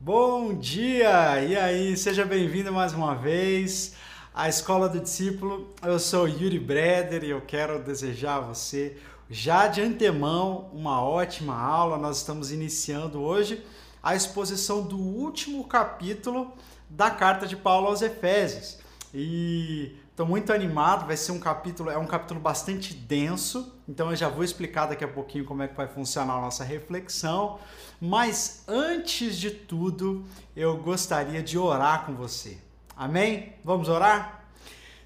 Bom 0.00 0.54
dia! 0.54 1.42
E 1.42 1.56
aí, 1.56 1.96
seja 1.96 2.24
bem-vindo 2.24 2.72
mais 2.72 2.92
uma 2.92 3.16
vez 3.16 3.94
à 4.32 4.48
Escola 4.48 4.88
do 4.88 5.00
Discípulo. 5.00 5.74
Eu 5.82 5.98
sou 5.98 6.28
Yuri 6.28 6.56
Breder 6.56 7.24
e 7.24 7.30
eu 7.30 7.40
quero 7.40 7.82
desejar 7.82 8.36
a 8.36 8.40
você, 8.40 8.96
já 9.28 9.66
de 9.66 9.80
antemão, 9.80 10.70
uma 10.72 11.02
ótima 11.02 11.60
aula. 11.60 11.98
Nós 11.98 12.18
estamos 12.18 12.52
iniciando 12.52 13.20
hoje 13.20 13.66
a 14.00 14.14
exposição 14.14 14.82
do 14.82 14.96
último 14.96 15.64
capítulo 15.64 16.52
da 16.88 17.10
carta 17.10 17.44
de 17.44 17.56
Paulo 17.56 17.88
aos 17.88 18.00
Efésios. 18.00 18.78
E 19.12 19.96
estou 20.18 20.26
muito 20.26 20.52
animado, 20.52 21.06
vai 21.06 21.16
ser 21.16 21.30
um 21.30 21.38
capítulo, 21.38 21.90
é 21.90 21.96
um 21.96 22.04
capítulo 22.04 22.40
bastante 22.40 22.92
denso, 22.92 23.72
então 23.88 24.10
eu 24.10 24.16
já 24.16 24.28
vou 24.28 24.42
explicar 24.42 24.86
daqui 24.86 25.04
a 25.04 25.08
pouquinho 25.08 25.44
como 25.44 25.62
é 25.62 25.68
que 25.68 25.76
vai 25.76 25.86
funcionar 25.86 26.34
a 26.34 26.40
nossa 26.40 26.64
reflexão. 26.64 27.60
Mas 28.00 28.64
antes 28.66 29.38
de 29.38 29.52
tudo, 29.52 30.24
eu 30.56 30.76
gostaria 30.78 31.40
de 31.40 31.56
orar 31.56 32.04
com 32.04 32.16
você. 32.16 32.58
Amém? 32.96 33.52
Vamos 33.62 33.88
orar? 33.88 34.44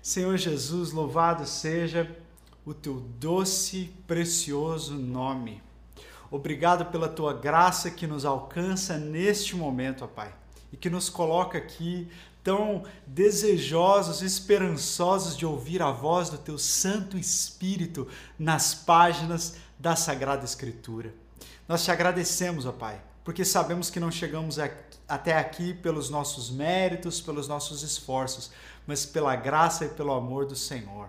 Senhor 0.00 0.34
Jesus, 0.38 0.92
louvado 0.92 1.44
seja 1.44 2.10
o 2.64 2.72
teu 2.72 2.94
doce, 3.18 3.92
precioso 4.06 4.94
nome. 4.94 5.62
Obrigado 6.30 6.86
pela 6.86 7.06
tua 7.06 7.34
graça 7.34 7.90
que 7.90 8.06
nos 8.06 8.24
alcança 8.24 8.96
neste 8.96 9.54
momento, 9.56 10.04
ó 10.04 10.06
Pai, 10.06 10.32
e 10.72 10.76
que 10.78 10.88
nos 10.88 11.10
coloca 11.10 11.58
aqui 11.58 12.10
tão 12.42 12.84
desejosos, 13.06 14.22
esperançosos 14.22 15.36
de 15.36 15.46
ouvir 15.46 15.82
a 15.82 15.90
voz 15.90 16.28
do 16.28 16.38
teu 16.38 16.58
Santo 16.58 17.16
Espírito 17.16 18.08
nas 18.38 18.74
páginas 18.74 19.56
da 19.78 19.94
Sagrada 19.96 20.44
Escritura. 20.44 21.14
Nós 21.68 21.84
te 21.84 21.90
agradecemos, 21.90 22.66
ó 22.66 22.72
Pai, 22.72 23.00
porque 23.24 23.44
sabemos 23.44 23.90
que 23.90 24.00
não 24.00 24.10
chegamos 24.10 24.58
até 25.08 25.38
aqui 25.38 25.72
pelos 25.74 26.10
nossos 26.10 26.50
méritos, 26.50 27.20
pelos 27.20 27.46
nossos 27.46 27.82
esforços, 27.82 28.50
mas 28.86 29.06
pela 29.06 29.36
graça 29.36 29.84
e 29.84 29.88
pelo 29.88 30.12
amor 30.12 30.46
do 30.46 30.56
Senhor. 30.56 31.08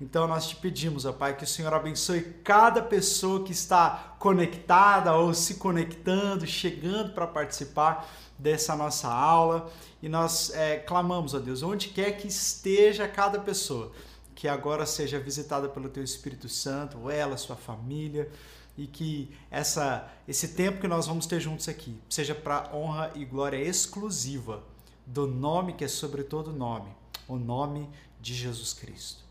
Então 0.00 0.26
nós 0.26 0.48
te 0.48 0.56
pedimos, 0.56 1.04
ó 1.04 1.12
Pai, 1.12 1.36
que 1.36 1.44
o 1.44 1.46
Senhor 1.46 1.74
abençoe 1.74 2.22
cada 2.42 2.80
pessoa 2.80 3.44
que 3.44 3.52
está 3.52 4.14
conectada 4.18 5.14
ou 5.14 5.34
se 5.34 5.56
conectando, 5.56 6.46
chegando 6.46 7.12
para 7.12 7.26
participar 7.26 8.08
dessa 8.40 8.74
nossa 8.74 9.08
aula. 9.08 9.70
E 10.02 10.08
nós 10.08 10.50
é, 10.54 10.78
clamamos, 10.78 11.34
ó 11.34 11.38
Deus, 11.38 11.62
onde 11.62 11.88
quer 11.88 12.12
que 12.12 12.26
esteja 12.26 13.06
cada 13.06 13.38
pessoa, 13.38 13.92
que 14.34 14.48
agora 14.48 14.86
seja 14.86 15.20
visitada 15.20 15.68
pelo 15.68 15.88
Teu 15.88 16.02
Espírito 16.02 16.48
Santo, 16.48 17.10
ela, 17.10 17.36
sua 17.36 17.56
família 17.56 18.30
e 18.78 18.86
que 18.86 19.30
essa, 19.50 20.10
esse 20.26 20.48
tempo 20.48 20.80
que 20.80 20.88
nós 20.88 21.06
vamos 21.06 21.26
ter 21.26 21.38
juntos 21.38 21.68
aqui 21.68 22.00
seja 22.08 22.34
para 22.34 22.74
honra 22.74 23.12
e 23.14 23.24
glória 23.24 23.58
exclusiva 23.58 24.62
do 25.06 25.26
nome 25.26 25.74
que 25.74 25.84
é 25.84 25.88
sobre 25.88 26.22
todo 26.22 26.52
nome, 26.52 26.88
o 27.28 27.36
nome 27.36 27.90
de 28.20 28.32
Jesus 28.32 28.72
Cristo. 28.72 29.24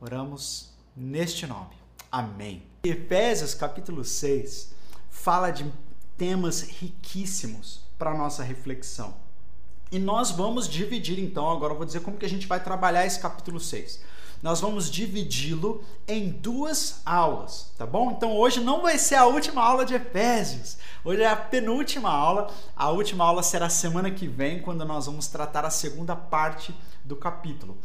Oramos 0.00 0.72
neste 0.96 1.46
nome. 1.46 1.74
Amém. 2.10 2.62
Efésios 2.84 3.52
capítulo 3.52 4.04
6 4.04 4.74
fala 5.10 5.50
de 5.50 5.70
temas 6.16 6.62
riquíssimos 6.62 7.85
para 7.98 8.14
nossa 8.14 8.42
reflexão. 8.42 9.14
E 9.90 9.98
nós 9.98 10.30
vamos 10.30 10.68
dividir 10.68 11.18
então, 11.18 11.48
agora 11.50 11.72
eu 11.72 11.76
vou 11.76 11.86
dizer 11.86 12.00
como 12.00 12.16
que 12.16 12.26
a 12.26 12.28
gente 12.28 12.46
vai 12.46 12.62
trabalhar 12.62 13.06
esse 13.06 13.20
capítulo 13.20 13.60
6 13.60 14.00
nós 14.42 14.60
vamos 14.60 14.90
dividi-lo 14.90 15.82
em 16.06 16.28
duas 16.28 17.00
aulas, 17.04 17.72
tá 17.76 17.86
bom? 17.86 18.12
Então 18.12 18.36
hoje 18.36 18.60
não 18.60 18.82
vai 18.82 18.98
ser 18.98 19.14
a 19.16 19.26
última 19.26 19.62
aula 19.62 19.84
de 19.84 19.94
Efésios. 19.94 20.76
Hoje 21.04 21.22
é 21.22 21.26
a 21.26 21.36
penúltima 21.36 22.10
aula. 22.10 22.52
A 22.76 22.90
última 22.90 23.24
aula 23.24 23.42
será 23.42 23.68
semana 23.68 24.10
que 24.10 24.28
vem, 24.28 24.60
quando 24.60 24.84
nós 24.84 25.06
vamos 25.06 25.26
tratar 25.26 25.64
a 25.64 25.70
segunda 25.70 26.14
parte 26.14 26.74
do 27.04 27.16
capítulo. 27.16 27.76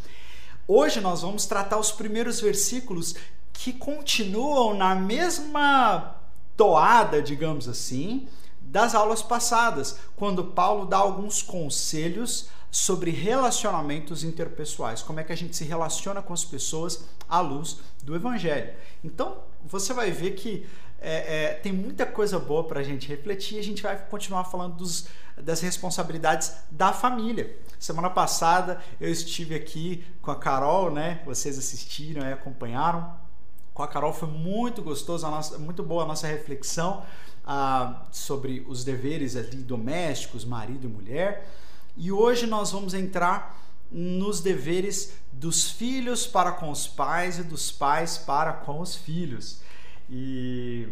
Hoje 0.68 1.00
nós 1.00 1.22
vamos 1.22 1.46
tratar 1.46 1.78
os 1.78 1.92
primeiros 1.92 2.40
versículos 2.40 3.16
que 3.54 3.74
continuam 3.74 4.76
na 4.76 4.94
mesma 4.94 6.16
toada, 6.58 7.22
digamos 7.22 7.68
assim, 7.68 8.28
das 8.72 8.96
aulas 8.96 9.22
passadas, 9.22 10.00
quando 10.16 10.46
Paulo 10.46 10.86
dá 10.86 10.96
alguns 10.96 11.44
conselhos 11.44 12.48
sobre 12.72 13.12
relacionamentos 13.12 14.24
interpessoais, 14.24 15.04
como 15.04 15.20
é 15.20 15.26
que 15.26 15.34
a 15.34 15.36
gente 15.36 15.58
se 15.58 15.66
relaciona 15.66 16.22
com 16.22 16.32
as 16.32 16.46
pessoas 16.46 17.04
à 17.28 17.42
luz 17.42 17.80
do 18.02 18.16
Evangelho. 18.16 18.74
Então, 19.04 19.40
você 19.66 19.94
vai 19.94 20.10
ver 20.10 20.32
que 20.36 20.66
é, 21.02 21.48
é, 21.48 21.54
tem 21.56 21.74
muita 21.74 22.06
coisa 22.06 22.40
boa 22.40 22.64
para 22.64 22.80
a 22.80 22.84
gente 22.84 23.10
refletir 23.10 23.58
e 23.58 23.60
a 23.60 23.64
gente 23.64 23.84
vai 23.84 23.98
continuar 24.08 24.46
falando 24.46 24.78
dos, 24.78 25.08
das 25.36 25.60
responsabilidades 25.60 26.54
da 26.72 26.94
família. 26.94 27.54
Semana 27.78 28.10
passada 28.10 28.82
eu 29.02 29.12
estive 29.12 29.54
aqui 29.54 30.06
com 30.22 30.32
a 30.32 30.36
Carol, 30.38 30.90
né? 30.90 31.22
Vocês 31.26 31.58
assistiram 31.58 32.26
e 32.26 32.32
acompanharam. 32.32 33.20
Com 33.74 33.84
a 33.84 33.88
Carol 33.88 34.14
foi 34.14 34.30
muito 34.30 34.82
gostoso, 34.82 35.30
nossa, 35.30 35.58
muito 35.58 35.84
boa 35.84 36.04
a 36.04 36.06
nossa 36.06 36.28
reflexão 36.28 37.04
ah, 37.46 38.06
sobre 38.12 38.66
os 38.68 38.84
deveres 38.84 39.36
ali 39.36 39.58
domésticos, 39.58 40.46
marido 40.46 40.86
e 40.86 40.90
mulher. 40.90 41.48
E 41.98 42.12
hoje 42.12 42.48
nós 42.48 42.72
vamos 42.72 42.94
entrar 42.94 43.60
nos 43.92 44.40
deveres 44.40 45.14
dos 45.32 45.70
filhos 45.70 46.26
para 46.26 46.54
com 46.54 46.72
os 46.72 46.88
pais 46.88 47.40
e 47.40 47.44
dos 47.44 47.72
pais 47.72 48.18
para 48.18 48.54
com 48.54 48.80
os 48.80 48.96
filhos. 48.96 49.62
E 50.10 50.88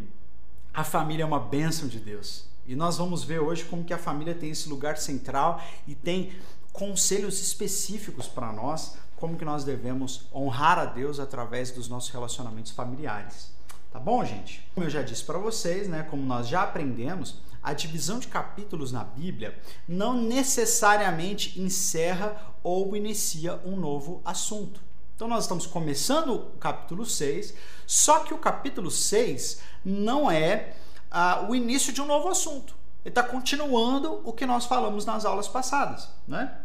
a 0.73 0.83
família 0.83 1.23
é 1.23 1.25
uma 1.25 1.39
bênção 1.39 1.87
de 1.87 1.99
Deus. 1.99 2.45
E 2.67 2.75
nós 2.75 2.97
vamos 2.97 3.23
ver 3.23 3.39
hoje 3.39 3.65
como 3.65 3.83
que 3.83 3.93
a 3.93 3.97
família 3.97 4.35
tem 4.35 4.51
esse 4.51 4.69
lugar 4.69 4.97
central 4.97 5.61
e 5.87 5.95
tem 5.95 6.31
conselhos 6.71 7.41
específicos 7.41 8.27
para 8.27 8.51
nós, 8.53 8.95
como 9.17 9.37
que 9.37 9.43
nós 9.43 9.63
devemos 9.63 10.27
honrar 10.33 10.77
a 10.77 10.85
Deus 10.85 11.19
através 11.19 11.71
dos 11.71 11.89
nossos 11.89 12.09
relacionamentos 12.11 12.71
familiares. 12.71 13.51
Tá 13.91 13.99
bom, 13.99 14.23
gente? 14.23 14.67
Como 14.73 14.85
eu 14.85 14.89
já 14.89 15.01
disse 15.01 15.23
para 15.23 15.39
vocês, 15.39 15.87
né, 15.87 16.03
como 16.09 16.23
nós 16.23 16.47
já 16.47 16.61
aprendemos, 16.61 17.41
a 17.61 17.73
divisão 17.73 18.19
de 18.19 18.27
capítulos 18.27 18.91
na 18.91 19.03
Bíblia 19.03 19.57
não 19.87 20.13
necessariamente 20.13 21.59
encerra 21.59 22.53
ou 22.63 22.95
inicia 22.95 23.59
um 23.65 23.75
novo 23.75 24.21
assunto. 24.23 24.79
Então 25.15 25.27
nós 25.27 25.43
estamos 25.43 25.65
começando 25.65 26.33
o 26.33 26.57
capítulo 26.57 27.05
6, 27.05 27.53
só 27.85 28.19
que 28.19 28.33
o 28.33 28.37
capítulo 28.37 28.89
6 28.89 29.59
não 29.83 30.29
é 30.31 30.75
ah, 31.11 31.45
o 31.49 31.55
início 31.55 31.91
de 31.91 32.01
um 32.01 32.05
novo 32.05 32.29
assunto. 32.29 32.75
Ele 33.03 33.11
está 33.11 33.23
continuando 33.23 34.21
o 34.23 34.31
que 34.31 34.45
nós 34.45 34.65
falamos 34.65 35.05
nas 35.05 35.25
aulas 35.25 35.47
passadas, 35.47 36.09
né? 36.27 36.57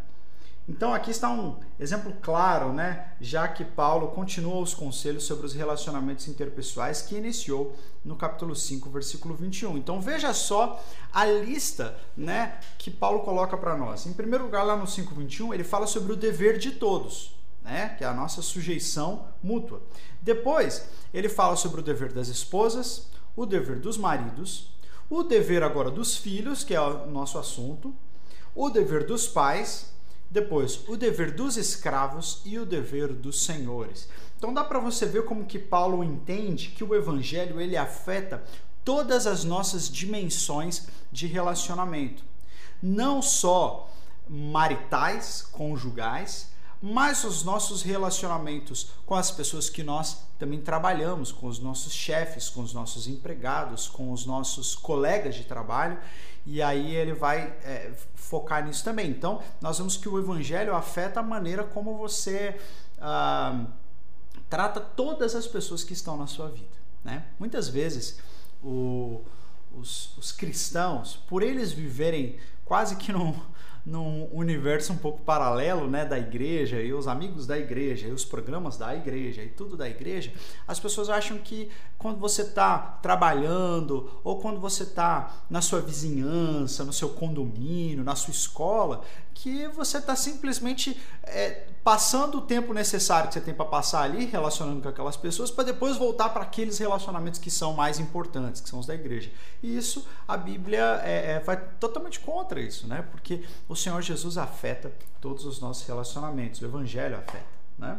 Então 0.67 0.95
aqui 0.95 1.11
está 1.11 1.31
um 1.31 1.59
exemplo 1.79 2.15
claro, 2.23 2.73
né? 2.73 3.13
Já 3.21 3.47
que 3.47 3.63
Paulo 3.63 4.09
continua 4.09 4.63
os 4.63 4.73
conselhos 4.73 5.25
sobre 5.25 5.45
os 5.45 5.53
relacionamentos 5.53 6.27
interpessoais 6.27 7.03
que 7.03 7.15
iniciou 7.15 7.77
no 8.03 8.17
capítulo 8.17 8.57
5, 8.57 8.89
versículo 8.89 9.35
21. 9.35 9.77
Então 9.77 10.01
veja 10.01 10.33
só 10.33 10.83
a 11.13 11.27
lista, 11.27 11.95
né, 12.17 12.59
que 12.79 12.91
Paulo 12.91 13.21
coloca 13.21 13.59
para 13.59 13.77
nós. 13.77 14.07
Em 14.07 14.15
primeiro 14.15 14.45
lugar, 14.45 14.63
lá 14.63 14.75
no 14.75 14.87
5:21, 14.87 15.53
ele 15.53 15.65
fala 15.65 15.87
sobre 15.87 16.15
o 16.15 16.17
dever 16.17 16.57
de 16.57 16.71
todos, 16.71 17.37
né, 17.63 17.95
que 17.99 18.05
é 18.05 18.07
a 18.07 18.15
nossa 18.15 18.41
sujeição 18.41 19.27
mútua. 19.43 19.83
Depois, 20.23 20.89
ele 21.13 21.29
fala 21.29 21.57
sobre 21.57 21.81
o 21.81 21.85
dever 21.85 22.11
das 22.11 22.29
esposas, 22.29 23.11
o 23.37 23.45
dever 23.45 23.81
dos 23.81 23.99
maridos, 23.99 24.71
o 25.11 25.23
dever 25.23 25.63
agora 25.63 25.91
dos 25.91 26.17
filhos, 26.17 26.65
que 26.65 26.75
é 26.75 26.81
o 26.81 27.07
nosso 27.07 27.37
assunto, 27.39 27.95
o 28.55 28.71
dever 28.71 29.05
dos 29.07 29.29
pais 29.29 29.94
depois, 30.34 30.81
o 30.89 30.97
dever 30.97 31.31
dos 31.31 31.56
escravos 31.56 32.43
e 32.45 32.59
o 32.59 32.67
dever 32.67 33.12
dos 33.12 33.45
senhores. 33.45 34.09
Então 34.37 34.53
dá 34.53 34.65
para 34.65 34.81
você 34.81 35.06
ver 35.06 35.25
como 35.25 35.45
que 35.45 35.61
Paulo 35.61 36.03
entende 36.03 36.71
que 36.71 36.83
o 36.83 36.93
evangelho 36.93 37.61
ele 37.61 37.77
afeta 37.77 38.43
todas 38.84 39.28
as 39.28 39.44
nossas 39.44 39.89
dimensões 39.89 40.89
de 41.12 41.28
relacionamento. 41.28 42.25
Não 42.83 43.23
só 43.23 43.88
maritais, 44.29 45.43
conjugais, 45.53 46.49
mas 46.87 47.25
os 47.25 47.43
nossos 47.43 47.81
relacionamentos 47.81 48.91
com 49.07 49.15
as 49.15 49.31
pessoas 49.31 49.71
que 49.71 49.83
nós 49.83 50.19
também 50.39 50.61
trabalhamos, 50.61 51.33
com 51.33 51.47
os 51.47 51.59
nossos 51.59 51.95
chefes, 51.95 52.51
com 52.51 52.61
os 52.61 52.75
nossos 52.75 53.09
empregados, 53.09 53.89
com 53.89 54.13
os 54.13 54.27
nossos 54.27 54.75
colegas 54.75 55.35
de 55.35 55.45
trabalho 55.45 55.99
e 56.45 56.61
aí 56.61 56.95
ele 56.95 57.15
vai 57.15 57.57
é, 57.65 57.91
focar 58.15 58.67
nisso 58.67 58.85
também. 58.85 59.09
Então, 59.09 59.43
nós 59.63 59.79
vemos 59.79 59.97
que 59.97 60.07
o 60.11 60.19
evangelho 60.19 60.75
afeta 60.75 61.21
a 61.21 61.23
maneira 61.23 61.65
como 61.65 61.97
você 61.97 62.61
ah, 63.01 63.65
trata 64.51 64.79
todas 64.79 65.35
as 65.35 65.47
pessoas 65.47 65.83
que 65.83 65.95
estão 65.95 66.19
na 66.19 66.27
sua 66.27 66.51
vida. 66.51 66.77
Né? 67.03 67.25
Muitas 67.39 67.67
vezes, 67.67 68.21
o, 68.63 69.23
os, 69.75 70.15
os 70.19 70.33
cristãos, 70.33 71.17
por 71.27 71.43
eles 71.43 71.73
viverem 71.73 72.37
quase 72.63 72.97
que 72.97 73.11
num, 73.11 73.35
num 73.85 74.29
universo 74.33 74.93
um 74.93 74.97
pouco 74.97 75.21
paralelo 75.21 75.89
né, 75.89 76.07
da 76.07 76.19
igreja 76.19 76.81
e 76.81 76.93
os 76.95 77.07
amigos 77.07 77.47
da 77.47 77.59
igreja 77.59 78.09
e 78.09 78.13
os 78.13 78.25
programas 78.25 78.79
da 78.79 78.97
igreja 78.97 79.43
e 79.43 79.49
tudo 79.49 79.77
da 79.77 79.89
igreja, 79.89 80.33
as 80.67 80.81
pessoas 80.81 81.11
acham 81.11 81.37
que 81.37 81.71
quando 81.99 82.19
você 82.19 82.43
está 82.43 82.79
trabalhando 82.79 84.11
ou 84.25 84.39
quando 84.39 84.59
você 84.59 84.85
está 84.85 85.35
na 85.51 85.61
sua 85.61 85.81
vizinhança, 85.81 86.85
no 86.85 86.93
seu 86.93 87.11
condomínio, 87.11 88.03
na 88.03 88.15
sua 88.15 88.33
escola, 88.33 89.03
que 89.35 89.67
você 89.69 89.99
está 89.99 90.15
simplesmente 90.15 90.99
é, 91.25 91.67
passando 91.83 92.39
o 92.39 92.41
tempo 92.41 92.73
necessário 92.73 93.29
que 93.29 93.35
você 93.35 93.41
tem 93.41 93.53
para 93.53 93.67
passar 93.67 94.03
ali 94.03 94.25
relacionando 94.25 94.81
com 94.81 94.89
aquelas 94.89 95.17
pessoas 95.17 95.51
para 95.51 95.65
depois 95.65 95.97
voltar 95.97 96.31
para 96.31 96.43
aqueles 96.43 96.79
relacionamentos 96.79 97.41
que 97.41 97.51
são 97.51 97.75
mais 97.75 97.99
importantes, 97.99 98.61
que 98.61 98.69
são 98.69 98.79
os 98.79 98.87
da 98.87 98.95
igreja. 98.95 99.31
E 99.63 99.77
isso 99.77 100.07
a 100.27 100.37
Bíblia 100.37 101.01
é, 101.03 101.33
é, 101.33 101.41
vai 101.41 101.57
totalmente 101.81 102.21
contra 102.21 102.61
isso, 102.61 102.87
né? 102.87 103.03
Porque 103.11 103.45
o 103.69 103.75
Senhor 103.75 104.01
Jesus 104.01 104.39
afeta 104.39 104.93
todos 105.21 105.45
os 105.45 105.61
nossos 105.61 105.87
relacionamentos, 105.87 106.63
o 106.63 106.65
Evangelho 106.65 107.17
afeta, 107.17 107.45
né? 107.79 107.99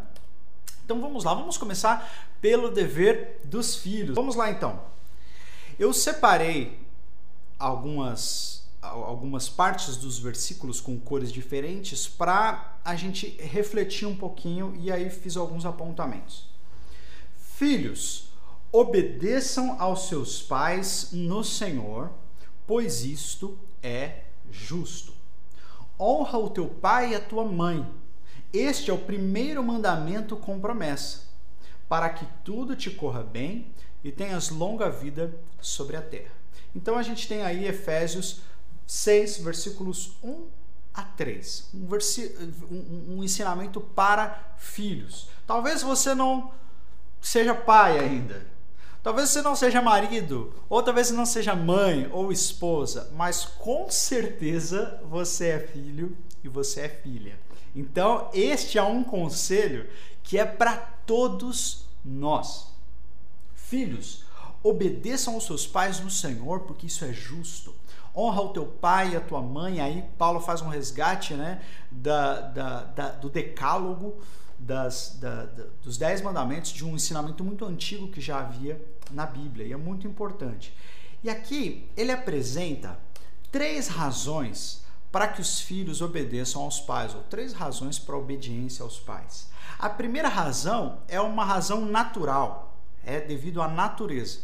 Então 0.84 1.02
vamos 1.02 1.24
lá, 1.24 1.34
vamos 1.34 1.58
começar 1.58 2.10
pelo 2.40 2.72
dever 2.72 3.42
dos 3.44 3.76
filhos. 3.76 4.16
Vamos 4.16 4.36
lá 4.36 4.50
então. 4.50 4.80
Eu 5.78 5.92
separei 5.92 6.80
algumas 7.60 8.65
algumas 8.90 9.50
partes 9.50 9.98
dos 9.98 10.20
versículos 10.20 10.80
com 10.80 11.00
cores 11.00 11.32
diferentes 11.32 12.08
para 12.08 12.78
a 12.84 12.96
gente 12.96 13.36
refletir 13.40 14.08
um 14.08 14.16
pouquinho 14.16 14.76
e 14.80 14.92
aí 14.92 15.10
fiz 15.10 15.36
alguns 15.36 15.66
apontamentos. 15.66 16.48
Filhos, 17.38 18.30
obedeçam 18.72 19.80
aos 19.80 20.08
seus 20.08 20.42
pais 20.42 21.10
no 21.12 21.44
Senhor, 21.44 22.12
pois 22.68 23.06
isto 23.06 23.58
é 23.82 24.24
justo. 24.52 25.14
Honra 26.00 26.38
o 26.38 26.50
teu 26.50 26.68
pai 26.68 27.12
e 27.12 27.16
a 27.16 27.22
tua 27.22 27.46
mãe. 27.46 27.86
Este 28.52 28.92
é 28.92 28.94
o 28.94 28.98
primeiro 28.98 29.64
mandamento 29.64 30.36
com 30.36 30.60
promessa, 30.60 31.24
para 31.88 32.10
que 32.10 32.26
tudo 32.44 32.76
te 32.76 32.92
corra 32.92 33.24
bem 33.24 33.68
e 34.04 34.12
tenhas 34.12 34.50
longa 34.50 34.90
vida 34.90 35.34
sobre 35.62 35.96
a 35.96 36.02
terra. 36.02 36.32
Então 36.76 36.98
a 36.98 37.04
gente 37.04 37.28
tem 37.28 37.42
aí 37.42 37.66
Efésios 37.66 38.42
6, 38.88 39.38
versículos 39.38 40.18
1 40.24 40.48
a 40.94 41.04
3. 41.04 41.70
Um, 41.74 41.88
um, 42.72 43.18
um 43.18 43.24
ensinamento 43.24 43.82
para 43.82 44.56
filhos. 44.58 45.28
Talvez 45.46 45.82
você 45.82 46.16
não 46.16 46.52
seja 47.22 47.54
pai 47.54 48.00
ainda. 48.00 48.46
Talvez 49.04 49.30
você 49.30 49.42
não 49.44 49.56
seja 49.56 49.84
marido, 49.84 50.52
ou 50.68 50.82
talvez 50.82 51.12
não 51.12 51.28
seja 51.28 51.56
mãe 51.56 52.10
ou 52.12 52.32
esposa, 52.32 53.12
mas 53.14 53.46
com 53.46 53.88
certeza 53.88 55.00
você 55.08 55.50
é 55.50 55.60
filho 55.60 56.18
e 56.44 56.48
você 56.50 56.82
é 56.82 56.90
filha. 56.90 57.40
Então, 57.76 58.32
este 58.34 58.80
é 58.80 58.82
um 58.82 59.04
conselho 59.04 59.88
que 60.24 60.40
é 60.40 60.46
para 60.46 60.76
todos 61.06 61.86
nós. 62.04 62.74
Filhos, 63.54 64.24
obedeçam 64.64 65.36
aos 65.36 65.46
seus 65.46 65.68
pais 65.68 66.00
no 66.00 66.10
Senhor, 66.10 66.62
porque 66.62 66.88
isso 66.88 67.06
é 67.06 67.14
justo 67.14 67.75
honra 68.16 68.42
o 68.42 68.50
teu 68.50 68.66
pai 68.66 69.14
e 69.14 69.16
a 69.16 69.22
tua 69.22 69.42
mãe. 69.42 69.82
Aí 69.82 70.04
Paulo 70.18 70.40
faz 70.40 70.62
um 70.62 70.70
resgate 70.70 71.34
né, 71.34 71.62
da, 71.92 72.42
da, 72.42 72.84
da 72.84 73.10
do 73.10 73.30
decálogo, 73.30 74.18
das, 74.58 75.18
da, 75.20 75.48
dos 75.84 75.98
dez 75.98 76.22
mandamentos, 76.22 76.72
de 76.72 76.86
um 76.86 76.96
ensinamento 76.96 77.44
muito 77.44 77.66
antigo 77.66 78.08
que 78.08 78.22
já 78.22 78.40
havia 78.40 78.82
na 79.12 79.26
Bíblia, 79.26 79.68
e 79.68 79.74
é 79.74 79.78
muito 79.78 80.08
importante. 80.08 80.76
E 81.24 81.30
aqui 81.30 81.90
ele 81.96 82.12
apresenta 82.12 82.98
três 83.52 83.88
razões 83.88 84.84
para 85.12 85.28
que 85.28 85.40
os 85.40 85.62
filhos 85.62 86.02
obedeçam 86.02 86.62
aos 86.62 86.80
pais, 86.80 87.16
ou 87.16 87.22
três 87.24 87.54
razões 87.54 87.98
para 87.98 88.16
a 88.16 88.18
obediência 88.18 88.84
aos 88.84 89.00
pais. 89.00 89.50
A 89.80 89.90
primeira 89.90 90.28
razão 90.28 91.00
é 91.08 91.20
uma 91.20 91.46
razão 91.46 91.86
natural, 91.86 92.78
é 93.04 93.20
devido 93.22 93.62
à 93.62 93.68
natureza. 93.68 94.40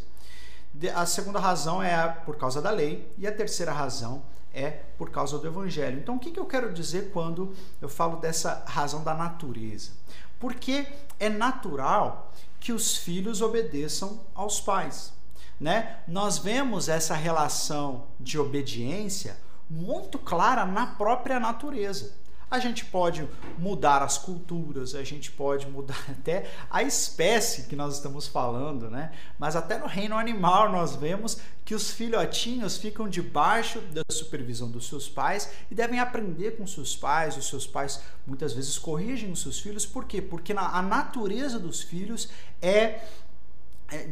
A 0.94 1.04
segunda 1.06 1.38
razão 1.38 1.82
é 1.82 2.08
por 2.08 2.36
causa 2.36 2.60
da 2.60 2.70
lei 2.70 3.12
e 3.18 3.26
a 3.26 3.32
terceira 3.32 3.72
razão 3.72 4.22
é 4.54 4.70
por 4.70 5.10
causa 5.10 5.38
do 5.38 5.46
evangelho. 5.46 5.98
Então, 5.98 6.16
o 6.16 6.18
que, 6.18 6.38
eu 6.38 6.46
quero 6.46 6.72
dizer 6.72 7.10
quando 7.12 7.54
eu 7.80 7.88
falo 7.88 8.16
dessa 8.16 8.64
razão 8.66 9.02
da 9.02 9.14
natureza? 9.14 9.90
Porque 10.38 10.86
é 11.18 11.28
natural 11.28 12.32
que 12.60 12.72
os 12.72 12.96
filhos 12.96 13.40
obedeçam 13.40 14.20
aos 14.34 14.60
pais. 14.60 15.12
Né? 15.60 15.98
Nós 16.06 16.38
vemos 16.38 16.88
essa 16.88 17.14
relação 17.14 18.04
de 18.18 18.38
obediência 18.38 19.36
muito 19.70 20.18
clara 20.18 20.64
na 20.66 20.86
própria 20.86 21.40
natureza. 21.40 22.14
A 22.52 22.58
gente 22.58 22.84
pode 22.84 23.26
mudar 23.58 24.02
as 24.02 24.18
culturas, 24.18 24.94
a 24.94 25.02
gente 25.02 25.32
pode 25.32 25.66
mudar 25.66 26.04
até 26.06 26.50
a 26.70 26.82
espécie 26.82 27.62
que 27.62 27.74
nós 27.74 27.94
estamos 27.94 28.28
falando, 28.28 28.90
né? 28.90 29.10
Mas 29.38 29.56
até 29.56 29.78
no 29.78 29.86
reino 29.86 30.18
animal 30.18 30.70
nós 30.70 30.94
vemos 30.94 31.38
que 31.64 31.74
os 31.74 31.92
filhotinhos 31.92 32.76
ficam 32.76 33.08
debaixo 33.08 33.80
da 33.80 34.02
supervisão 34.10 34.70
dos 34.70 34.86
seus 34.86 35.08
pais 35.08 35.48
e 35.70 35.74
devem 35.74 35.98
aprender 35.98 36.58
com 36.58 36.66
seus 36.66 36.94
pais. 36.94 37.38
Os 37.38 37.48
seus 37.48 37.66
pais 37.66 38.02
muitas 38.26 38.52
vezes 38.52 38.78
corrigem 38.78 39.32
os 39.32 39.40
seus 39.40 39.58
filhos, 39.58 39.86
por 39.86 40.04
quê? 40.04 40.20
Porque 40.20 40.52
a 40.52 40.82
natureza 40.82 41.58
dos 41.58 41.80
filhos 41.80 42.28
é 42.60 43.00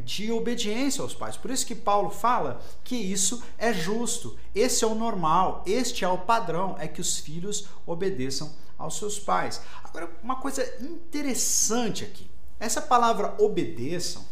de 0.05 0.31
obediência 0.31 1.03
aos 1.03 1.15
pais. 1.15 1.37
Por 1.37 1.51
isso 1.51 1.67
que 1.67 1.75
Paulo 1.75 2.11
fala 2.11 2.61
que 2.85 2.97
isso 2.97 3.43
é 3.59 3.73
justo, 3.73 4.37
esse 4.55 4.85
é 4.85 4.87
o 4.87 4.95
normal, 4.95 5.63
este 5.67 6.05
é 6.05 6.09
o 6.09 6.19
padrão, 6.19 6.77
é 6.79 6.87
que 6.87 7.01
os 7.01 7.19
filhos 7.19 7.67
obedeçam 7.87 8.53
aos 8.79 8.97
seus 8.97 9.19
pais. 9.19 9.61
Agora, 9.85 10.11
uma 10.23 10.37
coisa 10.37 10.63
interessante 10.81 12.05
aqui, 12.05 12.31
essa 12.59 12.81
palavra 12.81 13.35
obedeçam, 13.39 14.25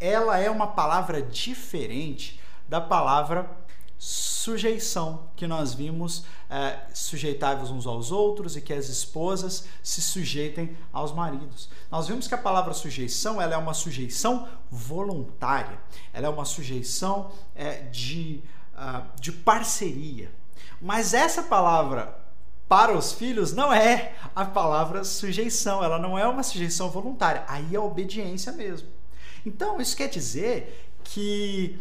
ela 0.00 0.38
é 0.38 0.50
uma 0.50 0.68
palavra 0.68 1.20
diferente 1.20 2.40
da 2.68 2.80
palavra 2.80 3.50
sujeição, 3.98 5.28
que 5.34 5.46
nós 5.46 5.74
vimos 5.74 6.24
é, 6.48 6.78
sujeitáveis 6.94 7.70
uns 7.70 7.86
aos 7.86 8.12
outros 8.12 8.56
e 8.56 8.60
que 8.60 8.72
as 8.72 8.88
esposas 8.88 9.66
se 9.82 10.00
sujeitem 10.00 10.76
aos 10.92 11.12
maridos. 11.12 11.68
Nós 11.90 12.06
vimos 12.06 12.28
que 12.28 12.34
a 12.34 12.38
palavra 12.38 12.72
sujeição 12.72 13.42
ela 13.42 13.54
é 13.54 13.58
uma 13.58 13.74
sujeição 13.74 14.48
voluntária, 14.70 15.78
ela 16.12 16.28
é 16.28 16.30
uma 16.30 16.44
sujeição 16.44 17.32
é, 17.54 17.82
de, 17.82 18.40
uh, 18.74 19.04
de 19.20 19.32
parceria. 19.32 20.30
Mas 20.80 21.12
essa 21.12 21.42
palavra 21.42 22.16
para 22.68 22.96
os 22.96 23.12
filhos 23.12 23.52
não 23.52 23.72
é 23.72 24.14
a 24.36 24.44
palavra 24.44 25.02
sujeição, 25.02 25.82
ela 25.82 25.98
não 25.98 26.18
é 26.18 26.26
uma 26.28 26.42
sujeição 26.42 26.90
voluntária, 26.90 27.42
aí 27.48 27.74
é 27.74 27.80
obediência 27.80 28.52
mesmo. 28.52 28.88
Então, 29.44 29.80
isso 29.80 29.96
quer 29.96 30.08
dizer 30.08 30.92
que 31.02 31.78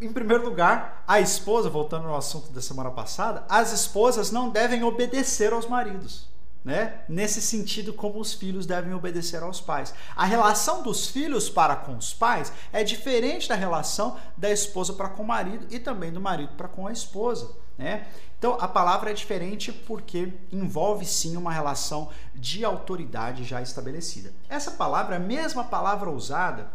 em 0.00 0.12
primeiro 0.12 0.44
lugar, 0.44 1.04
a 1.06 1.20
esposa, 1.20 1.68
voltando 1.68 2.08
ao 2.08 2.16
assunto 2.16 2.50
da 2.50 2.62
semana 2.62 2.90
passada, 2.90 3.44
as 3.48 3.72
esposas 3.72 4.30
não 4.30 4.48
devem 4.48 4.82
obedecer 4.82 5.52
aos 5.52 5.66
maridos. 5.66 6.28
Né? 6.64 7.00
Nesse 7.08 7.40
sentido, 7.40 7.92
como 7.92 8.20
os 8.20 8.34
filhos 8.34 8.66
devem 8.66 8.92
obedecer 8.92 9.42
aos 9.42 9.60
pais. 9.60 9.94
A 10.14 10.26
relação 10.26 10.82
dos 10.82 11.08
filhos 11.08 11.48
para 11.48 11.74
com 11.74 11.96
os 11.96 12.12
pais 12.12 12.52
é 12.70 12.84
diferente 12.84 13.48
da 13.48 13.54
relação 13.54 14.18
da 14.36 14.50
esposa 14.50 14.92
para 14.92 15.08
com 15.08 15.22
o 15.22 15.26
marido 15.26 15.66
e 15.70 15.78
também 15.78 16.12
do 16.12 16.20
marido 16.20 16.52
para 16.56 16.68
com 16.68 16.86
a 16.86 16.92
esposa. 16.92 17.50
Né? 17.78 18.06
Então, 18.38 18.58
a 18.60 18.68
palavra 18.68 19.10
é 19.10 19.14
diferente 19.14 19.72
porque 19.72 20.34
envolve 20.52 21.06
sim 21.06 21.34
uma 21.36 21.52
relação 21.52 22.10
de 22.34 22.62
autoridade 22.62 23.44
já 23.44 23.62
estabelecida. 23.62 24.32
Essa 24.48 24.72
palavra 24.72 25.14
é 25.14 25.18
a 25.18 25.20
mesma 25.20 25.64
palavra 25.64 26.10
usada 26.10 26.68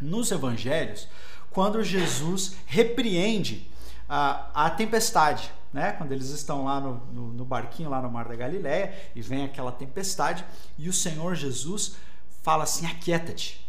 nos 0.00 0.30
evangelhos 0.30 1.08
quando 1.56 1.82
Jesus 1.82 2.54
repreende 2.66 3.66
a, 4.06 4.66
a 4.66 4.68
tempestade. 4.68 5.50
Né? 5.72 5.92
Quando 5.92 6.12
eles 6.12 6.28
estão 6.28 6.66
lá 6.66 6.78
no, 6.78 6.96
no, 7.10 7.32
no, 7.32 7.44
barquinho, 7.46 7.88
lá 7.88 8.02
no 8.02 8.10
Mar 8.10 8.28
da 8.28 8.36
Galileia, 8.36 8.94
e 9.14 9.22
vem 9.22 9.42
aquela 9.42 9.72
tempestade, 9.72 10.44
e 10.76 10.86
o 10.86 10.92
Senhor 10.92 11.34
Jesus 11.34 11.96
fala 12.42 12.64
assim: 12.64 12.84
aquieta-te 12.84 13.66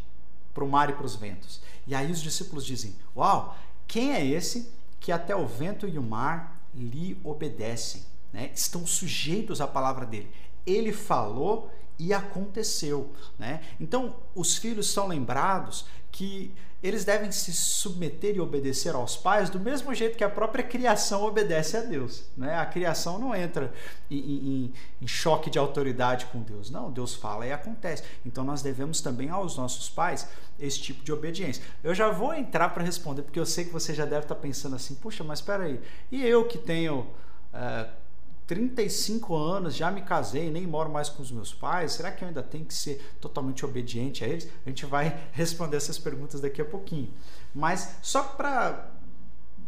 para 0.54 0.66
o 0.66 0.68
mar 0.68 0.90
e 0.90 0.94
para 0.94 1.06
os 1.06 1.16
ventos. 1.16 1.62
E 1.88 1.96
aí 1.96 2.12
os 2.12 2.22
discípulos 2.22 2.66
dizem: 2.66 2.94
Uau, 3.16 3.58
quem 3.88 4.14
é 4.14 4.26
esse 4.26 4.70
que 5.00 5.10
até 5.10 5.34
o 5.34 5.48
vento 5.48 5.88
e 5.88 5.98
o 5.98 6.04
mar 6.04 6.62
lhe 6.76 7.18
obedecem? 7.24 8.04
Né? 8.34 8.52
Estão 8.54 8.86
sujeitos 8.86 9.62
à 9.62 9.68
palavra 9.68 10.06
dele. 10.06 10.30
Ele 10.66 10.92
falou 10.92 11.72
e 11.98 12.14
aconteceu, 12.14 13.14
né? 13.40 13.62
Então, 13.80 14.18
os 14.36 14.58
filhos 14.58 14.92
são 14.92 15.08
lembrados 15.08 15.86
que 16.12 16.54
eles 16.82 17.04
devem 17.04 17.32
se 17.32 17.52
submeter 17.52 18.36
e 18.36 18.40
obedecer 18.40 18.94
aos 18.94 19.18
pais 19.18 19.50
do 19.50 19.60
mesmo 19.60 19.94
jeito 19.96 20.16
que 20.16 20.24
a 20.24 20.30
própria 20.30 20.64
criação 20.64 21.24
obedece 21.24 21.76
a 21.76 21.82
Deus. 21.82 22.26
Né? 22.38 22.56
A 22.56 22.66
criação 22.68 23.18
não 23.18 23.34
entra 23.34 23.74
em, 24.12 24.18
em, 24.18 24.74
em, 25.02 25.08
choque 25.08 25.50
de 25.50 25.58
autoridade 25.58 26.28
com 26.28 26.40
Deus. 26.40 26.70
Não, 26.70 26.92
Deus 26.92 27.16
fala 27.16 27.48
e 27.48 27.52
acontece. 27.52 28.04
Então 28.24 28.44
nós 28.44 28.62
devemos 28.62 29.02
também 29.02 29.30
aos 29.30 29.58
nossos 29.58 29.90
pais 29.90 30.28
esse 30.60 30.80
tipo 30.80 31.04
de 31.04 31.12
obediência. 31.12 31.64
Eu 31.84 31.96
já 31.96 32.10
vou 32.10 32.34
entrar 32.34 32.70
para 32.70 32.84
responder, 32.84 33.24
porque 33.24 33.40
eu 33.40 33.46
sei 33.46 33.66
que 33.66 33.74
você 33.74 33.94
já 33.94 34.06
deve 34.06 34.22
estar 34.22 34.36
pensando 34.36 34.76
assim: 34.76 34.94
puxa, 34.96 35.24
mas 35.24 35.40
espera 35.40 35.64
aí, 35.64 35.82
e 36.12 36.24
eu 36.24 36.46
que 36.46 36.60
tenho. 36.60 37.08
Uh, 37.54 38.07
35 38.48 39.36
anos, 39.36 39.76
já 39.76 39.92
me 39.92 40.02
casei, 40.02 40.50
nem 40.50 40.66
moro 40.66 40.90
mais 40.90 41.10
com 41.10 41.22
os 41.22 41.30
meus 41.32 41.54
pais, 41.54 41.92
será 41.92 42.12
que 42.12 42.24
eu 42.24 42.30
ainda 42.30 42.42
tenho 42.42 42.64
que 42.64 42.74
ser 42.74 43.16
totalmente 43.20 43.66
obediente 43.66 44.24
a 44.24 44.28
eles? 44.28 44.48
A 44.66 44.70
gente 44.70 44.86
vai 44.86 45.28
responder 45.34 45.76
essas 45.76 46.00
perguntas 46.00 46.40
daqui 46.40 46.62
a 46.62 46.66
pouquinho. 46.66 47.14
Mas 47.54 47.98
só 48.02 48.24
para 48.24 48.92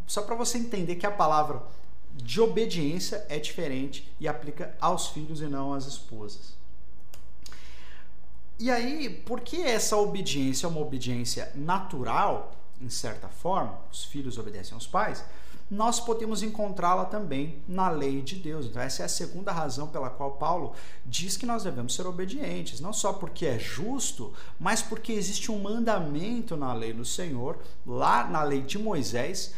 só 0.06 0.22
para 0.22 0.34
você 0.34 0.58
entender 0.58 0.96
que 0.96 1.06
a 1.06 1.10
palavra 1.10 1.62
de 2.12 2.40
obediência 2.40 3.24
é 3.28 3.38
diferente 3.38 4.10
e 4.18 4.26
aplica 4.26 4.74
aos 4.80 5.08
filhos 5.08 5.40
e 5.40 5.46
não 5.46 5.72
às 5.72 5.86
esposas. 5.86 6.58
E 8.58 8.70
aí, 8.70 9.08
por 9.08 9.40
que 9.40 9.62
essa 9.62 9.96
obediência 9.96 10.66
é 10.66 10.68
uma 10.68 10.80
obediência 10.80 11.52
natural, 11.54 12.56
em 12.80 12.90
certa 12.90 13.28
forma? 13.28 13.78
Os 13.92 14.04
filhos 14.04 14.36
obedecem 14.36 14.74
aos 14.74 14.86
pais 14.86 15.24
nós 15.70 16.00
podemos 16.00 16.42
encontrá-la 16.42 17.04
também 17.04 17.62
na 17.68 17.88
lei 17.88 18.20
de 18.22 18.34
Deus. 18.34 18.66
Então, 18.66 18.82
essa 18.82 19.02
é 19.02 19.04
a 19.04 19.08
segunda 19.08 19.52
razão 19.52 19.86
pela 19.86 20.10
qual 20.10 20.32
Paulo 20.32 20.72
diz 21.06 21.36
que 21.36 21.46
nós 21.46 21.62
devemos 21.62 21.94
ser 21.94 22.06
obedientes, 22.06 22.80
não 22.80 22.92
só 22.92 23.12
porque 23.12 23.46
é 23.46 23.56
justo, 23.56 24.32
mas 24.58 24.82
porque 24.82 25.12
existe 25.12 25.52
um 25.52 25.60
mandamento 25.60 26.56
na 26.56 26.74
lei 26.74 26.92
do 26.92 27.04
Senhor, 27.04 27.56
lá 27.86 28.24
na 28.24 28.42
lei 28.42 28.62
de 28.62 28.78
Moisés, 28.78 29.54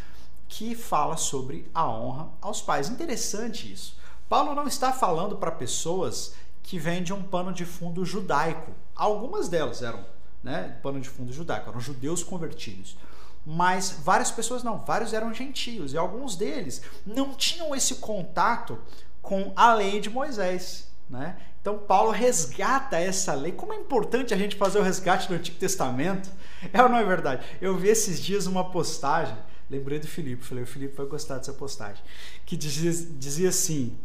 que 0.49 0.75
fala 0.75 1.17
sobre 1.17 1.71
a 1.73 1.89
honra 1.89 2.29
aos 2.43 2.61
pais. 2.61 2.91
Interessante 2.91 3.73
isso. 3.73 3.97
Paulo 4.29 4.55
não 4.55 4.67
está 4.67 4.93
falando 4.93 5.37
para 5.37 5.51
pessoas 5.51 6.35
que 6.63 6.79
vêm 6.79 7.03
de 7.03 7.15
um 7.15 7.23
pano 7.23 7.55
de 7.55 7.65
fundo 7.65 8.05
judaico. 8.05 8.71
Algumas 8.95 9.49
delas 9.49 9.83
eram 9.83 10.05
né, 10.43 10.79
pano 10.83 11.01
de 11.01 11.09
fundo 11.09 11.33
judaico, 11.33 11.71
eram 11.71 11.81
judeus 11.81 12.23
convertidos 12.23 12.97
mas 13.45 13.99
várias 14.03 14.31
pessoas 14.31 14.63
não, 14.63 14.79
vários 14.79 15.13
eram 15.13 15.35
gentios 15.35 15.93
e 15.93 15.99
alguns 15.99 16.37
deles 16.37 16.83
não 17.05 17.35
tinham 17.35 17.75
esse 17.75 17.97
contato 17.97 18.79
com 19.21 19.53
a 19.57 19.75
lei 19.75 20.01
de 20.01 20.09
Moisés, 20.09 20.89
né? 21.09 21.37
Então 21.61 21.79
Paulo 21.79 22.11
resgata 22.11 22.99
essa 22.99 23.35
lei. 23.35 23.53
Como 23.53 23.73
é 23.73 23.77
importante 23.77 24.35
a 24.35 24.37
gente 24.37 24.57
fazer 24.57 24.81
o 24.81 24.83
resgate 24.83 25.29
do 25.29 25.35
Antigo 25.35 25.59
Testamento? 25.59 26.31
É 26.73 26.83
ou 26.83 26.89
não 26.89 26.99
é 26.99 27.05
verdade? 27.05 27.45
Eu 27.61 27.77
vi 27.77 27.89
esses 27.89 28.21
dias 28.21 28.47
uma 28.47 28.71
postagem, 28.71 29.37
lembrei 29.71 29.99
do 29.99 30.07
Felipe, 30.07 30.45
falei, 30.45 30.65
o 30.65 30.67
Felipe 30.67 30.97
vai 30.97 31.07
gostar 31.07 31.39
dessa 31.39 31.53
postagem, 31.53 32.03
que 32.45 32.57
dizia, 32.57 32.93
dizia 33.17 33.49
assim: 33.49 33.97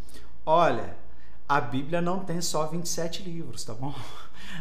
"Olha, 0.46 0.96
a 1.48 1.62
Bíblia 1.62 2.02
não 2.02 2.20
tem 2.20 2.42
só 2.42 2.66
27 2.68 3.24
livros, 3.24 3.64
tá 3.64 3.74
bom? 3.74 3.94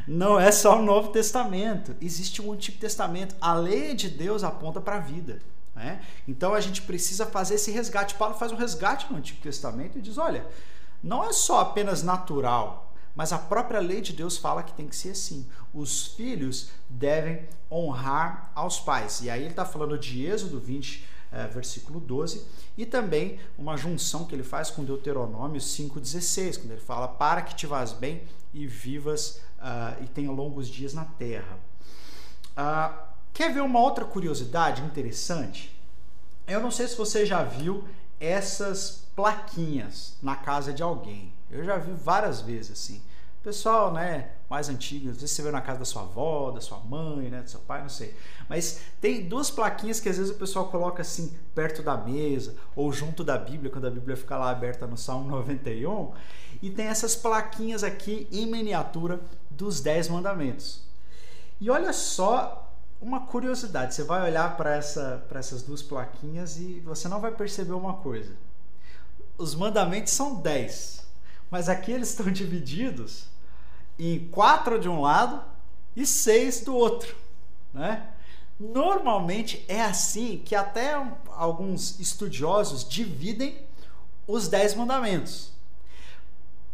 Não 0.06 0.38
é 0.38 0.50
só 0.52 0.78
o 0.78 0.82
Novo 0.82 1.10
Testamento, 1.10 1.96
existe 2.00 2.40
o 2.40 2.52
Antigo 2.52 2.78
Testamento. 2.78 3.34
A 3.40 3.54
lei 3.54 3.94
de 3.94 4.08
Deus 4.08 4.44
aponta 4.44 4.80
para 4.80 4.96
a 4.96 5.00
vida. 5.00 5.40
Né? 5.74 6.00
Então 6.26 6.54
a 6.54 6.60
gente 6.60 6.82
precisa 6.82 7.26
fazer 7.26 7.56
esse 7.56 7.70
resgate. 7.70 8.14
Paulo 8.14 8.34
faz 8.34 8.50
um 8.50 8.56
resgate 8.56 9.10
no 9.10 9.18
Antigo 9.18 9.40
Testamento 9.40 9.98
e 9.98 10.02
diz: 10.02 10.16
olha, 10.16 10.46
não 11.02 11.22
é 11.22 11.32
só 11.32 11.60
apenas 11.60 12.02
natural, 12.02 12.94
mas 13.14 13.32
a 13.32 13.38
própria 13.38 13.80
lei 13.80 14.00
de 14.00 14.12
Deus 14.12 14.36
fala 14.36 14.62
que 14.62 14.72
tem 14.72 14.88
que 14.88 14.96
ser 14.96 15.10
assim. 15.10 15.46
Os 15.72 16.06
filhos 16.08 16.70
devem 16.88 17.46
honrar 17.70 18.50
aos 18.54 18.80
pais. 18.80 19.20
E 19.20 19.30
aí 19.30 19.42
ele 19.42 19.50
está 19.50 19.64
falando 19.64 19.98
de 19.98 20.24
Êxodo 20.24 20.58
20, 20.58 21.06
é, 21.32 21.46
versículo 21.46 22.00
12, 22.00 22.46
e 22.76 22.86
também 22.86 23.38
uma 23.58 23.76
junção 23.76 24.24
que 24.24 24.34
ele 24.34 24.42
faz 24.42 24.70
com 24.70 24.84
Deuteronômio 24.84 25.60
5,16, 25.60 26.58
quando 26.58 26.72
ele 26.72 26.80
fala: 26.80 27.08
Para 27.08 27.42
que 27.42 27.54
te 27.54 27.66
vás 27.66 27.92
bem 27.92 28.22
e 28.52 28.66
vivas 28.66 29.40
uh, 29.58 30.02
e 30.02 30.06
tenha 30.06 30.30
longos 30.30 30.68
dias 30.68 30.94
na 30.94 31.04
terra. 31.04 31.58
Uh, 32.52 32.98
quer 33.32 33.52
ver 33.52 33.60
uma 33.60 33.80
outra 33.80 34.04
curiosidade 34.04 34.82
interessante? 34.82 35.74
Eu 36.46 36.60
não 36.60 36.70
sei 36.70 36.86
se 36.88 36.96
você 36.96 37.26
já 37.26 37.42
viu 37.42 37.84
essas 38.20 39.04
plaquinhas 39.14 40.16
na 40.22 40.36
casa 40.36 40.72
de 40.72 40.82
alguém. 40.82 41.32
Eu 41.50 41.64
já 41.64 41.76
vi 41.76 41.92
várias 41.92 42.40
vezes 42.40 42.72
assim. 42.72 43.02
Pessoal, 43.46 43.92
né, 43.92 44.30
mais 44.50 44.68
antigo, 44.68 45.08
às 45.08 45.18
vezes 45.18 45.30
você 45.30 45.40
vê 45.40 45.52
na 45.52 45.60
casa 45.60 45.78
da 45.78 45.84
sua 45.84 46.02
avó, 46.02 46.50
da 46.50 46.60
sua 46.60 46.80
mãe, 46.80 47.30
né, 47.30 47.42
do 47.42 47.48
seu 47.48 47.60
pai, 47.60 47.80
não 47.80 47.88
sei. 47.88 48.12
Mas 48.48 48.80
tem 49.00 49.28
duas 49.28 49.52
plaquinhas 49.52 50.00
que 50.00 50.08
às 50.08 50.18
vezes 50.18 50.34
o 50.34 50.34
pessoal 50.36 50.66
coloca 50.66 51.00
assim 51.00 51.32
perto 51.54 51.80
da 51.80 51.96
mesa 51.96 52.56
ou 52.74 52.92
junto 52.92 53.22
da 53.22 53.38
Bíblia, 53.38 53.70
quando 53.70 53.86
a 53.86 53.90
Bíblia 53.90 54.16
fica 54.16 54.36
lá 54.36 54.50
aberta 54.50 54.84
no 54.88 54.96
Salmo 54.96 55.30
91, 55.30 56.12
e 56.60 56.70
tem 56.70 56.86
essas 56.86 57.14
plaquinhas 57.14 57.84
aqui 57.84 58.26
em 58.32 58.46
miniatura 58.46 59.20
dos 59.48 59.80
Dez 59.80 60.08
Mandamentos. 60.08 60.82
E 61.60 61.70
olha 61.70 61.92
só 61.92 62.74
uma 63.00 63.26
curiosidade: 63.28 63.94
você 63.94 64.02
vai 64.02 64.28
olhar 64.28 64.56
para 64.56 64.74
essa, 64.74 65.24
essas 65.32 65.62
duas 65.62 65.82
plaquinhas 65.84 66.56
e 66.56 66.80
você 66.80 67.06
não 67.06 67.20
vai 67.20 67.30
perceber 67.30 67.74
uma 67.74 67.94
coisa. 67.98 68.32
Os 69.38 69.54
mandamentos 69.54 70.14
são 70.14 70.34
dez, 70.34 71.06
mas 71.48 71.68
aqui 71.68 71.92
eles 71.92 72.10
estão 72.10 72.28
divididos 72.32 73.35
em 73.98 74.28
quatro 74.28 74.78
de 74.78 74.88
um 74.88 75.00
lado 75.00 75.42
e 75.94 76.06
seis 76.06 76.60
do 76.60 76.74
outro. 76.74 77.16
Né? 77.72 78.08
Normalmente 78.58 79.64
é 79.68 79.82
assim 79.82 80.40
que 80.44 80.54
até 80.54 80.94
alguns 81.28 82.00
estudiosos 82.00 82.88
dividem 82.88 83.58
os 84.26 84.48
dez 84.48 84.74
mandamentos 84.74 85.52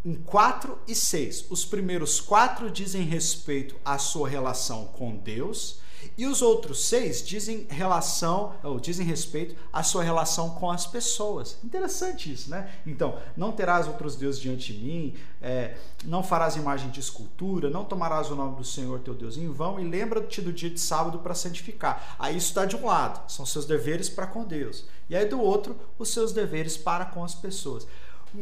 em 0.05 0.14
4 0.14 0.79
e 0.87 0.95
6. 0.95 1.47
Os 1.50 1.64
primeiros 1.64 2.21
quatro 2.21 2.71
dizem 2.71 3.02
respeito 3.02 3.76
à 3.85 3.99
sua 3.99 4.29
relação 4.29 4.87
com 4.87 5.17
Deus 5.17 5.82
e 6.17 6.27
os 6.27 6.43
outros 6.43 6.87
seis 6.87 7.27
dizem 7.27 7.67
relação 7.69 8.55
ou 8.63 8.79
dizem 8.79 9.07
respeito 9.07 9.57
à 9.73 9.83
sua 9.83 10.03
relação 10.03 10.51
com 10.51 10.71
as 10.71 10.87
pessoas. 10.87 11.59
Interessante 11.65 12.33
isso, 12.33 12.51
né? 12.51 12.71
Então, 12.87 13.19
não 13.37 13.53
terás 13.53 13.87
outros 13.87 14.17
deuses 14.17 14.41
diante 14.41 14.73
de 14.73 14.79
mim, 14.79 15.15
é, 15.41 15.77
não 16.05 16.23
farás 16.23 16.57
imagem 16.57 16.91
de 16.91 17.01
escultura, 17.01 17.71
não 17.71 17.85
tomarás 17.85 18.31
o 18.31 18.35
nome 18.35 18.57
do 18.57 18.65
Senhor 18.65 19.01
teu 19.01 19.15
Deus 19.15 19.37
em 19.37 19.49
vão 19.49 19.79
e 19.79 19.85
lembra-te 19.85 20.41
do 20.41 20.53
dia 20.53 20.71
de 20.71 20.81
sábado 20.81 21.19
para 21.19 21.35
santificar. 21.35 22.17
Aí 22.19 22.37
isso 22.37 22.49
está 22.49 22.65
de 22.65 22.77
um 22.77 22.87
lado, 22.87 23.31
são 23.31 23.45
seus 23.47 23.67
deveres 23.67 24.09
para 24.09 24.27
com 24.27 24.45
Deus, 24.45 24.85
e 25.09 25.17
aí 25.17 25.27
do 25.27 25.41
outro, 25.41 25.77
os 25.99 26.13
seus 26.13 26.33
deveres 26.33 26.77
para 26.77 27.05
com 27.05 27.25
as 27.25 27.35
pessoas. 27.35 27.87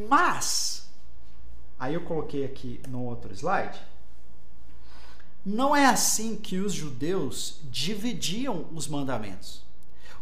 Mas 0.09 0.81
Aí 1.81 1.95
eu 1.95 2.02
coloquei 2.02 2.45
aqui 2.45 2.79
no 2.88 3.07
outro 3.07 3.33
slide. 3.33 3.81
Não 5.44 5.75
é 5.75 5.87
assim 5.87 6.37
que 6.37 6.59
os 6.59 6.73
judeus 6.73 7.61
dividiam 7.64 8.66
os 8.75 8.87
mandamentos. 8.87 9.62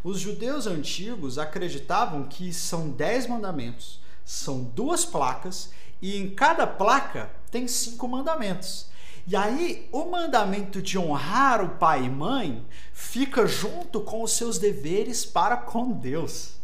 Os 0.05 0.21
judeus 0.21 0.67
antigos 0.67 1.39
acreditavam 1.39 2.25
que 2.25 2.53
são 2.53 2.91
dez 2.91 3.27
mandamentos, 3.27 4.01
são 4.25 4.63
duas 4.63 5.05
placas 5.05 5.71
e 6.01 6.17
em 6.17 6.31
cada 6.31 6.67
placa 6.67 7.31
tem 7.51 7.67
cinco 7.67 8.07
mandamentos. 8.07 8.87
E 9.27 9.37
aí, 9.37 9.89
o 9.93 10.07
mandamento 10.07 10.81
de 10.81 10.97
honrar 10.99 11.63
o 11.63 11.77
pai 11.77 12.05
e 12.05 12.09
mãe 12.09 12.65
fica 12.95 13.47
junto 13.47 14.01
com 14.01 14.23
os 14.23 14.33
seus 14.33 14.57
deveres 14.57 15.27
para 15.27 15.57
com 15.57 15.93
Deus. 15.93 16.55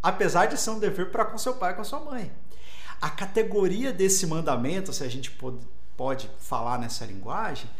Apesar 0.00 0.46
de 0.46 0.56
ser 0.56 0.70
um 0.70 0.78
dever 0.78 1.10
para 1.10 1.24
com 1.24 1.38
seu 1.38 1.54
pai 1.54 1.72
e 1.72 1.74
com 1.74 1.82
sua 1.82 1.98
mãe. 1.98 2.30
A 3.00 3.10
categoria 3.10 3.92
desse 3.92 4.26
mandamento, 4.26 4.92
se 4.92 5.02
a 5.02 5.08
gente 5.08 5.30
pode, 6.02 6.28
falar 6.40 6.80
nessa 6.80 7.06
linguagem, 7.06 7.70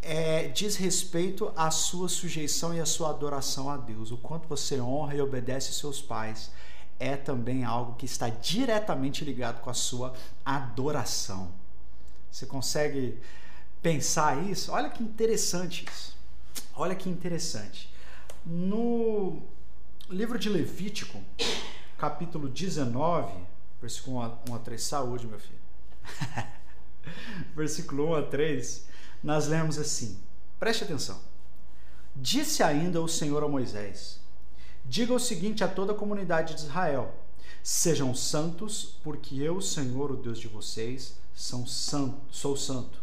é, 0.00 0.48
diz 0.48 0.76
respeito 0.76 1.52
à 1.54 1.70
sua 1.70 2.08
sujeição 2.08 2.74
e 2.74 2.80
à 2.80 2.86
sua 2.86 3.10
adoração 3.10 3.68
a 3.68 3.76
Deus. 3.76 4.10
O 4.10 4.16
quanto 4.16 4.48
você 4.48 4.80
honra 4.80 5.14
e 5.14 5.20
obedece 5.20 5.74
seus 5.74 6.00
pais 6.00 6.50
é 6.98 7.14
também 7.14 7.64
algo 7.64 7.94
que 7.96 8.06
está 8.06 8.30
diretamente 8.30 9.22
ligado 9.22 9.60
com 9.60 9.68
a 9.68 9.74
sua 9.74 10.14
adoração. 10.42 11.52
Você 12.30 12.46
consegue 12.46 13.18
pensar 13.82 14.42
isso? 14.48 14.72
Olha 14.72 14.88
que 14.88 15.02
interessante 15.02 15.84
isso. 15.92 16.16
Olha 16.74 16.94
que 16.94 17.10
interessante. 17.10 17.92
No 18.46 19.42
livro 20.08 20.38
de 20.38 20.48
Levítico, 20.48 21.20
capítulo 21.98 22.48
19, 22.48 23.30
Versículo 23.78 24.38
1 24.48 24.54
a 24.54 24.58
3. 24.58 24.82
Saúde, 24.82 25.26
meu 25.26 25.38
filho. 25.38 26.48
Versículo 27.54 28.10
1 28.10 28.14
a 28.14 28.22
3. 28.22 28.86
Nós 29.22 29.46
lemos 29.48 29.78
assim. 29.78 30.18
Preste 30.58 30.84
atenção. 30.84 31.20
Disse 32.14 32.62
ainda 32.62 33.00
o 33.00 33.08
Senhor 33.08 33.42
a 33.44 33.48
Moisés: 33.48 34.20
Diga 34.84 35.12
o 35.12 35.20
seguinte 35.20 35.62
a 35.62 35.68
toda 35.68 35.92
a 35.92 35.96
comunidade 35.96 36.54
de 36.54 36.62
Israel: 36.62 37.14
Sejam 37.62 38.14
santos, 38.14 38.98
porque 39.02 39.36
eu, 39.36 39.60
Senhor, 39.60 40.10
o 40.10 40.16
Deus 40.16 40.38
de 40.38 40.48
vocês, 40.48 41.18
são 41.34 41.66
santo, 41.66 42.20
sou 42.30 42.56
santo. 42.56 43.00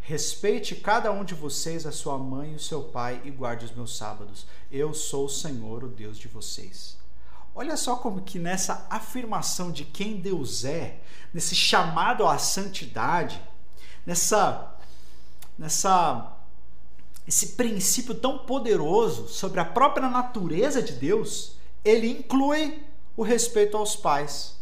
Respeite 0.00 0.76
cada 0.76 1.10
um 1.10 1.24
de 1.24 1.34
vocês 1.34 1.84
a 1.84 1.90
sua 1.90 2.16
mãe 2.16 2.52
e 2.52 2.54
o 2.54 2.60
seu 2.60 2.80
pai 2.80 3.20
e 3.24 3.30
guarde 3.30 3.64
os 3.64 3.74
meus 3.74 3.96
sábados. 3.96 4.46
Eu 4.70 4.94
sou 4.94 5.24
o 5.26 5.28
Senhor, 5.28 5.82
o 5.82 5.88
Deus 5.88 6.16
de 6.16 6.28
vocês. 6.28 6.96
Olha 7.58 7.74
só 7.74 7.96
como 7.96 8.20
que 8.20 8.38
nessa 8.38 8.86
afirmação 8.90 9.72
de 9.72 9.82
quem 9.82 10.20
Deus 10.20 10.62
é, 10.62 11.00
nesse 11.32 11.54
chamado 11.54 12.26
à 12.26 12.36
santidade, 12.36 13.40
nessa 14.04 14.74
nessa 15.58 16.36
esse 17.26 17.54
princípio 17.54 18.14
tão 18.14 18.40
poderoso 18.40 19.26
sobre 19.28 19.58
a 19.58 19.64
própria 19.64 20.06
natureza 20.08 20.82
de 20.82 20.92
Deus, 20.92 21.56
ele 21.82 22.08
inclui 22.10 22.84
o 23.16 23.22
respeito 23.22 23.74
aos 23.74 23.96
pais. 23.96 24.60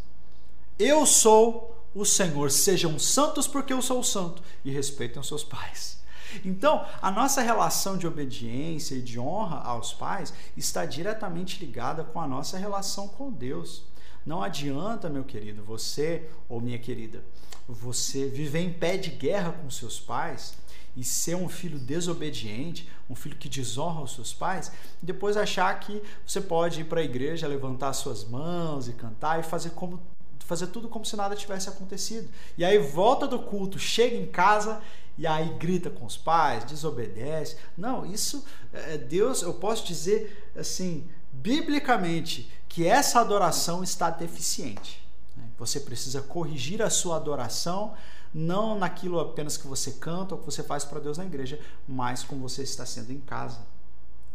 Eu 0.79 1.05
sou 1.05 1.85
o 1.93 2.05
Senhor, 2.05 2.49
sejam 2.53 2.97
santos 2.97 3.49
porque 3.49 3.73
eu 3.73 3.83
sou 3.83 4.05
santo 4.05 4.41
e 4.65 4.71
respeitem 4.71 5.21
os 5.21 5.27
seus 5.27 5.43
pais. 5.43 5.99
Então, 6.45 6.85
a 7.03 7.11
nossa 7.11 7.43
relação 7.43 7.97
de 7.97 8.07
obediência 8.07 8.95
e 8.95 9.03
de 9.03 9.19
honra 9.19 9.59
aos 9.59 9.93
pais 9.93 10.33
está 10.57 10.85
diretamente 10.87 11.65
ligada 11.65 12.05
com 12.05 12.21
a 12.21 12.27
nossa 12.27 12.57
relação 12.57 13.09
com 13.09 13.31
Deus. 13.31 13.85
Não 14.25 14.43
adianta, 14.43 15.11
meu 15.11 15.25
querido, 15.25 15.63
você 15.63 16.29
ou 16.49 16.61
minha 16.61 16.79
querida, 16.79 17.23
você 17.69 18.27
viver 18.27 18.61
em 18.61 18.73
pé 18.73 18.97
de 18.97 19.11
guerra 19.11 19.53
com 19.53 19.69
seus 19.71 20.01
pais 20.01 20.55
e 20.97 21.05
ser 21.05 21.35
um 21.35 21.49
filho 21.49 21.79
desobediente, 21.79 22.89
um 23.11 23.15
filho 23.15 23.37
que 23.37 23.49
desonra 23.49 24.03
os 24.03 24.15
seus 24.15 24.33
pais, 24.33 24.71
e 25.03 25.07
depois 25.07 25.37
achar 25.37 25.79
que 25.81 26.03
você 26.25 26.41
pode 26.41 26.83
ir 26.83 26.85
para 26.85 27.01
a 27.01 27.05
igreja, 27.05 27.47
levantar 27.47 27.93
suas 27.93 28.25
mãos 28.25 28.89
e 28.89 28.93
cantar 28.93 29.41
e 29.41 29.43
fazer 29.43 29.71
como 29.71 30.01
fazer 30.45 30.67
tudo 30.67 30.91
como 30.91 31.07
se 31.07 31.17
nada 31.17 31.35
tivesse 31.35 31.71
acontecido. 31.71 32.29
E 32.59 32.65
aí 32.65 32.79
volta 32.79 33.27
do 33.27 33.39
culto, 33.39 33.79
chega 33.79 34.15
em 34.15 34.27
casa 34.27 34.83
e 35.17 35.27
aí 35.27 35.49
grita 35.59 35.91
com 35.91 36.05
os 36.05 36.17
pais, 36.17 36.65
desobedece. 36.65 37.57
Não, 37.77 38.05
isso 38.05 38.45
é 38.73 38.99
Deus, 38.99 39.43
eu 39.43 39.55
posso 39.55 39.87
dizer 39.87 40.51
assim, 40.57 41.09
biblicamente, 41.33 42.51
que 42.69 42.87
essa 42.87 43.21
adoração 43.21 43.83
está 43.83 44.11
deficiente. 44.11 45.07
Né? 45.37 45.45
Você 45.59 45.81
precisa 45.81 46.21
corrigir 46.23 46.83
a 46.83 46.91
sua 46.91 47.17
adoração, 47.17 47.95
não 48.33 48.77
naquilo 48.77 49.21
apenas 49.21 49.57
que 49.57 49.67
você 49.67 49.93
canta 49.93 50.35
ou 50.35 50.41
que 50.41 50.47
você 50.47 50.63
faz 50.63 50.85
para 50.85 50.99
Deus 50.99 51.19
na 51.19 51.25
igreja, 51.25 51.61
mas 51.87 52.25
como 52.25 52.49
você 52.49 52.63
está 52.63 52.85
sendo 52.85 53.13
em 53.13 53.21
casa. 53.21 53.61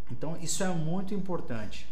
Então, 0.09 0.37
isso 0.37 0.63
é 0.63 0.69
muito 0.69 1.13
importante. 1.13 1.87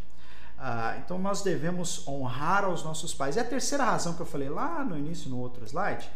Ah, 0.58 0.96
então 0.98 1.20
nós 1.20 1.44
devemos 1.44 2.08
honrar 2.08 2.66
aos 2.66 2.84
nossos 2.84 3.14
pais. 3.14 3.36
E 3.36 3.40
a 3.40 3.44
terceira 3.44 3.84
razão 3.84 4.14
que 4.14 4.22
eu 4.22 4.26
falei 4.26 4.50
lá 4.50 4.84
no 4.84 4.98
início, 4.98 5.30
no 5.30 5.38
outro 5.38 5.64
slide, 5.66 6.10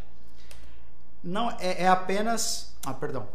não 1.23 1.51
é, 1.59 1.83
é 1.83 1.87
apenas. 1.87 2.73
Ah, 2.85 2.93
perdão. 2.93 3.27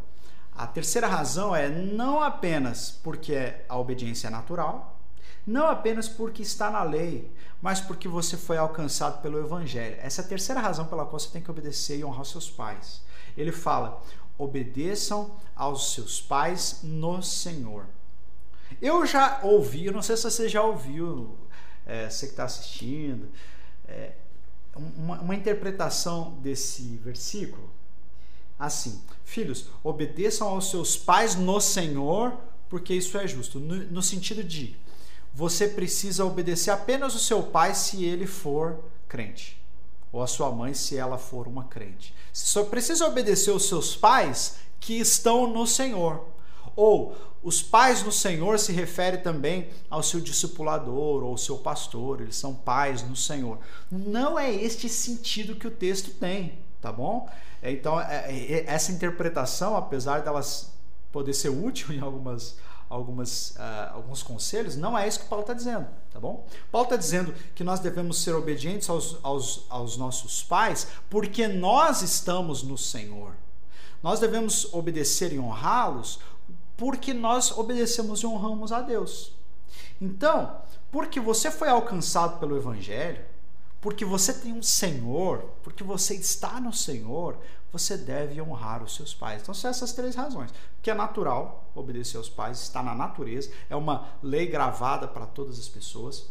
A 0.54 0.66
terceira 0.66 1.06
razão 1.06 1.54
é 1.54 1.68
não 1.68 2.22
apenas 2.22 2.90
porque 3.02 3.54
a 3.68 3.78
obediência 3.78 4.28
é 4.28 4.30
natural, 4.30 4.98
não 5.46 5.66
apenas 5.66 6.08
porque 6.08 6.42
está 6.42 6.70
na 6.70 6.82
lei, 6.82 7.30
mas 7.60 7.80
porque 7.80 8.08
você 8.08 8.36
foi 8.36 8.56
alcançado 8.56 9.20
pelo 9.20 9.38
Evangelho. 9.38 9.96
Essa 10.00 10.22
é 10.22 10.24
a 10.24 10.28
terceira 10.28 10.60
razão 10.60 10.86
pela 10.86 11.04
qual 11.04 11.20
você 11.20 11.28
tem 11.28 11.42
que 11.42 11.50
obedecer 11.50 11.98
e 11.98 12.04
honrar 12.04 12.24
seus 12.24 12.50
pais. 12.50 13.02
Ele 13.36 13.52
fala: 13.52 14.02
obedeçam 14.38 15.36
aos 15.54 15.92
seus 15.92 16.20
pais 16.20 16.80
no 16.82 17.22
Senhor. 17.22 17.86
Eu 18.80 19.06
já 19.06 19.40
ouvi, 19.42 19.90
não 19.90 20.02
sei 20.02 20.16
se 20.16 20.24
você 20.24 20.48
já 20.48 20.62
ouviu, 20.62 21.36
é, 21.86 22.10
você 22.10 22.26
que 22.26 22.32
está 22.32 22.44
assistindo, 22.44 23.30
é, 23.86 24.12
uma, 24.76 25.20
uma 25.20 25.34
interpretação 25.34 26.38
desse 26.42 26.82
versículo 27.02 27.70
assim: 28.58 29.00
Filhos, 29.24 29.68
obedeçam 29.82 30.48
aos 30.48 30.70
seus 30.70 30.96
pais 30.96 31.34
no 31.34 31.60
Senhor, 31.60 32.36
porque 32.68 32.94
isso 32.94 33.16
é 33.18 33.26
justo. 33.26 33.58
No, 33.58 33.76
no, 33.76 34.02
sentido 34.02 34.42
de 34.42 34.76
você 35.34 35.68
precisa 35.68 36.24
obedecer 36.24 36.70
apenas 36.70 37.14
o 37.14 37.18
seu 37.18 37.42
pai 37.42 37.74
se 37.74 38.04
ele 38.04 38.26
for 38.26 38.78
crente, 39.08 39.60
ou 40.12 40.22
a 40.22 40.26
sua 40.26 40.50
mãe 40.50 40.74
se 40.74 40.96
ela 40.96 41.18
for 41.18 41.46
uma 41.46 41.64
crente. 41.64 42.14
Você 42.32 42.46
só 42.46 42.64
precisa 42.64 43.06
obedecer 43.06 43.50
os 43.50 43.68
seus 43.68 43.94
pais 43.94 44.56
que 44.80 44.94
estão 44.98 45.46
no 45.46 45.66
Senhor. 45.66 46.35
Ou 46.74 47.16
os 47.42 47.62
pais 47.62 48.02
no 48.02 48.10
Senhor 48.10 48.58
se 48.58 48.72
refere 48.72 49.18
também 49.18 49.68
ao 49.88 50.02
seu 50.02 50.20
discipulador 50.20 51.22
ou 51.22 51.30
ao 51.30 51.38
seu 51.38 51.58
pastor, 51.58 52.20
eles 52.20 52.36
são 52.36 52.54
pais 52.54 53.02
no 53.02 53.14
Senhor. 53.14 53.58
Não 53.90 54.38
é 54.38 54.52
este 54.52 54.88
sentido 54.88 55.54
que 55.54 55.66
o 55.66 55.70
texto 55.70 56.10
tem, 56.10 56.58
tá 56.80 56.90
bom? 56.90 57.28
É, 57.62 57.70
então, 57.70 58.00
é, 58.00 58.26
é, 58.30 58.64
essa 58.66 58.92
interpretação, 58.92 59.76
apesar 59.76 60.20
delas 60.20 60.72
poder 61.12 61.34
ser 61.34 61.48
útil 61.48 61.92
em 61.94 62.00
algumas, 62.00 62.56
algumas, 62.88 63.50
uh, 63.50 63.94
alguns 63.94 64.22
conselhos, 64.22 64.76
não 64.76 64.96
é 64.96 65.06
isso 65.06 65.20
que 65.20 65.26
Paulo 65.26 65.42
está 65.42 65.54
dizendo, 65.54 65.86
tá 66.12 66.20
bom? 66.20 66.46
Paulo 66.70 66.86
está 66.86 66.96
dizendo 66.96 67.34
que 67.54 67.64
nós 67.64 67.80
devemos 67.80 68.22
ser 68.22 68.34
obedientes 68.34 68.90
aos, 68.90 69.18
aos, 69.22 69.66
aos 69.68 69.96
nossos 69.96 70.42
pais 70.42 70.88
porque 71.08 71.48
nós 71.48 72.02
estamos 72.02 72.62
no 72.62 72.76
Senhor. 72.76 73.34
Nós 74.02 74.20
devemos 74.20 74.72
obedecer 74.72 75.32
e 75.32 75.38
honrá-los 75.38 76.20
porque 76.76 77.14
nós 77.14 77.50
obedecemos 77.56 78.20
e 78.20 78.26
honramos 78.26 78.72
a 78.72 78.80
Deus. 78.80 79.32
Então, 80.00 80.60
porque 80.90 81.18
você 81.18 81.50
foi 81.50 81.68
alcançado 81.68 82.38
pelo 82.38 82.56
Evangelho, 82.56 83.24
porque 83.80 84.04
você 84.04 84.32
tem 84.32 84.52
um 84.52 84.62
Senhor, 84.62 85.50
porque 85.62 85.84
você 85.84 86.14
está 86.14 86.60
no 86.60 86.72
Senhor, 86.72 87.38
você 87.72 87.96
deve 87.96 88.40
honrar 88.40 88.82
os 88.82 88.94
seus 88.94 89.14
pais. 89.14 89.42
Então, 89.42 89.54
são 89.54 89.70
essas 89.70 89.92
três 89.92 90.14
razões. 90.14 90.52
Porque 90.76 90.90
é 90.90 90.94
natural 90.94 91.70
obedecer 91.74 92.16
aos 92.16 92.28
pais, 92.28 92.60
está 92.60 92.82
na 92.82 92.94
natureza, 92.94 93.50
é 93.68 93.76
uma 93.76 94.08
lei 94.22 94.46
gravada 94.46 95.06
para 95.06 95.26
todas 95.26 95.58
as 95.58 95.68
pessoas. 95.68 96.28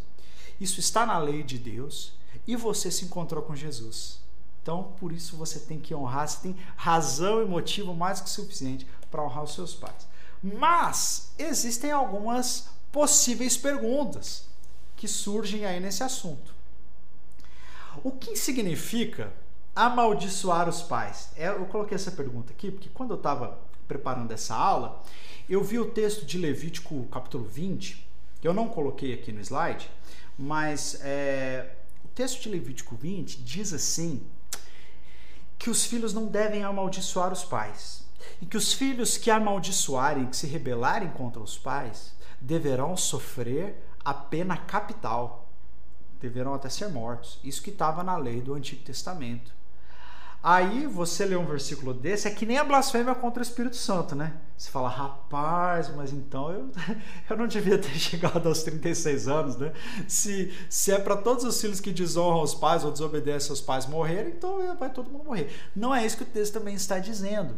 Isso 0.60 0.80
está 0.80 1.06
na 1.06 1.18
lei 1.18 1.44
de 1.44 1.60
Deus 1.60 2.14
e 2.48 2.56
você 2.56 2.90
se 2.90 3.06
encontrou 3.06 3.44
com 3.44 3.56
Jesus. 3.56 4.20
Então, 4.62 4.96
por 5.00 5.12
isso 5.12 5.38
você 5.38 5.60
tem 5.60 5.80
que 5.80 5.94
honrar, 5.94 6.28
você 6.28 6.40
tem 6.42 6.58
razão 6.76 7.42
e 7.42 7.46
motivo 7.46 7.94
mais 7.94 8.20
que 8.20 8.30
suficiente 8.30 8.88
para 9.12 9.24
honrar 9.24 9.44
os 9.44 9.54
seus 9.54 9.76
pais. 9.76 10.08
Mas 10.54 11.34
existem 11.40 11.92
algumas 11.92 12.70
possíveis 12.92 13.58
perguntas 13.58 14.48
que 14.96 15.08
surgem 15.08 15.66
aí 15.66 15.80
nesse 15.80 16.04
assunto. 16.04 16.54
O 18.04 18.12
que 18.12 18.36
significa 18.36 19.34
amaldiçoar 19.76 20.70
os 20.70 20.84
pais? 20.84 21.32
É, 21.36 21.48
eu 21.48 21.66
coloquei 21.66 21.96
essa 21.96 22.12
pergunta 22.12 22.54
aqui 22.54 22.70
porque 22.70 22.90
quando 22.94 23.10
eu 23.10 23.18
estava 23.18 23.60
preparando 23.88 24.32
essa 24.32 24.54
aula, 24.54 25.02
eu 25.50 25.64
vi 25.64 25.80
o 25.80 25.90
texto 25.90 26.28
de 26.28 26.38
Levítico 26.38 27.06
capítulo 27.06 27.46
20, 27.46 28.08
que 28.40 28.48
eu 28.48 28.54
não 28.54 28.68
coloquei 28.68 29.16
aqui 29.16 29.32
no 29.32 29.42
slide, 29.42 29.90
mas 30.38 31.00
é, 31.02 31.72
o 32.04 32.08
texto 32.10 32.44
de 32.44 32.50
Levítico 32.50 32.96
20 32.96 33.42
diz 33.42 33.74
assim 33.74 34.22
que 35.58 35.72
os 35.72 35.86
filhos 35.86 36.14
não 36.14 36.28
devem 36.28 36.64
amaldiçoar 36.64 37.34
os 37.34 37.44
pais 37.44 38.05
e 38.42 38.46
que 38.46 38.58
os 38.58 38.74
filhos 38.74 39.18
que 39.18 39.32
amaldiçoarem, 39.32 40.28
que 40.28 40.36
se 40.38 40.48
rebelarem 40.48 41.10
contra 41.10 41.42
os 41.42 41.58
pais, 41.58 42.16
deverão 42.40 42.96
sofrer 42.96 43.84
a 44.04 44.14
pena 44.14 44.58
capital, 44.58 45.50
deverão 46.20 46.54
até 46.54 46.70
ser 46.70 46.90
mortos. 46.90 47.40
Isso 47.44 47.62
que 47.62 47.70
estava 47.70 48.04
na 48.04 48.18
lei 48.18 48.42
do 48.42 48.54
Antigo 48.54 48.84
Testamento. 48.84 49.54
Aí 50.48 50.86
você 50.86 51.26
lê 51.26 51.36
um 51.36 51.44
versículo 51.44 51.92
desse, 51.92 52.28
é 52.28 52.32
que 52.32 52.46
nem 52.46 52.60
a 52.60 52.64
blasfêmia 52.64 53.16
contra 53.16 53.40
o 53.40 53.42
Espírito 53.42 53.76
Santo, 53.78 54.14
né? 54.14 54.32
Você 54.56 54.70
fala, 54.70 54.88
rapaz, 54.88 55.90
mas 55.96 56.14
então 56.14 56.52
eu, 56.52 56.70
eu 57.28 57.36
não 57.36 57.48
devia 57.48 57.80
ter 57.80 57.90
chegado 57.98 58.48
aos 58.48 58.62
36 58.62 59.28
anos, 59.28 59.56
né? 59.58 59.74
Se, 60.08 60.54
se 60.70 60.92
é 60.92 61.00
para 61.00 61.18
todos 61.18 61.44
os 61.44 61.60
filhos 61.60 61.80
que 61.80 61.92
desonram 61.92 62.44
os 62.44 62.54
pais 62.54 62.84
ou 62.84 62.92
desobedecem 62.92 63.50
aos 63.50 63.60
pais 63.60 63.88
morrerem, 63.88 64.34
então 64.34 64.76
vai 64.78 64.92
todo 64.92 65.10
mundo 65.10 65.26
morrer. 65.26 65.52
Não 65.76 65.96
é 65.96 66.06
isso 66.06 66.18
que 66.18 66.22
o 66.22 66.28
texto 66.28 66.54
também 66.54 66.76
está 66.76 67.00
dizendo. 67.00 67.58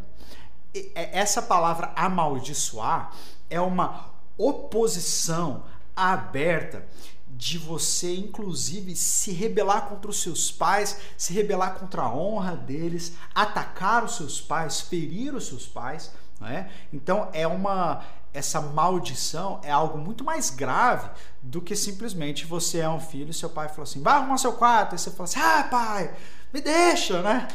É, 0.95 1.17
essa 1.19 1.41
palavra 1.41 1.91
amaldiçoar 1.95 3.11
é 3.49 3.59
uma 3.59 4.11
oposição 4.37 5.63
aberta 5.95 6.85
de 7.29 7.57
você, 7.57 8.15
inclusive, 8.15 8.95
se 8.95 9.31
rebelar 9.31 9.87
contra 9.87 10.09
os 10.09 10.21
seus 10.21 10.51
pais, 10.51 10.99
se 11.15 11.33
rebelar 11.33 11.75
contra 11.75 12.01
a 12.01 12.13
honra 12.13 12.55
deles, 12.55 13.13
atacar 13.33 14.03
os 14.03 14.15
seus 14.15 14.41
pais, 14.41 14.81
ferir 14.81 15.35
os 15.35 15.47
seus 15.47 15.67
pais. 15.67 16.11
É? 16.41 16.69
Então 16.93 17.29
é 17.33 17.47
uma 17.47 18.03
essa 18.31 18.61
maldição 18.61 19.59
é 19.63 19.71
algo 19.71 19.97
muito 19.97 20.23
mais 20.23 20.51
grave 20.51 21.09
do 21.41 21.59
que 21.59 21.75
simplesmente 21.75 22.45
você 22.45 22.79
é 22.79 22.89
um 22.89 22.99
filho 22.99 23.31
e 23.31 23.33
seu 23.33 23.49
pai 23.49 23.67
falou 23.67 23.83
assim, 23.83 24.03
vai 24.03 24.13
arrumar 24.13 24.37
seu 24.37 24.53
quarto, 24.53 24.93
e 24.93 24.99
você 24.99 25.09
fala 25.09 25.23
assim, 25.23 25.39
ah 25.39 25.63
pai, 25.63 26.13
me 26.53 26.61
deixa, 26.61 27.23
né? 27.23 27.47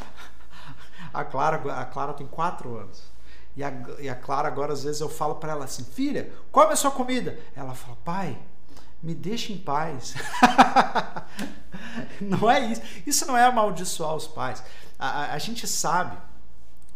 A 1.14 1.24
Clara, 1.24 1.80
a 1.80 1.84
Clara 1.84 2.14
tem 2.14 2.26
quatro 2.26 2.76
anos. 2.76 3.11
E 3.56 3.62
a, 3.62 3.72
e 3.98 4.08
a 4.08 4.14
Clara 4.14 4.48
agora 4.48 4.72
às 4.72 4.84
vezes 4.84 5.00
eu 5.00 5.08
falo 5.08 5.36
para 5.36 5.52
ela 5.52 5.64
assim, 5.64 5.84
filha, 5.84 6.32
come 6.50 6.72
a 6.72 6.76
sua 6.76 6.90
comida. 6.90 7.38
Ela 7.54 7.74
fala, 7.74 7.96
pai, 8.04 8.38
me 9.02 9.14
deixe 9.14 9.52
em 9.52 9.58
paz. 9.58 10.14
não 12.20 12.50
é 12.50 12.60
isso. 12.60 12.82
Isso 13.06 13.26
não 13.26 13.36
é 13.36 13.44
amaldiçoar 13.44 14.14
os 14.14 14.26
pais. 14.26 14.62
A, 14.98 15.08
a, 15.08 15.34
a, 15.34 15.38
gente 15.38 15.66
sabe, 15.66 16.16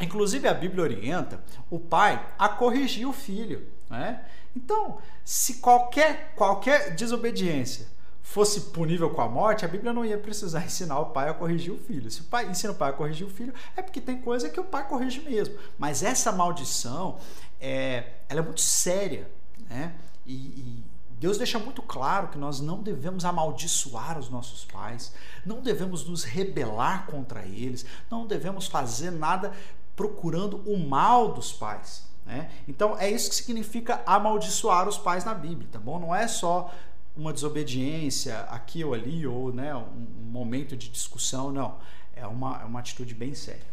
inclusive 0.01 0.47
a 0.47 0.55
Bíblia 0.55 0.85
orienta 0.85 1.43
o 1.69 1.79
pai 1.79 2.25
a 2.39 2.49
corrigir 2.49 3.07
o 3.07 3.13
filho. 3.13 3.69
Né? 3.91 4.25
Então, 4.55 4.99
se 5.25 5.55
qualquer, 5.55 6.33
qualquer 6.37 6.95
desobediência 6.95 7.96
fosse 8.27 8.61
punível 8.73 9.09
com 9.11 9.23
a 9.23 9.29
morte, 9.29 9.65
a 9.65 9.69
Bíblia 9.69 9.93
não 9.93 10.05
ia 10.05 10.19
precisar 10.19 10.63
ensinar 10.67 10.99
o 10.99 11.07
pai 11.07 11.29
a 11.29 11.35
corrigir 11.35 11.73
o 11.73 11.79
filho. 11.79 12.11
Se 12.11 12.23
o 12.23 12.25
pai 12.25 12.51
ensina 12.51 12.73
o 12.73 12.77
pai 12.77 12.91
a 12.91 12.93
corrigir 12.93 13.25
o 13.25 13.31
filho, 13.31 13.55
é 13.77 13.81
porque 13.81 14.01
tem 14.01 14.21
coisa 14.21 14.51
que 14.51 14.59
o 14.59 14.65
pai 14.65 14.87
corrige 14.87 15.21
mesmo. 15.21 15.55
Mas 15.79 16.03
essa 16.03 16.33
maldição, 16.33 17.19
é, 17.61 18.15
ela 18.29 18.41
é 18.41 18.43
muito 18.43 18.61
séria, 18.61 19.31
né? 19.71 19.95
E, 20.27 20.35
e 20.35 20.85
Deus 21.21 21.39
deixa 21.39 21.59
muito 21.59 21.81
claro 21.81 22.29
que 22.29 22.37
nós 22.37 22.61
não 22.61 22.83
devemos 22.83 23.25
amaldiçoar 23.25 24.19
os 24.19 24.29
nossos 24.29 24.65
pais, 24.65 25.15
não 25.47 25.61
devemos 25.61 26.05
nos 26.07 26.25
rebelar 26.25 27.07
contra 27.07 27.47
eles, 27.47 27.87
não 28.11 28.27
devemos 28.27 28.67
fazer 28.67 29.13
nada 29.13 29.53
procurando 29.95 30.59
o 30.69 30.77
mal 30.77 31.33
dos 31.33 31.53
pais. 31.53 32.05
Né? 32.27 32.51
Então 32.67 32.99
é 32.99 33.09
isso 33.09 33.31
que 33.31 33.37
significa 33.37 34.03
amaldiçoar 34.05 34.89
os 34.89 34.99
pais 34.99 35.25
na 35.25 35.33
Bíblia, 35.33 35.69
tá 35.71 35.79
bom? 35.79 35.99
Não 35.99 36.15
é 36.15 36.27
só 36.27 36.71
uma 37.17 37.33
desobediência 37.33 38.41
aqui 38.43 38.85
ou 38.85 38.95
ali, 38.95 39.27
ou 39.27 39.53
né, 39.53 39.75
um, 39.75 40.07
um 40.21 40.31
momento 40.31 40.77
de 40.77 40.89
discussão, 40.89 41.51
não. 41.51 41.79
É 42.15 42.27
uma, 42.27 42.63
é 42.63 42.65
uma 42.65 42.81
atitude 42.81 43.15
bem 43.15 43.35
séria. 43.35 43.67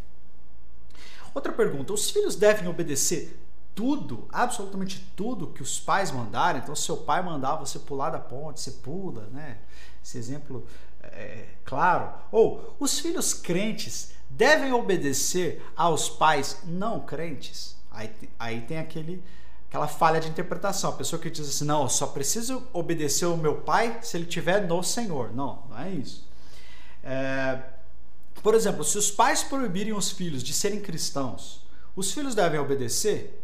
Outra 1.33 1.51
pergunta: 1.51 1.93
os 1.93 2.09
filhos 2.09 2.35
devem 2.35 2.67
obedecer 2.67 3.39
tudo, 3.75 4.27
absolutamente 4.31 5.05
tudo 5.15 5.47
que 5.47 5.61
os 5.61 5.79
pais 5.79 6.11
mandarem. 6.11 6.61
Então, 6.61 6.75
se 6.75 6.83
seu 6.83 6.97
pai 6.97 7.23
mandar 7.23 7.55
você 7.55 7.79
pular 7.79 8.09
da 8.09 8.19
ponte, 8.19 8.59
você 8.59 8.71
pula, 8.71 9.27
né? 9.31 9.57
Esse 10.03 10.17
exemplo 10.17 10.65
é 11.01 11.47
claro. 11.65 12.13
Ou 12.31 12.75
os 12.79 12.99
filhos 12.99 13.33
crentes 13.33 14.13
devem 14.29 14.73
obedecer 14.73 15.63
aos 15.75 16.09
pais 16.09 16.61
não 16.65 16.99
crentes. 16.99 17.75
Aí, 17.89 18.11
aí 18.39 18.61
tem 18.61 18.77
aquele 18.79 19.23
aquela 19.73 19.87
falha 19.87 20.19
de 20.19 20.29
interpretação. 20.29 20.91
A 20.91 20.93
pessoa 20.93 21.19
que 21.19 21.31
diz 21.31 21.49
assim, 21.49 21.65
não, 21.65 21.81
eu 21.81 21.89
só 21.89 22.05
preciso 22.05 22.61
obedecer 22.71 23.25
o 23.25 23.35
meu 23.35 23.55
pai 23.55 23.97
se 24.03 24.15
ele 24.15 24.27
tiver 24.27 24.67
no 24.67 24.83
Senhor. 24.83 25.33
Não, 25.33 25.63
não 25.67 25.79
é 25.79 25.89
isso. 25.89 26.29
É, 27.03 27.59
por 28.43 28.53
exemplo, 28.53 28.83
se 28.83 28.99
os 28.99 29.09
pais 29.09 29.41
proibirem 29.41 29.91
os 29.91 30.11
filhos 30.11 30.43
de 30.43 30.53
serem 30.53 30.79
cristãos, 30.79 31.65
os 31.95 32.11
filhos 32.11 32.35
devem 32.35 32.59
obedecer? 32.59 33.43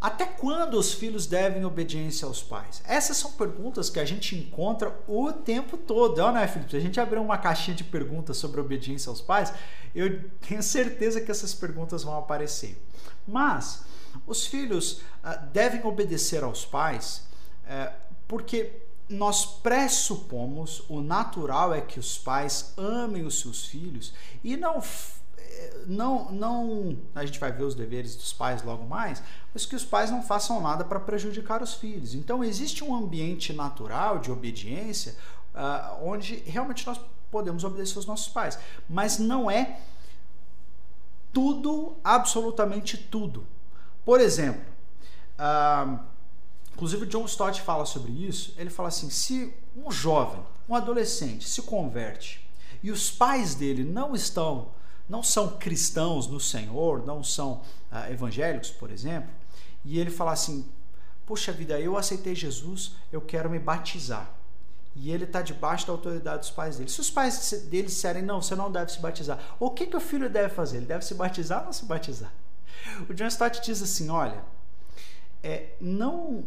Até 0.00 0.24
quando 0.24 0.78
os 0.78 0.94
filhos 0.94 1.26
devem 1.26 1.66
obediência 1.66 2.26
aos 2.26 2.42
pais? 2.42 2.82
Essas 2.86 3.18
são 3.18 3.32
perguntas 3.32 3.90
que 3.90 4.00
a 4.00 4.06
gente 4.06 4.34
encontra 4.34 4.98
o 5.06 5.30
tempo 5.34 5.76
todo, 5.76 6.16
não 6.16 6.38
é, 6.38 6.48
Felipe? 6.48 6.70
Se 6.70 6.76
a 6.78 6.80
gente 6.80 6.98
abrir 6.98 7.18
uma 7.18 7.36
caixinha 7.36 7.76
de 7.76 7.84
perguntas 7.84 8.38
sobre 8.38 8.58
obediência 8.58 9.10
aos 9.10 9.20
pais, 9.20 9.52
eu 9.94 10.30
tenho 10.48 10.62
certeza 10.62 11.20
que 11.20 11.30
essas 11.30 11.52
perguntas 11.52 12.02
vão 12.02 12.16
aparecer. 12.16 12.82
Mas 13.28 13.84
os 14.26 14.46
filhos 14.46 15.00
uh, 15.24 15.46
devem 15.52 15.84
obedecer 15.84 16.42
aos 16.42 16.64
pais 16.64 17.26
uh, 17.64 17.92
porque 18.26 18.82
nós 19.08 19.44
pressupomos, 19.44 20.82
o 20.88 21.00
natural 21.00 21.74
é 21.74 21.80
que 21.80 21.98
os 21.98 22.16
pais 22.16 22.72
amem 22.78 23.24
os 23.24 23.40
seus 23.40 23.66
filhos 23.66 24.14
e 24.42 24.56
não 24.56 24.80
não, 25.86 26.30
não, 26.32 26.96
a 27.14 27.24
gente 27.24 27.38
vai 27.38 27.52
ver 27.52 27.64
os 27.64 27.74
deveres 27.74 28.16
dos 28.16 28.32
pais 28.32 28.62
logo 28.62 28.84
mais, 28.84 29.22
mas 29.52 29.66
que 29.66 29.76
os 29.76 29.84
pais 29.84 30.10
não 30.10 30.22
façam 30.22 30.60
nada 30.60 30.84
para 30.84 31.00
prejudicar 31.00 31.62
os 31.62 31.74
filhos. 31.74 32.14
Então 32.14 32.42
existe 32.42 32.82
um 32.84 32.94
ambiente 32.94 33.52
natural 33.52 34.18
de 34.18 34.30
obediência 34.30 35.14
uh, 35.54 36.06
onde 36.06 36.36
realmente 36.46 36.86
nós 36.86 37.00
podemos 37.30 37.64
obedecer 37.64 37.96
aos 37.96 38.06
nossos 38.06 38.28
pais, 38.28 38.58
mas 38.88 39.18
não 39.18 39.50
é 39.50 39.78
tudo, 41.32 41.96
absolutamente 42.04 42.96
tudo. 42.96 43.46
Por 44.04 44.20
exemplo, 44.20 44.62
uh, 45.38 45.98
inclusive 46.72 47.06
John 47.06 47.24
Stott 47.26 47.60
fala 47.60 47.84
sobre 47.84 48.12
isso. 48.12 48.54
Ele 48.56 48.70
fala 48.70 48.88
assim: 48.88 49.10
se 49.10 49.54
um 49.76 49.90
jovem, 49.90 50.42
um 50.68 50.74
adolescente 50.74 51.48
se 51.48 51.62
converte 51.62 52.48
e 52.82 52.90
os 52.90 53.10
pais 53.10 53.54
dele 53.54 53.84
não 53.84 54.14
estão 54.14 54.68
não 55.08 55.22
são 55.22 55.56
cristãos 55.58 56.26
no 56.26 56.40
Senhor, 56.40 57.04
não 57.04 57.22
são 57.22 57.60
ah, 57.90 58.10
evangélicos, 58.10 58.70
por 58.70 58.90
exemplo, 58.90 59.30
e 59.84 59.98
ele 59.98 60.10
fala 60.10 60.32
assim: 60.32 60.66
Puxa 61.26 61.52
vida, 61.52 61.78
eu 61.78 61.96
aceitei 61.96 62.34
Jesus, 62.34 62.92
eu 63.12 63.20
quero 63.20 63.50
me 63.50 63.58
batizar. 63.58 64.30
E 64.94 65.10
ele 65.10 65.24
está 65.24 65.40
debaixo 65.40 65.86
da 65.86 65.92
autoridade 65.92 66.40
dos 66.40 66.50
pais 66.50 66.76
dele. 66.76 66.90
Se 66.90 67.00
os 67.00 67.10
pais 67.10 67.50
dele 67.68 67.88
disserem, 67.88 68.22
não, 68.22 68.42
você 68.42 68.54
não 68.54 68.70
deve 68.70 68.92
se 68.92 69.00
batizar, 69.00 69.38
o 69.58 69.70
que, 69.70 69.86
que 69.86 69.96
o 69.96 70.00
filho 70.00 70.28
deve 70.28 70.54
fazer? 70.54 70.78
Ele 70.78 70.86
deve 70.86 71.04
se 71.04 71.14
batizar 71.14 71.60
ou 71.60 71.66
não 71.66 71.72
se 71.72 71.84
batizar? 71.84 72.32
O 73.08 73.14
John 73.14 73.26
Stott 73.26 73.60
diz 73.62 73.82
assim: 73.82 74.08
olha, 74.10 74.44
é, 75.42 75.70
não 75.80 76.44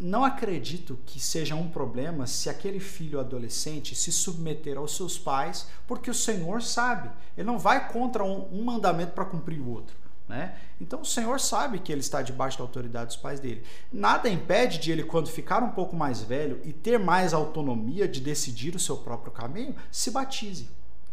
não 0.00 0.24
acredito 0.24 0.98
que 1.04 1.20
seja 1.20 1.54
um 1.54 1.68
problema 1.68 2.26
se 2.26 2.48
aquele 2.48 2.80
filho 2.80 3.20
adolescente 3.20 3.94
se 3.94 4.10
submeter 4.10 4.78
aos 4.78 4.96
seus 4.96 5.18
pais, 5.18 5.68
porque 5.86 6.10
o 6.10 6.14
Senhor 6.14 6.62
sabe. 6.62 7.10
Ele 7.36 7.46
não 7.46 7.58
vai 7.58 7.92
contra 7.92 8.24
um, 8.24 8.48
um 8.50 8.64
mandamento 8.64 9.12
para 9.12 9.26
cumprir 9.26 9.60
o 9.60 9.68
outro. 9.68 9.94
Né? 10.26 10.54
Então 10.80 11.02
o 11.02 11.04
Senhor 11.04 11.38
sabe 11.40 11.80
que 11.80 11.92
ele 11.92 12.00
está 12.00 12.22
debaixo 12.22 12.56
da 12.56 12.64
autoridade 12.64 13.08
dos 13.08 13.16
pais 13.16 13.40
dele. 13.40 13.62
Nada 13.92 14.28
impede 14.28 14.78
de 14.78 14.90
ele, 14.90 15.02
quando 15.02 15.28
ficar 15.28 15.62
um 15.62 15.70
pouco 15.70 15.94
mais 15.94 16.22
velho 16.22 16.60
e 16.64 16.72
ter 16.72 16.98
mais 16.98 17.34
autonomia 17.34 18.08
de 18.08 18.20
decidir 18.20 18.74
o 18.74 18.78
seu 18.78 18.96
próprio 18.96 19.32
caminho, 19.32 19.74
se 19.90 20.10
batize. 20.10 20.70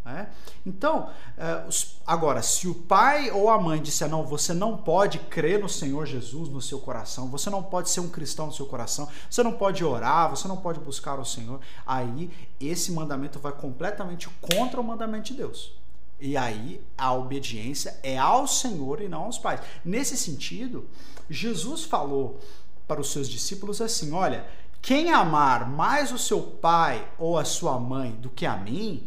Né? 0.08 0.26
Então, 0.64 1.10
eh, 1.36 1.68
agora, 2.06 2.40
se 2.40 2.66
o 2.66 2.74
pai 2.74 3.30
ou 3.30 3.50
a 3.50 3.60
mãe 3.60 3.80
disser 3.80 4.08
não, 4.08 4.24
você 4.24 4.54
não 4.54 4.74
pode 4.74 5.18
crer 5.18 5.60
no 5.60 5.68
Senhor 5.68 6.06
Jesus 6.06 6.48
no 6.48 6.62
seu 6.62 6.78
coração, 6.78 7.28
você 7.28 7.50
não 7.50 7.62
pode 7.62 7.90
ser 7.90 8.00
um 8.00 8.08
cristão 8.08 8.46
no 8.46 8.52
seu 8.54 8.64
coração, 8.64 9.06
você 9.28 9.42
não 9.42 9.52
pode 9.52 9.84
orar, 9.84 10.30
você 10.30 10.48
não 10.48 10.56
pode 10.56 10.80
buscar 10.80 11.20
o 11.20 11.26
Senhor, 11.26 11.60
aí 11.86 12.30
esse 12.58 12.90
mandamento 12.90 13.38
vai 13.38 13.52
completamente 13.52 14.30
contra 14.40 14.80
o 14.80 14.84
mandamento 14.84 15.24
de 15.24 15.34
Deus. 15.34 15.72
E 16.18 16.38
aí 16.38 16.80
a 16.96 17.12
obediência 17.12 18.00
é 18.02 18.16
ao 18.16 18.46
Senhor 18.46 19.02
e 19.02 19.08
não 19.08 19.24
aos 19.24 19.36
pais. 19.36 19.60
Nesse 19.84 20.16
sentido, 20.16 20.88
Jesus 21.28 21.84
falou 21.84 22.40
para 22.86 23.00
os 23.00 23.12
seus 23.12 23.28
discípulos 23.28 23.82
assim: 23.82 24.12
olha, 24.12 24.46
quem 24.80 25.12
amar 25.12 25.68
mais 25.68 26.10
o 26.12 26.18
seu 26.18 26.40
pai 26.40 27.06
ou 27.18 27.36
a 27.36 27.44
sua 27.44 27.78
mãe 27.78 28.12
do 28.12 28.30
que 28.30 28.46
a 28.46 28.56
mim, 28.56 29.06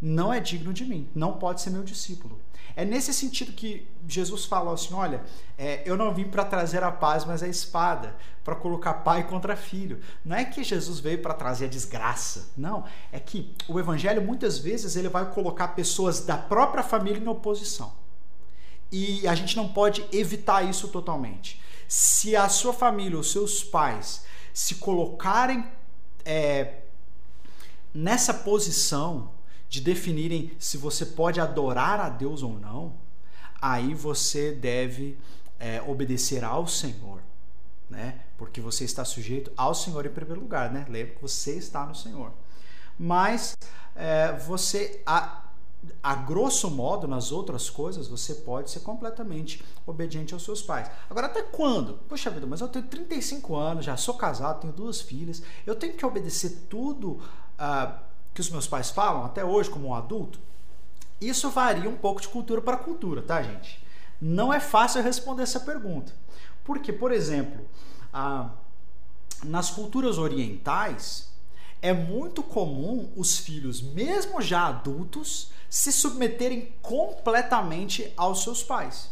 não 0.00 0.32
é 0.32 0.40
digno 0.40 0.72
de 0.72 0.84
mim, 0.84 1.08
não 1.14 1.34
pode 1.34 1.60
ser 1.60 1.70
meu 1.70 1.82
discípulo. 1.82 2.40
É 2.76 2.84
nesse 2.84 3.12
sentido 3.12 3.52
que 3.52 3.88
Jesus 4.06 4.44
falou 4.44 4.74
assim: 4.74 4.94
olha, 4.94 5.24
é, 5.56 5.82
eu 5.84 5.96
não 5.96 6.14
vim 6.14 6.24
para 6.24 6.44
trazer 6.44 6.82
a 6.84 6.92
paz, 6.92 7.24
mas 7.24 7.42
a 7.42 7.48
espada, 7.48 8.14
para 8.44 8.54
colocar 8.54 8.94
pai 8.94 9.26
contra 9.26 9.56
filho. 9.56 10.00
Não 10.24 10.36
é 10.36 10.44
que 10.44 10.62
Jesus 10.62 11.00
veio 11.00 11.20
para 11.20 11.34
trazer 11.34 11.64
a 11.64 11.68
desgraça, 11.68 12.52
não. 12.56 12.84
É 13.10 13.18
que 13.18 13.52
o 13.68 13.80
evangelho 13.80 14.22
muitas 14.22 14.58
vezes 14.58 14.94
ele 14.94 15.08
vai 15.08 15.28
colocar 15.32 15.68
pessoas 15.68 16.20
da 16.20 16.36
própria 16.38 16.84
família 16.84 17.20
em 17.20 17.26
oposição. 17.26 17.92
E 18.92 19.26
a 19.26 19.34
gente 19.34 19.56
não 19.56 19.68
pode 19.68 20.06
evitar 20.12 20.62
isso 20.62 20.86
totalmente. 20.86 21.60
Se 21.88 22.36
a 22.36 22.48
sua 22.48 22.72
família, 22.72 23.18
os 23.18 23.32
seus 23.32 23.64
pais, 23.64 24.24
se 24.54 24.76
colocarem 24.76 25.66
é, 26.24 26.82
nessa 27.92 28.32
posição 28.32 29.30
de 29.68 29.80
definirem 29.80 30.52
se 30.58 30.76
você 30.76 31.04
pode 31.04 31.40
adorar 31.40 32.00
a 32.00 32.08
Deus 32.08 32.42
ou 32.42 32.58
não, 32.58 32.94
aí 33.60 33.94
você 33.94 34.52
deve 34.52 35.18
é, 35.58 35.82
obedecer 35.82 36.44
ao 36.44 36.66
Senhor, 36.66 37.20
né? 37.90 38.20
Porque 38.36 38.60
você 38.60 38.84
está 38.84 39.04
sujeito 39.04 39.52
ao 39.56 39.74
Senhor 39.74 40.06
em 40.06 40.10
primeiro 40.10 40.40
lugar, 40.40 40.72
né? 40.72 40.86
Lembra 40.88 41.14
que 41.14 41.22
você 41.22 41.56
está 41.56 41.84
no 41.84 41.94
Senhor. 41.94 42.32
Mas 42.98 43.56
é, 43.94 44.32
você, 44.38 45.02
a, 45.04 45.44
a 46.02 46.14
grosso 46.14 46.70
modo, 46.70 47.06
nas 47.06 47.30
outras 47.30 47.68
coisas, 47.68 48.08
você 48.08 48.36
pode 48.36 48.70
ser 48.70 48.80
completamente 48.80 49.62
obediente 49.86 50.32
aos 50.32 50.44
seus 50.44 50.62
pais. 50.62 50.90
Agora, 51.10 51.26
até 51.26 51.42
quando? 51.42 51.94
Poxa 52.08 52.30
vida, 52.30 52.46
mas 52.46 52.60
eu 52.60 52.68
tenho 52.68 52.86
35 52.86 53.54
anos, 53.54 53.84
já 53.84 53.96
sou 53.96 54.14
casado, 54.14 54.60
tenho 54.60 54.72
duas 54.72 55.00
filhas, 55.00 55.42
eu 55.66 55.74
tenho 55.74 55.94
que 55.94 56.06
obedecer 56.06 56.66
tudo. 56.68 57.20
Uh, 57.58 58.07
que 58.38 58.42
os 58.42 58.50
meus 58.50 58.68
pais 58.68 58.88
falam, 58.88 59.24
até 59.24 59.44
hoje, 59.44 59.68
como 59.68 59.88
um 59.88 59.94
adulto, 59.94 60.38
isso 61.20 61.50
varia 61.50 61.90
um 61.90 61.96
pouco 61.96 62.20
de 62.20 62.28
cultura 62.28 62.62
para 62.62 62.76
cultura, 62.76 63.20
tá, 63.20 63.42
gente? 63.42 63.84
Não 64.20 64.54
é 64.54 64.60
fácil 64.60 65.02
responder 65.02 65.42
essa 65.42 65.58
pergunta. 65.58 66.14
Porque, 66.62 66.92
por 66.92 67.10
exemplo, 67.10 67.68
nas 69.42 69.70
culturas 69.70 70.18
orientais, 70.18 71.32
é 71.82 71.92
muito 71.92 72.40
comum 72.40 73.12
os 73.16 73.38
filhos, 73.38 73.82
mesmo 73.82 74.40
já 74.40 74.68
adultos, 74.68 75.50
se 75.68 75.90
submeterem 75.90 76.72
completamente 76.80 78.12
aos 78.16 78.44
seus 78.44 78.62
pais. 78.62 79.10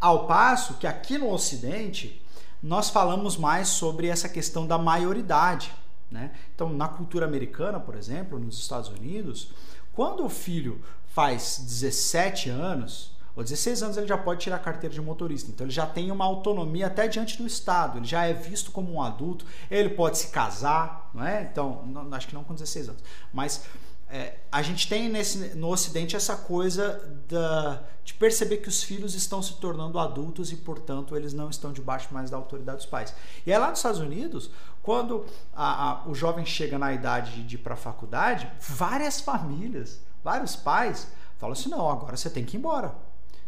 Ao 0.00 0.28
passo 0.28 0.74
que 0.74 0.86
aqui 0.86 1.18
no 1.18 1.32
Ocidente, 1.32 2.22
nós 2.62 2.90
falamos 2.90 3.36
mais 3.36 3.66
sobre 3.66 4.06
essa 4.06 4.28
questão 4.28 4.68
da 4.68 4.78
maioridade. 4.78 5.74
Né? 6.10 6.32
Então, 6.54 6.72
na 6.72 6.88
cultura 6.88 7.26
americana, 7.26 7.80
por 7.80 7.96
exemplo, 7.96 8.38
nos 8.38 8.58
Estados 8.58 8.88
Unidos, 8.88 9.52
quando 9.92 10.24
o 10.24 10.28
filho 10.28 10.80
faz 11.06 11.58
17 11.58 12.50
anos, 12.50 13.16
ou 13.34 13.42
16 13.42 13.82
anos 13.82 13.96
ele 13.98 14.06
já 14.06 14.16
pode 14.16 14.40
tirar 14.40 14.56
a 14.56 14.58
carteira 14.58 14.94
de 14.94 15.00
motorista. 15.00 15.50
Então 15.50 15.66
ele 15.66 15.72
já 15.72 15.86
tem 15.86 16.10
uma 16.10 16.24
autonomia 16.24 16.86
até 16.86 17.06
diante 17.06 17.36
do 17.36 17.46
Estado. 17.46 17.98
Ele 17.98 18.06
já 18.06 18.24
é 18.24 18.32
visto 18.32 18.70
como 18.72 18.92
um 18.92 19.02
adulto. 19.02 19.44
Ele 19.70 19.90
pode 19.90 20.16
se 20.16 20.28
casar, 20.28 21.10
não 21.12 21.24
é? 21.24 21.42
Então, 21.42 21.84
não, 21.86 22.12
acho 22.14 22.28
que 22.28 22.34
não 22.34 22.42
com 22.42 22.54
16 22.54 22.88
anos. 22.88 23.02
Mas 23.34 23.66
é, 24.08 24.36
a 24.52 24.62
gente 24.62 24.88
tem 24.88 25.08
nesse, 25.08 25.54
no 25.56 25.68
Ocidente 25.68 26.14
essa 26.14 26.36
coisa 26.36 27.22
da, 27.28 27.82
de 28.04 28.14
perceber 28.14 28.58
que 28.58 28.68
os 28.68 28.82
filhos 28.82 29.14
estão 29.14 29.42
se 29.42 29.54
tornando 29.54 29.98
adultos 29.98 30.52
e, 30.52 30.56
portanto, 30.56 31.16
eles 31.16 31.32
não 31.32 31.50
estão 31.50 31.72
debaixo 31.72 32.08
mais 32.12 32.30
da 32.30 32.36
autoridade 32.36 32.78
dos 32.78 32.86
pais. 32.86 33.12
E 33.44 33.52
é 33.52 33.58
lá 33.58 33.68
nos 33.68 33.80
Estados 33.80 34.00
Unidos, 34.00 34.50
quando 34.86 35.26
a, 35.54 35.90
a, 35.90 36.08
o 36.08 36.14
jovem 36.14 36.46
chega 36.46 36.78
na 36.78 36.94
idade 36.94 37.42
de 37.42 37.56
ir 37.56 37.58
para 37.58 37.74
a 37.74 37.76
faculdade, 37.76 38.50
várias 38.58 39.20
famílias, 39.20 40.00
vários 40.24 40.56
pais 40.56 41.12
falam 41.38 41.52
assim: 41.52 41.68
não, 41.68 41.90
agora 41.90 42.16
você 42.16 42.30
tem 42.30 42.44
que 42.44 42.56
ir 42.56 42.60
embora 42.60 42.94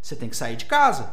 você 0.03 0.17
tem 0.17 0.29
que 0.29 0.37
sair 0.37 0.57
de 0.57 0.65
casa. 0.65 1.11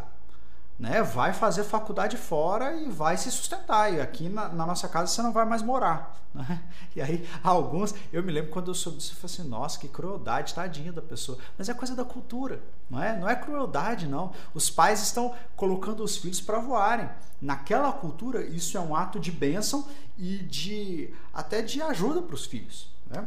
Né? 0.77 1.01
Vai 1.01 1.31
fazer 1.31 1.63
faculdade 1.63 2.17
fora 2.17 2.75
e 2.75 2.89
vai 2.89 3.15
se 3.17 3.31
sustentar. 3.31 3.93
E 3.93 4.01
aqui 4.01 4.27
na, 4.27 4.49
na 4.49 4.65
nossa 4.65 4.87
casa 4.89 5.07
você 5.07 5.21
não 5.21 5.31
vai 5.31 5.45
mais 5.45 5.61
morar. 5.61 6.19
Né? 6.33 6.61
E 6.93 7.01
aí, 7.01 7.27
alguns, 7.41 7.95
eu 8.11 8.21
me 8.21 8.31
lembro 8.31 8.51
quando 8.51 8.69
eu 8.69 8.75
soube 8.75 8.97
disso, 8.97 9.13
eu 9.13 9.15
falei 9.15 9.33
assim: 9.33 9.49
nossa, 9.49 9.79
que 9.79 9.87
crueldade, 9.87 10.53
tadinha 10.53 10.91
da 10.91 11.01
pessoa. 11.01 11.37
Mas 11.57 11.69
é 11.69 11.73
coisa 11.73 11.95
da 11.95 12.03
cultura, 12.03 12.61
não 12.89 13.01
é? 13.01 13.17
Não 13.17 13.29
é 13.29 13.35
crueldade, 13.35 14.05
não. 14.05 14.33
Os 14.53 14.69
pais 14.69 15.01
estão 15.01 15.33
colocando 15.55 16.03
os 16.03 16.17
filhos 16.17 16.41
para 16.41 16.59
voarem. 16.59 17.09
Naquela 17.41 17.91
cultura, 17.93 18.45
isso 18.45 18.77
é 18.77 18.81
um 18.81 18.95
ato 18.95 19.17
de 19.17 19.31
bênção 19.31 19.87
e 20.17 20.39
de 20.39 21.13
até 21.33 21.61
de 21.61 21.81
ajuda 21.81 22.21
para 22.21 22.35
os 22.35 22.45
filhos. 22.45 22.89
Né? 23.07 23.25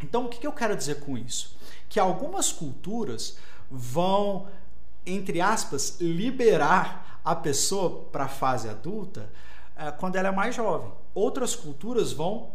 Então, 0.00 0.26
o 0.26 0.28
que, 0.28 0.38
que 0.38 0.46
eu 0.46 0.52
quero 0.52 0.76
dizer 0.76 1.00
com 1.00 1.18
isso? 1.18 1.56
Que 1.88 1.98
algumas 1.98 2.52
culturas 2.52 3.36
vão 3.70 4.46
entre 5.08 5.40
aspas, 5.40 5.96
liberar 6.00 7.20
a 7.24 7.34
pessoa 7.34 8.04
para 8.10 8.24
a 8.24 8.28
fase 8.28 8.68
adulta 8.68 9.30
é, 9.76 9.90
quando 9.90 10.16
ela 10.16 10.28
é 10.28 10.32
mais 10.32 10.54
jovem. 10.54 10.90
Outras 11.14 11.54
culturas 11.54 12.12
vão 12.12 12.50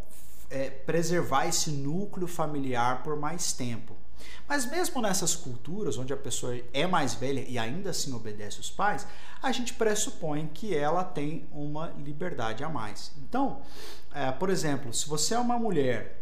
é, 0.50 0.70
preservar 0.70 1.48
esse 1.48 1.72
núcleo 1.72 2.28
familiar 2.28 3.04
por 3.04 3.16
mais 3.16 3.54
tempo. 3.54 3.96
Mas 4.48 4.70
mesmo 4.70 5.02
nessas 5.02 5.36
culturas 5.36 5.98
onde 5.98 6.14
a 6.14 6.18
pessoa 6.18 6.58
é 6.74 6.86
mais 6.86 7.14
velha 7.14 7.46
e 7.48 7.58
ainda 7.58 7.90
assim 7.90 8.14
obedece 8.14 8.60
os 8.60 8.70
pais, 8.70 9.06
a 9.42 9.52
gente 9.52 9.74
pressupõe 9.74 10.48
que 10.54 10.76
ela 10.76 11.04
tem 11.04 11.48
uma 11.52 11.94
liberdade 11.98 12.64
a 12.64 12.70
mais. 12.70 13.12
Então, 13.18 13.62
é, 14.14 14.32
por 14.32 14.50
exemplo, 14.50 14.94
se 14.94 15.08
você 15.08 15.34
é 15.34 15.40
uma 15.40 15.58
mulher 15.58 16.22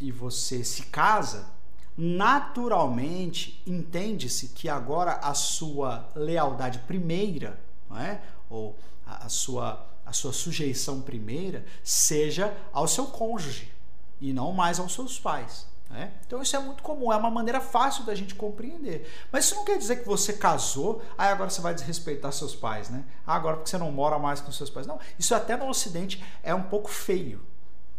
e 0.00 0.10
você 0.10 0.64
se 0.64 0.84
casa, 0.84 1.53
naturalmente 1.96 3.62
entende-se 3.66 4.48
que 4.48 4.68
agora 4.68 5.12
a 5.14 5.34
sua 5.34 6.08
lealdade 6.14 6.80
primeira, 6.80 7.58
não 7.88 7.98
é? 7.98 8.20
ou 8.50 8.76
a, 9.06 9.28
sua, 9.28 9.86
a 10.04 10.12
sua 10.12 10.32
sujeição 10.32 11.00
primeira, 11.00 11.64
seja 11.82 12.54
ao 12.72 12.88
seu 12.88 13.06
cônjuge 13.06 13.72
e 14.20 14.32
não 14.32 14.52
mais 14.52 14.78
aos 14.78 14.92
seus 14.92 15.18
pais. 15.18 15.66
Né? 15.90 16.12
Então 16.26 16.42
isso 16.42 16.56
é 16.56 16.58
muito 16.58 16.82
comum, 16.82 17.12
é 17.12 17.16
uma 17.16 17.30
maneira 17.30 17.60
fácil 17.60 18.04
da 18.04 18.14
gente 18.14 18.34
compreender. 18.34 19.08
Mas 19.30 19.44
isso 19.44 19.54
não 19.54 19.64
quer 19.64 19.78
dizer 19.78 19.96
que 19.96 20.06
você 20.06 20.32
casou, 20.32 21.02
aí 21.16 21.28
agora 21.28 21.50
você 21.50 21.60
vai 21.60 21.74
desrespeitar 21.74 22.32
seus 22.32 22.54
pais, 22.54 22.88
né? 22.90 23.04
Ah, 23.24 23.36
agora 23.36 23.56
porque 23.56 23.70
você 23.70 23.78
não 23.78 23.92
mora 23.92 24.18
mais 24.18 24.40
com 24.40 24.50
seus 24.50 24.70
pais. 24.70 24.86
Não, 24.86 24.98
isso 25.18 25.34
até 25.34 25.56
no 25.56 25.68
Ocidente 25.68 26.24
é 26.42 26.54
um 26.54 26.64
pouco 26.64 26.88
feio. 26.88 27.44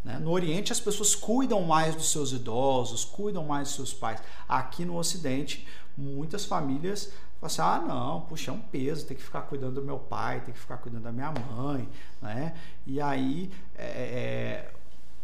Né? 0.05 0.19
No 0.19 0.29
Oriente, 0.29 0.71
as 0.71 0.79
pessoas 0.79 1.15
cuidam 1.15 1.63
mais 1.63 1.95
dos 1.95 2.11
seus 2.11 2.31
idosos, 2.31 3.03
cuidam 3.03 3.43
mais 3.43 3.69
dos 3.69 3.75
seus 3.75 3.93
pais. 3.93 4.21
Aqui 4.47 4.85
no 4.85 4.97
Ocidente, 4.97 5.67
muitas 5.97 6.45
famílias 6.45 7.11
falam 7.39 7.45
assim: 7.45 7.61
ah, 7.61 7.83
não, 7.87 8.21
puxa, 8.21 8.51
é 8.51 8.53
um 8.53 8.59
peso, 8.59 9.07
tem 9.07 9.17
que 9.17 9.23
ficar 9.23 9.41
cuidando 9.41 9.81
do 9.81 9.81
meu 9.81 9.97
pai, 9.97 10.41
tem 10.41 10.53
que 10.53 10.59
ficar 10.59 10.77
cuidando 10.77 11.03
da 11.03 11.11
minha 11.11 11.31
mãe. 11.31 11.89
Né? 12.21 12.55
E 12.85 13.01
aí, 13.01 13.51
é, 13.75 13.85
é, 13.85 14.73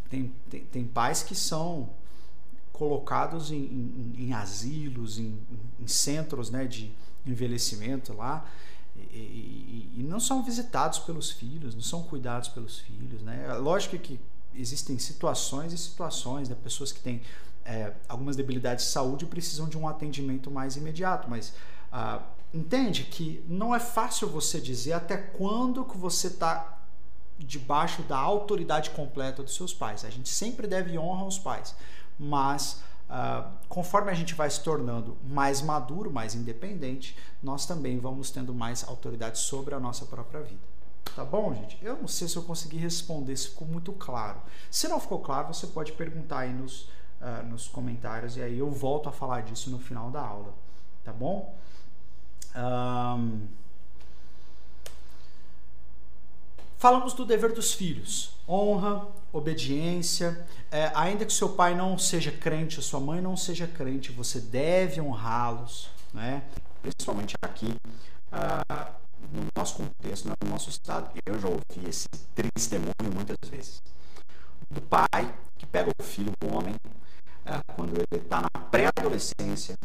tem, 0.09 0.33
tem, 0.49 0.61
tem 0.65 0.83
pais 0.83 1.21
que 1.21 1.35
são 1.35 1.91
colocados 2.73 3.51
em, 3.51 3.57
em, 3.57 4.15
em 4.17 4.33
asilos, 4.33 5.19
em, 5.19 5.39
em, 5.79 5.87
centros 5.87 6.49
né, 6.49 6.65
de 6.65 6.91
envelhecimento 7.23 8.13
lá. 8.13 8.43
E, 9.13 9.17
e, 9.17 9.93
e, 9.99 10.03
não 10.03 10.19
são 10.19 10.41
visitados 10.41 10.97
pelos 10.99 11.31
filhos, 11.31 11.75
não 11.75 11.81
são 11.81 12.01
cuidados 12.01 12.49
pelos 12.49 12.79
filhos. 12.79 13.21
Né? 13.21 13.53
Lógico 13.53 13.97
que 13.99 14.19
existem 14.55 14.97
situações 14.99 15.73
e 15.73 15.77
situações, 15.77 16.49
né? 16.49 16.55
pessoas 16.61 16.91
que 16.91 16.99
têm 16.99 17.21
é, 17.65 17.93
algumas 18.07 18.35
debilidades 18.35 18.85
de 18.85 18.91
saúde 18.91 19.25
precisam 19.25 19.67
de 19.67 19.77
um 19.77 19.87
atendimento 19.87 20.49
mais 20.49 20.75
imediato, 20.75 21.29
mas 21.29 21.53
ah, 21.91 22.21
entende 22.53 23.03
que 23.03 23.43
não 23.47 23.73
é 23.73 23.79
fácil 23.79 24.27
você 24.27 24.59
dizer 24.59 24.93
até 24.93 25.17
quando 25.17 25.85
que 25.85 25.97
você 25.97 26.27
está 26.27 26.79
debaixo 27.37 28.03
da 28.03 28.17
autoridade 28.17 28.91
completa 28.91 29.41
dos 29.43 29.55
seus 29.55 29.73
pais. 29.73 30.05
A 30.05 30.09
gente 30.09 30.29
sempre 30.29 30.67
deve 30.67 30.97
honrar 30.97 31.27
os 31.27 31.39
pais, 31.39 31.75
mas 32.17 32.81
ah, 33.09 33.51
conforme 33.67 34.11
a 34.11 34.13
gente 34.13 34.33
vai 34.33 34.49
se 34.49 34.61
tornando 34.61 35.17
mais 35.23 35.61
maduro, 35.61 36.11
mais 36.11 36.33
independente, 36.33 37.17
nós 37.43 37.65
também 37.65 37.99
vamos 37.99 38.31
tendo 38.31 38.53
mais 38.53 38.83
autoridade 38.87 39.39
sobre 39.39 39.75
a 39.75 39.79
nossa 39.79 40.05
própria 40.05 40.41
vida. 40.41 40.70
Tá 41.15 41.25
bom, 41.25 41.53
gente? 41.53 41.77
Eu 41.81 41.97
não 41.97 42.07
sei 42.07 42.27
se 42.27 42.37
eu 42.37 42.43
consegui 42.43 42.77
responder, 42.77 43.35
se 43.35 43.49
ficou 43.49 43.67
muito 43.67 43.91
claro. 43.93 44.41
Se 44.69 44.87
não 44.87 44.99
ficou 44.99 45.19
claro, 45.19 45.53
você 45.53 45.67
pode 45.67 45.91
perguntar 45.91 46.39
aí 46.39 46.53
nos, 46.53 46.83
uh, 47.21 47.45
nos 47.49 47.67
comentários 47.67 48.37
e 48.37 48.41
aí 48.41 48.57
eu 48.57 48.71
volto 48.71 49.09
a 49.09 49.11
falar 49.11 49.41
disso 49.41 49.69
no 49.69 49.79
final 49.79 50.09
da 50.09 50.21
aula. 50.21 50.53
Tá 51.03 51.11
bom? 51.11 51.53
Um... 52.55 53.47
Falamos 56.77 57.13
do 57.13 57.25
dever 57.25 57.53
dos 57.53 57.73
filhos: 57.73 58.33
honra, 58.47 59.05
obediência. 59.33 60.47
É, 60.71 60.91
ainda 60.95 61.25
que 61.25 61.33
seu 61.33 61.49
pai 61.49 61.75
não 61.75 61.97
seja 61.97 62.31
crente, 62.31 62.81
sua 62.81 62.99
mãe 62.99 63.21
não 63.21 63.35
seja 63.35 63.67
crente, 63.67 64.11
você 64.11 64.39
deve 64.39 65.01
honrá-los, 65.01 65.89
né? 66.13 66.43
Principalmente 66.81 67.35
aqui. 67.41 67.75
Uh, 68.31 69.00
no 69.31 69.47
nosso 69.55 69.75
contexto, 69.75 70.27
no 70.27 70.49
nosso 70.49 70.69
estado, 70.69 71.11
eu 71.25 71.39
já 71.39 71.47
ouvi 71.47 71.89
esse 71.89 72.07
testemunho 72.35 73.13
muitas 73.13 73.37
vezes. 73.49 73.81
Do 74.69 74.81
pai 74.81 75.33
que 75.57 75.65
pega 75.65 75.91
o 75.97 76.03
filho, 76.03 76.31
o 76.43 76.55
homem, 76.55 76.75
é, 77.45 77.59
quando 77.75 77.93
ele 77.95 78.21
está 78.23 78.41
na 78.41 78.49
pré-adolescência, 78.69 79.77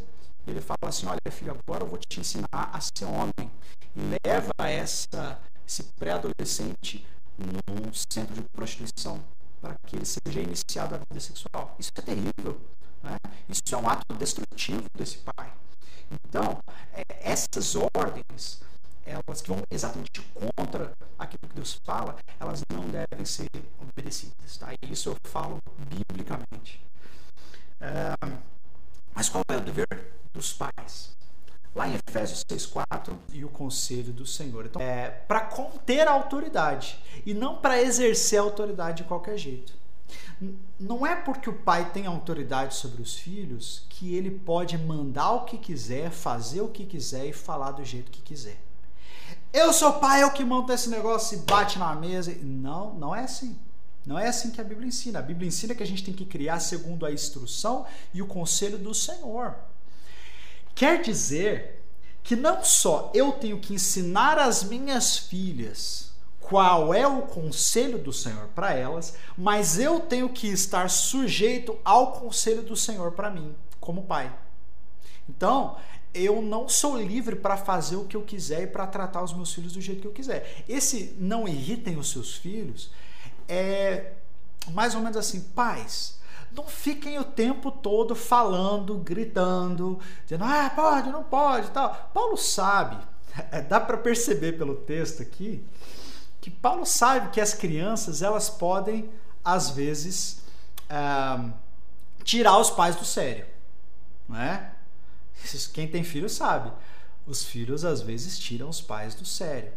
ele 0.47 0.61
fala 0.61 0.89
assim: 0.89 1.07
Olha, 1.07 1.21
filho, 1.31 1.53
agora 1.53 1.85
eu 1.85 1.89
vou 1.89 1.99
te 1.99 2.21
ensinar 2.21 2.47
a 2.53 2.81
ser 2.81 3.05
homem. 3.05 3.51
E 3.95 4.01
leva 4.25 4.53
essa, 4.69 5.41
esse 5.67 5.83
pré-adolescente 5.99 7.05
num 7.37 7.93
centro 7.93 8.35
de 8.35 8.43
prostituição 8.55 9.23
para 9.61 9.75
que 9.87 9.97
ele 9.97 10.05
seja 10.05 10.41
iniciado 10.41 10.95
à 10.95 10.99
vida 10.99 11.21
sexual. 11.21 11.75
Isso 11.79 11.91
é 11.97 12.03
terrível. 12.03 12.61
Né? 13.03 13.17
Isso 13.49 13.63
é 13.73 13.77
um 13.77 13.89
ato 13.89 14.15
destrutivo 14.15 14.85
desse 14.95 15.19
pai. 15.19 15.53
Então, 16.11 16.59
é, 16.93 17.03
essas 17.21 17.75
ordens 17.95 18.61
elas 19.07 19.41
que 19.41 19.49
vão 19.49 19.63
exatamente 19.71 20.21
contra 20.35 20.93
aquilo 21.19 21.49
que 21.49 21.55
Deus 21.55 21.81
fala, 21.85 22.17
elas 22.39 22.63
não 22.71 22.85
devem 22.89 23.25
ser 23.25 23.49
obedecidas. 23.81 24.57
Tá? 24.59 24.73
Isso 24.91 25.11
eu 25.11 25.17
falo 25.25 25.59
biblicamente. 25.79 26.85
É, 27.81 28.13
mas 29.15 29.29
qual 29.29 29.45
é 29.49 29.57
o 29.57 29.61
dever 29.61 29.87
dos 30.33 30.53
pais? 30.53 31.17
Lá 31.75 31.87
em 31.89 31.99
Efésios 32.09 32.43
6,4 32.51 33.15
e 33.33 33.45
o 33.45 33.49
conselho 33.49 34.13
do 34.13 34.27
Senhor. 34.27 34.67
Então, 34.67 34.81
é 34.81 35.11
para 35.11 35.43
conter 35.43 36.09
a 36.09 36.13
autoridade 36.13 36.99
e 37.25 37.35
não 37.35 37.59
para 37.59 37.81
exercer 37.81 38.39
a 38.39 38.43
autoridade 38.43 38.99
de 38.99 39.05
qualquer 39.05 39.37
jeito. 39.37 39.75
Não 40.79 41.07
é 41.07 41.15
porque 41.17 41.49
o 41.49 41.53
pai 41.53 41.91
tem 41.93 42.07
autoridade 42.07 42.75
sobre 42.75 43.03
os 43.03 43.17
filhos 43.17 43.85
que 43.89 44.15
ele 44.15 44.31
pode 44.31 44.77
mandar 44.77 45.33
o 45.33 45.45
que 45.45 45.59
quiser, 45.59 46.11
fazer 46.11 46.61
o 46.61 46.69
que 46.69 46.85
quiser 46.85 47.27
e 47.27 47.33
falar 47.33 47.73
do 47.73 47.85
jeito 47.85 48.11
que 48.11 48.23
quiser. 48.23 48.66
Eu 49.53 49.73
sou 49.73 49.95
pai, 49.95 50.23
eu 50.23 50.31
que 50.31 50.45
monta 50.45 50.75
esse 50.75 50.89
negócio 50.89 51.39
e 51.39 51.41
bate 51.43 51.79
na 51.79 51.95
mesa. 51.95 52.37
Não, 52.43 52.95
não 52.95 53.15
é 53.15 53.25
assim. 53.25 53.59
Não 54.05 54.19
é 54.19 54.29
assim 54.29 54.51
que 54.51 54.61
a 54.61 54.65
Bíblia 54.65 54.87
ensina. 54.87 55.19
A 55.19 55.23
Bíblia 55.23 55.49
ensina 55.49 55.75
que 55.75 55.83
a 55.83 55.87
gente 55.87 56.05
tem 56.05 56.15
que 56.15 56.25
criar 56.25 56.61
segundo 56.61 57.05
a 57.05 57.11
instrução 57.11 57.87
e 58.13 58.23
o 58.23 58.27
conselho 58.27 58.79
do 58.79 58.95
Senhor. 58.95 59.57
Quer 60.75 61.01
dizer 61.03 61.83
que 62.23 62.37
não 62.37 62.63
só 62.63 63.11
eu 63.15 63.33
tenho 63.33 63.59
que 63.59 63.75
ensinar 63.75 64.39
as 64.39 64.63
minhas 64.63 65.17
filhas 65.17 66.07
qual 66.41 66.95
é 66.95 67.07
o 67.07 67.23
conselho 67.23 67.99
do 67.99 68.13
Senhor 68.13 68.47
para 68.55 68.73
elas, 68.73 69.17
mas 69.37 69.79
eu 69.79 69.99
tenho 69.99 70.29
que 70.29 70.47
estar 70.47 70.89
sujeito 70.89 71.77
ao 71.85 72.13
conselho 72.13 72.63
do 72.63 72.77
Senhor 72.77 73.13
para 73.13 73.31
mim, 73.31 73.55
como 73.81 74.03
pai. 74.03 74.33
Então, 75.29 75.77
eu 76.15 76.41
não 76.41 76.69
sou 76.69 76.97
livre 76.97 77.37
para 77.37 77.57
fazer 77.57 77.97
o 77.97 78.05
que 78.05 78.17
eu 78.17 78.23
quiser 78.23 78.63
e 78.63 78.67
para 78.67 78.87
tratar 78.87 79.23
os 79.23 79.33
meus 79.33 79.53
filhos 79.53 79.73
do 79.73 79.81
jeito 79.81 80.01
que 80.01 80.07
eu 80.09 80.13
quiser. 80.13 80.65
Esse 80.69 81.15
não 81.19 81.47
irritem 81.47 81.99
os 81.99 82.11
seus 82.11 82.35
filhos 82.35 82.91
é 83.49 84.13
mais 84.73 84.95
ou 84.95 85.01
menos 85.01 85.17
assim, 85.17 85.41
pais, 85.41 86.19
não 86.53 86.67
fiquem 86.67 87.19
o 87.19 87.25
tempo 87.25 87.71
todo 87.71 88.15
falando, 88.15 88.97
gritando, 88.99 90.01
dizendo, 90.25 90.45
ah, 90.45 90.71
pode, 90.75 91.11
não 91.11 91.23
pode, 91.23 91.71
tal. 91.71 92.11
Paulo 92.13 92.37
sabe, 92.37 92.97
é, 93.53 93.61
dá 93.61 93.79
para 93.79 93.97
perceber 93.97 94.53
pelo 94.53 94.75
texto 94.75 95.23
aqui, 95.23 95.65
que 96.41 96.51
Paulo 96.51 96.87
sabe 96.87 97.31
que 97.31 97.41
as 97.41 97.55
crianças 97.55 98.23
elas 98.23 98.49
podem 98.49 99.11
às 99.45 99.71
vezes 99.71 100.43
é, 100.89 101.51
tirar 102.25 102.59
os 102.59 102.71
pais 102.71 102.97
do 102.97 103.05
sério, 103.05 103.47
não 104.29 104.41
é? 104.41 104.73
Quem 105.73 105.89
tem 105.89 106.03
filho 106.03 106.29
sabe. 106.29 106.73
Os 107.27 107.45
filhos 107.45 107.85
às 107.85 108.01
vezes 108.01 108.39
tiram 108.39 108.69
os 108.69 108.81
pais 108.81 109.15
do 109.15 109.25
sério. 109.25 109.73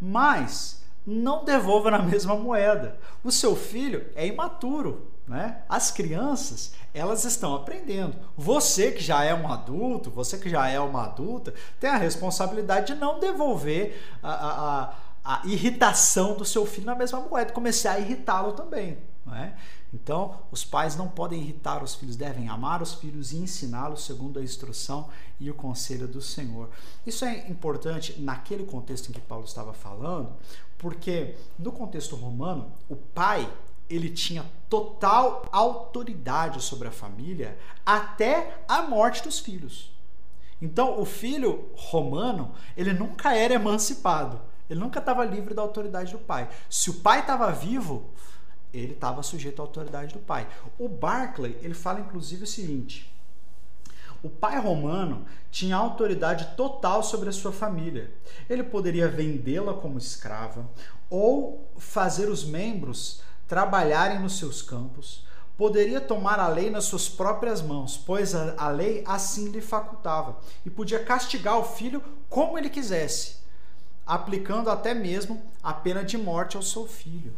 Mas 0.00 0.82
não 1.06 1.44
devolva 1.44 1.90
na 1.90 2.00
mesma 2.02 2.36
moeda. 2.36 2.98
O 3.24 3.32
seu 3.32 3.56
filho 3.56 4.06
é 4.14 4.26
imaturo, 4.26 5.10
né? 5.26 5.62
As 5.68 5.90
crianças, 5.90 6.72
elas 6.92 7.24
estão 7.24 7.54
aprendendo. 7.54 8.16
Você 8.36 8.92
que 8.92 9.02
já 9.02 9.24
é 9.24 9.34
um 9.34 9.50
adulto, 9.50 10.10
você 10.10 10.38
que 10.38 10.48
já 10.48 10.68
é 10.68 10.80
uma 10.80 11.04
adulta, 11.04 11.54
tem 11.80 11.90
a 11.90 11.96
responsabilidade 11.96 12.94
de 12.94 13.00
não 13.00 13.18
devolver 13.18 14.00
a, 14.22 14.32
a, 14.32 14.94
a, 15.24 15.46
irritação 15.46 16.34
do 16.34 16.44
seu 16.44 16.64
filho 16.64 16.86
na 16.86 16.94
mesma 16.94 17.20
moeda, 17.20 17.52
começar 17.52 17.92
a 17.92 18.00
irritá-lo 18.00 18.52
também. 18.52 18.98
Não 19.24 19.34
é? 19.34 19.54
Então, 19.92 20.38
os 20.50 20.64
pais 20.64 20.96
não 20.96 21.08
podem 21.08 21.40
irritar 21.40 21.82
os 21.82 21.94
filhos, 21.94 22.16
devem 22.16 22.48
amar 22.48 22.82
os 22.82 22.94
filhos 22.94 23.32
e 23.32 23.38
ensiná-los 23.38 24.04
segundo 24.04 24.38
a 24.38 24.42
instrução 24.42 25.08
e 25.40 25.50
o 25.50 25.54
conselho 25.54 26.06
do 26.06 26.20
Senhor. 26.20 26.68
Isso 27.06 27.24
é 27.24 27.48
importante 27.48 28.20
naquele 28.20 28.64
contexto 28.64 29.08
em 29.08 29.12
que 29.12 29.20
Paulo 29.20 29.44
estava 29.44 29.72
falando, 29.72 30.34
porque 30.76 31.36
no 31.58 31.72
contexto 31.72 32.16
romano, 32.16 32.70
o 32.88 32.96
pai 32.96 33.50
ele 33.88 34.10
tinha 34.10 34.44
total 34.68 35.46
autoridade 35.50 36.62
sobre 36.62 36.88
a 36.88 36.92
família 36.92 37.58
até 37.86 38.62
a 38.68 38.82
morte 38.82 39.22
dos 39.22 39.38
filhos. 39.38 39.90
Então, 40.60 41.00
o 41.00 41.04
filho 41.04 41.70
romano, 41.74 42.52
ele 42.76 42.92
nunca 42.92 43.34
era 43.34 43.54
emancipado. 43.54 44.40
Ele 44.68 44.80
nunca 44.80 44.98
estava 44.98 45.24
livre 45.24 45.54
da 45.54 45.62
autoridade 45.62 46.12
do 46.12 46.18
pai. 46.18 46.48
Se 46.68 46.90
o 46.90 46.94
pai 46.94 47.20
estava 47.20 47.50
vivo, 47.50 48.10
ele 48.72 48.92
estava 48.92 49.22
sujeito 49.22 49.60
à 49.60 49.64
autoridade 49.64 50.12
do 50.12 50.20
pai. 50.20 50.46
O 50.78 50.88
Barclay, 50.88 51.56
ele 51.62 51.74
fala 51.74 52.00
inclusive 52.00 52.44
o 52.44 52.46
seguinte: 52.46 53.12
o 54.22 54.28
pai 54.28 54.58
romano 54.58 55.26
tinha 55.50 55.76
autoridade 55.76 56.56
total 56.56 57.02
sobre 57.02 57.28
a 57.28 57.32
sua 57.32 57.52
família. 57.52 58.10
Ele 58.50 58.62
poderia 58.62 59.08
vendê-la 59.08 59.74
como 59.74 59.98
escrava 59.98 60.68
ou 61.08 61.70
fazer 61.78 62.28
os 62.28 62.44
membros 62.44 63.22
trabalharem 63.46 64.18
nos 64.18 64.38
seus 64.38 64.60
campos. 64.60 65.24
Poderia 65.56 66.00
tomar 66.00 66.38
a 66.38 66.48
lei 66.48 66.70
nas 66.70 66.84
suas 66.84 67.08
próprias 67.08 67.62
mãos, 67.62 67.96
pois 67.96 68.34
a, 68.34 68.54
a 68.56 68.68
lei 68.68 69.02
assim 69.06 69.48
lhe 69.48 69.60
facultava, 69.60 70.38
e 70.64 70.70
podia 70.70 71.02
castigar 71.02 71.58
o 71.58 71.64
filho 71.64 72.00
como 72.28 72.56
ele 72.56 72.70
quisesse, 72.70 73.38
aplicando 74.06 74.70
até 74.70 74.94
mesmo 74.94 75.42
a 75.60 75.72
pena 75.72 76.04
de 76.04 76.16
morte 76.16 76.56
ao 76.56 76.62
seu 76.62 76.86
filho. 76.86 77.34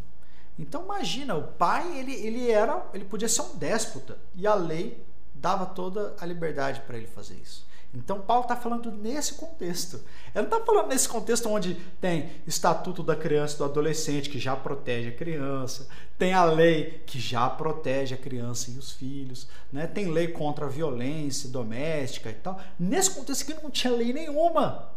Então 0.61 0.85
imagina, 0.85 1.35
o 1.35 1.43
pai 1.43 1.99
ele, 1.99 2.13
ele 2.13 2.51
era, 2.51 2.87
ele 2.93 3.07
podia 3.07 3.29
ser 3.31 3.41
um 3.41 3.57
déspota 3.57 4.19
e 4.35 4.47
a 4.47 4.55
lei 4.55 5.03
dava 5.35 5.65
toda 5.65 6.15
a 6.21 6.27
liberdade 6.27 6.83
para 6.83 6.99
ele 6.99 7.07
fazer 7.07 7.35
isso. 7.43 7.67
Então 7.95 8.21
Paulo 8.21 8.43
está 8.43 8.55
falando 8.55 8.93
nesse 8.93 9.35
contexto. 9.35 9.97
Ele 10.35 10.47
não 10.47 10.59
está 10.59 10.61
falando 10.61 10.89
nesse 10.89 11.09
contexto 11.09 11.49
onde 11.49 11.75
tem 11.99 12.31
estatuto 12.47 13.03
da 13.03 13.17
criança 13.17 13.55
e 13.55 13.59
do 13.59 13.65
adolescente 13.65 14.29
que 14.29 14.39
já 14.39 14.55
protege 14.55 15.09
a 15.09 15.17
criança, 15.17 15.89
tem 16.19 16.35
a 16.35 16.45
lei 16.45 17.03
que 17.07 17.19
já 17.19 17.49
protege 17.49 18.15
a 18.15 18.19
criança 18.19 18.71
e 18.71 18.77
os 18.77 18.93
filhos, 18.93 19.49
né? 19.73 19.87
tem 19.87 20.13
lei 20.13 20.29
contra 20.29 20.67
a 20.67 20.69
violência 20.69 21.49
doméstica 21.49 22.29
e 22.29 22.35
tal. 22.35 22.61
Nesse 22.79 23.13
contexto 23.13 23.51
aqui 23.51 23.63
não 23.63 23.71
tinha 23.71 23.95
lei 23.95 24.13
nenhuma. 24.13 24.91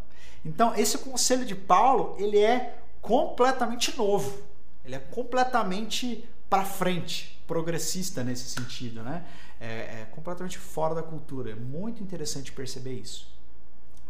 Então 0.44 0.76
esse 0.76 0.98
conselho 0.98 1.46
de 1.46 1.56
Paulo 1.56 2.18
ele 2.20 2.38
é 2.38 2.80
completamente 3.02 3.98
novo. 3.98 4.52
Ele 4.86 4.96
é 4.96 5.00
completamente 5.00 6.28
para 6.50 6.66
frente, 6.66 7.42
progressista 7.48 8.24
nesse 8.24 8.50
sentido, 8.50 9.02
né? 9.02 9.26
É, 9.60 9.66
é, 10.02 10.08
completamente 10.12 10.58
fora 10.58 10.94
da 10.94 11.02
cultura. 11.02 11.52
É 11.52 11.56
muito 11.56 12.04
interessante 12.04 12.52
perceber 12.52 12.94
isso, 12.94 13.28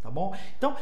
tá 0.02 0.10
bom? 0.10 0.36
Então, 0.56 0.76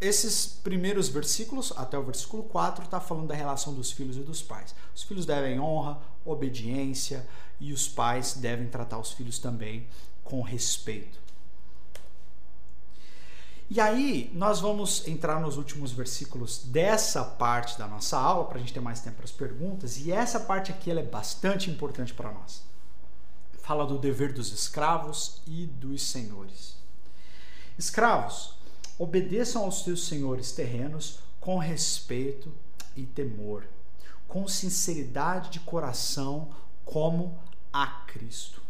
esses 0.00 0.46
primeiros 0.46 1.08
versículos, 1.08 1.72
até 1.76 1.98
o 1.98 2.02
versículo 2.02 2.42
4, 2.44 2.84
está 2.84 2.98
falando 3.00 3.28
da 3.28 3.34
relação 3.34 3.74
dos 3.74 3.92
filhos 3.92 4.16
e 4.16 4.20
dos 4.20 4.40
pais. 4.40 4.74
Os 4.94 5.02
filhos 5.02 5.26
devem 5.26 5.60
honra, 5.60 6.00
obediência 6.24 7.28
e 7.60 7.72
os 7.72 7.86
pais 7.86 8.34
devem 8.34 8.66
tratar 8.68 8.98
os 8.98 9.12
filhos 9.12 9.38
também 9.38 9.86
com 10.24 10.40
respeito. 10.40 11.20
E 13.72 13.78
aí, 13.78 14.32
nós 14.34 14.58
vamos 14.58 15.06
entrar 15.06 15.40
nos 15.40 15.56
últimos 15.56 15.92
versículos 15.92 16.58
dessa 16.64 17.24
parte 17.24 17.78
da 17.78 17.86
nossa 17.86 18.18
aula, 18.18 18.46
para 18.46 18.56
a 18.56 18.60
gente 18.60 18.72
ter 18.72 18.80
mais 18.80 18.98
tempo 18.98 19.18
para 19.18 19.24
as 19.24 19.30
perguntas, 19.30 19.96
e 19.98 20.10
essa 20.10 20.40
parte 20.40 20.72
aqui 20.72 20.90
ela 20.90 20.98
é 20.98 21.04
bastante 21.04 21.70
importante 21.70 22.12
para 22.12 22.32
nós. 22.32 22.64
Fala 23.62 23.86
do 23.86 23.96
dever 23.96 24.32
dos 24.32 24.50
escravos 24.50 25.40
e 25.46 25.66
dos 25.66 26.02
senhores. 26.02 26.74
Escravos, 27.78 28.56
obedeçam 28.98 29.62
aos 29.62 29.84
seus 29.84 30.04
senhores 30.04 30.50
terrenos 30.50 31.20
com 31.38 31.56
respeito 31.56 32.52
e 32.96 33.06
temor, 33.06 33.68
com 34.26 34.48
sinceridade 34.48 35.48
de 35.48 35.60
coração, 35.60 36.50
como 36.84 37.38
a 37.72 37.86
Cristo. 37.86 38.60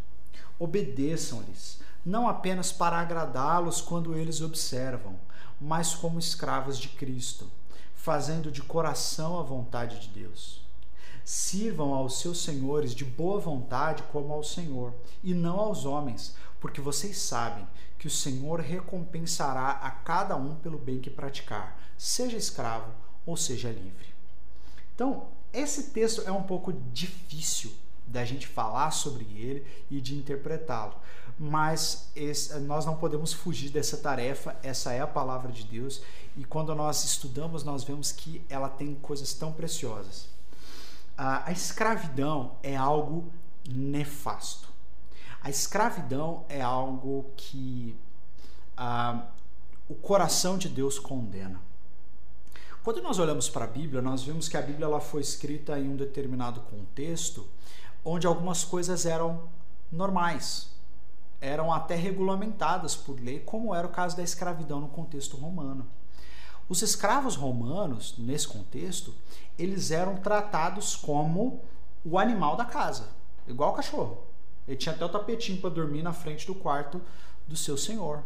Obedeçam-lhes 0.58 1.79
não 2.04 2.28
apenas 2.28 2.72
para 2.72 2.98
agradá-los 2.98 3.80
quando 3.80 4.16
eles 4.16 4.40
observam, 4.40 5.18
mas 5.60 5.94
como 5.94 6.18
escravos 6.18 6.78
de 6.78 6.88
Cristo, 6.88 7.50
fazendo 7.94 8.50
de 8.50 8.62
coração 8.62 9.38
a 9.38 9.42
vontade 9.42 10.00
de 10.00 10.08
Deus. 10.08 10.64
Sirvam 11.24 11.92
aos 11.92 12.18
seus 12.18 12.42
senhores 12.42 12.94
de 12.94 13.04
boa 13.04 13.38
vontade 13.38 14.02
como 14.04 14.32
ao 14.32 14.42
Senhor, 14.42 14.94
e 15.22 15.34
não 15.34 15.60
aos 15.60 15.84
homens, 15.84 16.34
porque 16.58 16.80
vocês 16.80 17.18
sabem 17.18 17.66
que 17.98 18.06
o 18.06 18.10
Senhor 18.10 18.60
recompensará 18.60 19.72
a 19.72 19.90
cada 19.90 20.34
um 20.34 20.54
pelo 20.54 20.78
bem 20.78 20.98
que 20.98 21.10
praticar, 21.10 21.78
seja 21.98 22.36
escravo 22.36 22.90
ou 23.26 23.36
seja 23.36 23.70
livre. 23.70 24.08
Então, 24.94 25.28
esse 25.52 25.90
texto 25.90 26.22
é 26.26 26.32
um 26.32 26.42
pouco 26.42 26.72
difícil 26.72 27.72
da 28.10 28.24
gente 28.24 28.46
falar 28.46 28.90
sobre 28.90 29.24
ele 29.24 29.64
e 29.90 30.00
de 30.00 30.16
interpretá-lo, 30.16 30.94
mas 31.38 32.10
esse, 32.14 32.58
nós 32.60 32.84
não 32.84 32.96
podemos 32.96 33.32
fugir 33.32 33.70
dessa 33.70 33.96
tarefa, 33.96 34.56
essa 34.62 34.92
é 34.92 35.00
a 35.00 35.06
palavra 35.06 35.50
de 35.52 35.64
Deus, 35.64 36.02
e 36.36 36.44
quando 36.44 36.74
nós 36.74 37.04
estudamos, 37.04 37.64
nós 37.64 37.84
vemos 37.84 38.12
que 38.12 38.44
ela 38.48 38.68
tem 38.68 38.94
coisas 38.96 39.32
tão 39.32 39.52
preciosas. 39.52 40.28
A, 41.16 41.52
escravidão 41.52 42.56
é 42.62 42.76
algo 42.76 43.30
nefasto. 43.68 44.68
A 45.42 45.50
escravidão 45.50 46.44
é 46.48 46.60
algo 46.60 47.30
que 47.36 47.96
o 49.88 49.94
coração 49.94 50.56
de 50.56 50.68
Deus 50.68 50.98
condena. 50.98 51.60
Quando 52.82 53.02
nós 53.02 53.18
olhamos 53.18 53.50
para 53.50 53.66
a 53.66 53.68
Bíblia, 53.68 54.00
nós 54.00 54.22
vemos 54.22 54.48
que 54.48 54.56
a 54.56 54.62
Bíblia 54.62 54.86
ela 54.86 55.00
foi 55.00 55.20
escrita 55.20 55.78
em 55.78 55.88
um 55.90 55.96
determinado 55.96 56.60
contexto 56.62 57.46
onde 58.04 58.26
algumas 58.26 58.64
coisas 58.64 59.06
eram 59.06 59.42
normais, 59.90 60.70
eram 61.40 61.72
até 61.72 61.94
regulamentadas 61.94 62.94
por 62.94 63.20
lei, 63.20 63.40
como 63.40 63.74
era 63.74 63.86
o 63.86 63.90
caso 63.90 64.16
da 64.16 64.22
escravidão 64.22 64.80
no 64.80 64.88
contexto 64.88 65.36
romano. 65.36 65.86
Os 66.68 66.82
escravos 66.82 67.34
romanos, 67.34 68.14
nesse 68.16 68.46
contexto, 68.46 69.14
eles 69.58 69.90
eram 69.90 70.16
tratados 70.16 70.94
como 70.94 71.60
o 72.04 72.18
animal 72.18 72.56
da 72.56 72.64
casa, 72.64 73.08
igual 73.46 73.72
o 73.72 73.76
cachorro. 73.76 74.18
Ele 74.68 74.76
tinha 74.76 74.94
até 74.94 75.04
o 75.04 75.08
tapetinho 75.08 75.60
para 75.60 75.70
dormir 75.70 76.02
na 76.02 76.12
frente 76.12 76.46
do 76.46 76.54
quarto 76.54 77.00
do 77.48 77.56
seu 77.56 77.76
senhor. 77.76 78.22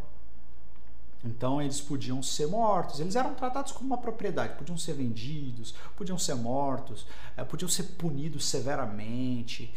Então 1.24 1.62
eles 1.62 1.80
podiam 1.80 2.22
ser 2.22 2.46
mortos, 2.46 3.00
eles 3.00 3.16
eram 3.16 3.34
tratados 3.34 3.72
como 3.72 3.86
uma 3.86 3.98
propriedade, 3.98 4.58
podiam 4.58 4.76
ser 4.76 4.92
vendidos, 4.92 5.74
podiam 5.96 6.18
ser 6.18 6.34
mortos, 6.34 7.06
eh, 7.36 7.42
podiam 7.44 7.68
ser 7.68 7.84
punidos 7.98 8.44
severamente. 8.44 9.72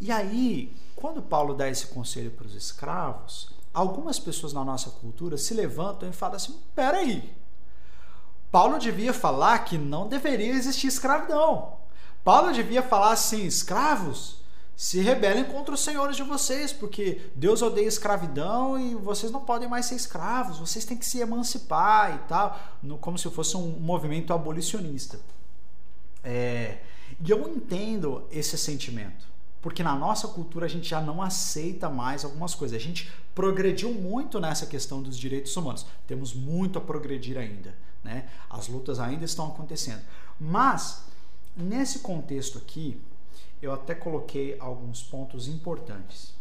E 0.00 0.12
aí, 0.12 0.72
quando 0.94 1.20
Paulo 1.20 1.54
dá 1.54 1.68
esse 1.68 1.88
conselho 1.88 2.30
para 2.30 2.46
os 2.46 2.54
escravos, 2.54 3.50
algumas 3.72 4.20
pessoas 4.20 4.52
na 4.52 4.64
nossa 4.64 4.90
cultura 4.90 5.36
se 5.36 5.52
levantam 5.52 6.08
e 6.08 6.12
falam 6.12 6.36
assim: 6.36 6.56
peraí, 6.76 7.34
Paulo 8.52 8.78
devia 8.78 9.12
falar 9.12 9.58
que 9.64 9.76
não 9.76 10.06
deveria 10.06 10.52
existir 10.52 10.86
escravidão. 10.86 11.78
Paulo 12.22 12.52
devia 12.52 12.82
falar 12.82 13.12
assim: 13.12 13.44
escravos, 13.44 14.43
se 14.76 15.00
rebelem 15.00 15.44
contra 15.44 15.74
os 15.74 15.80
senhores 15.80 16.16
de 16.16 16.22
vocês, 16.22 16.72
porque 16.72 17.20
Deus 17.34 17.62
odeia 17.62 17.86
escravidão 17.86 18.78
e 18.78 18.94
vocês 18.94 19.30
não 19.30 19.40
podem 19.40 19.68
mais 19.68 19.86
ser 19.86 19.94
escravos, 19.94 20.58
vocês 20.58 20.84
têm 20.84 20.96
que 20.96 21.06
se 21.06 21.20
emancipar 21.20 22.14
e 22.14 22.18
tal, 22.28 22.58
como 23.00 23.16
se 23.16 23.30
fosse 23.30 23.56
um 23.56 23.68
movimento 23.78 24.32
abolicionista. 24.32 25.20
É, 26.24 26.78
e 27.24 27.30
eu 27.30 27.48
entendo 27.48 28.26
esse 28.32 28.58
sentimento, 28.58 29.26
porque 29.62 29.82
na 29.82 29.94
nossa 29.94 30.26
cultura 30.26 30.66
a 30.66 30.68
gente 30.68 30.88
já 30.88 31.00
não 31.00 31.22
aceita 31.22 31.88
mais 31.88 32.24
algumas 32.24 32.54
coisas. 32.54 32.76
A 32.76 32.80
gente 32.80 33.12
progrediu 33.34 33.92
muito 33.92 34.40
nessa 34.40 34.66
questão 34.66 35.00
dos 35.00 35.16
direitos 35.16 35.56
humanos. 35.56 35.86
Temos 36.06 36.34
muito 36.34 36.78
a 36.78 36.82
progredir 36.82 37.38
ainda, 37.38 37.74
né? 38.02 38.28
As 38.50 38.68
lutas 38.68 38.98
ainda 38.98 39.24
estão 39.24 39.46
acontecendo. 39.46 40.02
Mas 40.38 41.04
nesse 41.56 42.00
contexto 42.00 42.58
aqui, 42.58 43.00
eu 43.64 43.72
até 43.72 43.94
coloquei 43.94 44.56
alguns 44.60 45.02
pontos 45.02 45.48
importantes. 45.48 46.34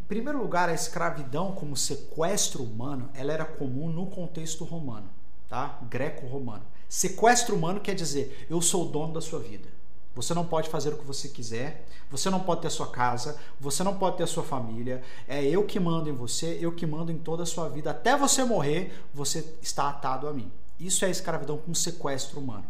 Em 0.00 0.04
primeiro 0.08 0.40
lugar, 0.40 0.68
a 0.68 0.74
escravidão 0.74 1.52
como 1.52 1.76
sequestro 1.76 2.62
humano, 2.62 3.10
ela 3.14 3.32
era 3.32 3.44
comum 3.44 3.90
no 3.90 4.06
contexto 4.06 4.64
romano, 4.64 5.08
tá? 5.48 5.78
Greco-romano. 5.88 6.64
Sequestro 6.88 7.54
humano 7.54 7.80
quer 7.80 7.94
dizer, 7.94 8.46
eu 8.48 8.62
sou 8.62 8.86
o 8.86 8.88
dono 8.90 9.12
da 9.12 9.20
sua 9.20 9.38
vida. 9.38 9.68
Você 10.14 10.32
não 10.34 10.44
pode 10.44 10.68
fazer 10.68 10.92
o 10.92 10.96
que 10.96 11.04
você 11.04 11.28
quiser, 11.28 11.86
você 12.10 12.30
não 12.30 12.40
pode 12.40 12.62
ter 12.62 12.68
a 12.68 12.70
sua 12.70 12.88
casa, 12.88 13.38
você 13.60 13.84
não 13.84 13.98
pode 13.98 14.16
ter 14.16 14.24
a 14.24 14.26
sua 14.26 14.42
família. 14.42 15.02
É 15.28 15.44
eu 15.44 15.64
que 15.64 15.78
mando 15.78 16.08
em 16.08 16.14
você, 16.14 16.58
eu 16.60 16.72
que 16.72 16.86
mando 16.86 17.12
em 17.12 17.18
toda 17.18 17.42
a 17.42 17.46
sua 17.46 17.68
vida. 17.68 17.90
Até 17.90 18.16
você 18.16 18.42
morrer, 18.42 18.92
você 19.12 19.44
está 19.60 19.88
atado 19.90 20.26
a 20.26 20.32
mim. 20.32 20.50
Isso 20.80 21.04
é 21.04 21.10
escravidão 21.10 21.58
com 21.58 21.74
sequestro 21.74 22.40
humano. 22.40 22.64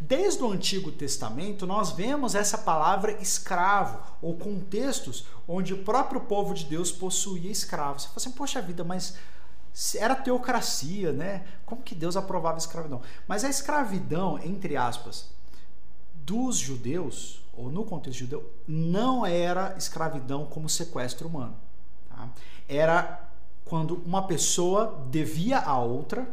Desde 0.00 0.42
o 0.42 0.50
Antigo 0.50 0.90
Testamento, 0.92 1.66
nós 1.66 1.92
vemos 1.92 2.34
essa 2.34 2.58
palavra 2.58 3.12
escravo, 3.22 4.00
ou 4.20 4.36
contextos 4.36 5.26
onde 5.46 5.72
o 5.72 5.84
próprio 5.84 6.20
povo 6.20 6.54
de 6.54 6.64
Deus 6.64 6.90
possuía 6.90 7.50
escravos. 7.50 8.02
Você 8.02 8.08
fala 8.08 8.16
assim, 8.18 8.30
poxa 8.32 8.60
vida, 8.60 8.84
mas 8.84 9.16
era 9.96 10.14
teocracia, 10.14 11.12
né? 11.12 11.44
Como 11.66 11.82
que 11.82 11.94
Deus 11.94 12.16
aprovava 12.16 12.56
a 12.56 12.58
escravidão? 12.58 13.02
Mas 13.26 13.44
a 13.44 13.48
escravidão, 13.48 14.38
entre 14.42 14.76
aspas, 14.76 15.28
dos 16.14 16.56
judeus, 16.56 17.42
ou 17.52 17.70
no 17.70 17.84
contexto 17.84 18.20
judeu, 18.20 18.52
não 18.66 19.24
era 19.26 19.74
escravidão 19.76 20.46
como 20.46 20.68
sequestro 20.68 21.28
humano. 21.28 21.56
Tá? 22.08 22.28
Era 22.68 23.28
quando 23.64 24.02
uma 24.04 24.26
pessoa 24.26 25.06
devia 25.10 25.58
a 25.58 25.78
outra 25.78 26.28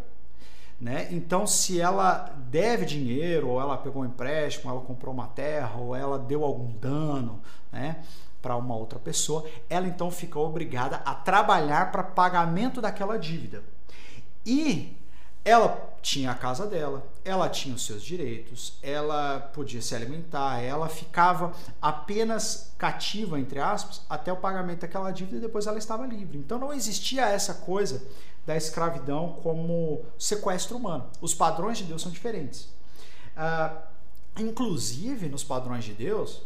né? 0.82 1.08
Então, 1.12 1.46
se 1.46 1.80
ela 1.80 2.34
deve 2.50 2.86
dinheiro, 2.88 3.50
ou 3.50 3.62
ela 3.62 3.78
pegou 3.78 4.02
um 4.02 4.06
empréstimo, 4.06 4.72
ela 4.72 4.82
comprou 4.82 5.14
uma 5.14 5.28
terra, 5.28 5.78
ou 5.78 5.96
ela 5.96 6.18
deu 6.18 6.44
algum 6.44 6.72
dano 6.74 7.40
né, 7.72 8.04
para 8.42 8.56
uma 8.56 8.76
outra 8.76 8.98
pessoa, 8.98 9.46
ela 9.70 9.88
então 9.88 10.10
fica 10.10 10.40
obrigada 10.40 10.96
a 11.06 11.14
trabalhar 11.14 11.92
para 11.92 12.02
pagamento 12.02 12.82
daquela 12.82 13.20
dívida. 13.20 13.64
E 14.44 14.98
ela 15.46 15.92
tinha 16.02 16.32
a 16.32 16.36
casa 16.36 16.66
dela, 16.66 17.06
ela 17.24 17.48
tinha 17.48 17.76
os 17.76 17.86
seus 17.86 18.04
direitos, 18.04 18.80
ela 18.82 19.40
podia 19.40 19.84
se 19.84 19.94
alimentar, 19.94 20.62
ela 20.62 20.90
ficava 20.90 21.52
apenas 21.80 22.74
cativa, 22.76 23.40
entre 23.40 23.60
aspas, 23.60 24.02
até 24.10 24.34
o 24.34 24.38
pagamento 24.38 24.82
daquela 24.82 25.12
dívida 25.12 25.38
e 25.38 25.42
depois 25.42 25.68
ela 25.68 25.78
estava 25.78 26.08
livre. 26.08 26.40
Então 26.40 26.58
não 26.58 26.74
existia 26.74 27.28
essa 27.28 27.54
coisa 27.54 28.02
da 28.46 28.56
escravidão 28.56 29.40
como 29.44 30.04
sequestro 30.18 30.78
humano. 30.78 31.10
Os 31.20 31.34
padrões 31.34 31.78
de 31.78 31.84
Deus 31.86 32.02
são 32.02 32.12
diferentes. 32.12 32.70
Uh, 33.36 33.78
inclusive, 34.38 35.30
nos 35.30 35.44
padrões 35.44 35.84
de 35.84 35.94
Deus, 35.94 36.42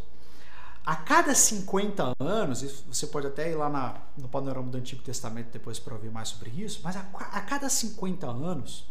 a 0.84 0.94
cada 0.94 1.34
50 1.34 2.12
anos, 2.20 2.62
você 2.86 3.06
pode 3.06 3.26
até 3.26 3.50
ir 3.50 3.56
lá 3.56 3.68
na, 3.68 3.96
no 4.16 4.28
panorama 4.28 4.70
do 4.70 4.78
Antigo 4.78 5.02
Testamento 5.02 5.48
depois 5.52 5.78
para 5.78 5.94
ouvir 5.94 6.10
mais 6.10 6.28
sobre 6.28 6.50
isso, 6.50 6.80
mas 6.84 6.96
a, 6.96 7.00
a 7.32 7.40
cada 7.40 7.68
50 7.68 8.26
anos 8.26 8.86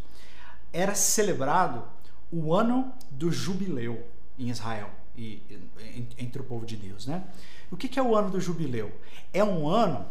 era 0.73 0.93
celebrado 0.93 1.83
o 2.31 2.53
ano 2.53 2.91
do 3.09 3.31
jubileu 3.31 4.05
em 4.37 4.49
Israel 4.49 4.89
e 5.15 5.41
entre 6.17 6.41
o 6.41 6.43
povo 6.43 6.65
de 6.65 6.75
Deus, 6.75 7.07
né? 7.07 7.23
O 7.71 7.77
que 7.77 7.97
é 7.97 8.03
o 8.03 8.15
ano 8.15 8.29
do 8.29 8.41
jubileu? 8.41 8.91
É 9.33 9.43
um 9.43 9.69
ano 9.69 10.05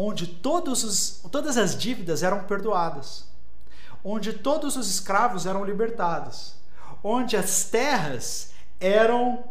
onde 0.00 0.40
os, 0.84 1.20
todas 1.28 1.56
as 1.56 1.76
dívidas 1.76 2.22
eram 2.22 2.44
perdoadas, 2.44 3.24
onde 4.04 4.32
todos 4.32 4.76
os 4.76 4.88
escravos 4.88 5.44
eram 5.44 5.64
libertados, 5.64 6.54
onde 7.02 7.36
as 7.36 7.64
terras 7.64 8.52
eram 8.78 9.42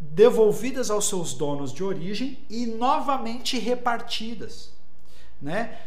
devolvidas 0.00 0.90
aos 0.90 1.08
seus 1.08 1.32
donos 1.32 1.72
de 1.72 1.84
origem 1.84 2.44
e 2.50 2.66
novamente 2.66 3.56
repartidas, 3.56 4.70
né? 5.40 5.78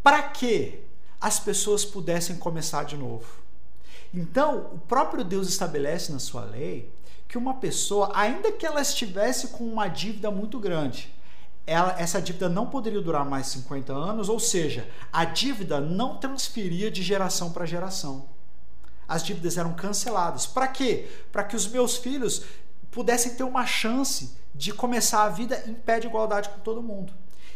Para 0.00 0.22
que 0.22 0.84
as 1.20 1.40
pessoas 1.40 1.84
pudessem 1.84 2.36
começar 2.36 2.84
de 2.84 2.96
novo. 2.96 3.26
Então, 4.14 4.70
o 4.74 4.78
próprio 4.78 5.24
Deus 5.24 5.48
estabelece 5.48 6.12
na 6.12 6.20
sua 6.20 6.44
lei 6.44 6.88
que 7.26 7.36
uma 7.36 7.54
pessoa, 7.54 8.12
ainda 8.14 8.52
que 8.52 8.64
ela 8.64 8.80
estivesse 8.80 9.48
com 9.48 9.64
uma 9.64 9.88
dívida 9.88 10.30
muito 10.30 10.60
grande, 10.60 11.12
ela, 11.66 11.96
essa 11.98 12.22
dívida 12.22 12.48
não 12.48 12.66
poderia 12.66 13.00
durar 13.00 13.24
mais 13.24 13.48
50 13.48 13.92
anos, 13.92 14.28
ou 14.28 14.38
seja, 14.38 14.88
a 15.12 15.24
dívida 15.24 15.80
não 15.80 16.16
transferia 16.18 16.90
de 16.90 17.02
geração 17.02 17.50
para 17.50 17.66
geração. 17.66 18.28
As 19.08 19.24
dívidas 19.24 19.56
eram 19.56 19.72
canceladas. 19.72 20.46
Para 20.46 20.68
quê? 20.68 21.08
Para 21.32 21.44
que 21.44 21.56
os 21.56 21.66
meus 21.66 21.96
filhos 21.96 22.44
pudessem 22.90 23.34
ter 23.34 23.42
uma 23.42 23.66
chance 23.66 24.36
de 24.54 24.72
começar 24.72 25.24
a 25.24 25.28
vida 25.28 25.62
em 25.66 25.74
pé 25.74 26.00
de 26.00 26.06
igualdade 26.06 26.48
com 26.48 26.60
todo 26.60 26.82
mundo. 26.82 27.12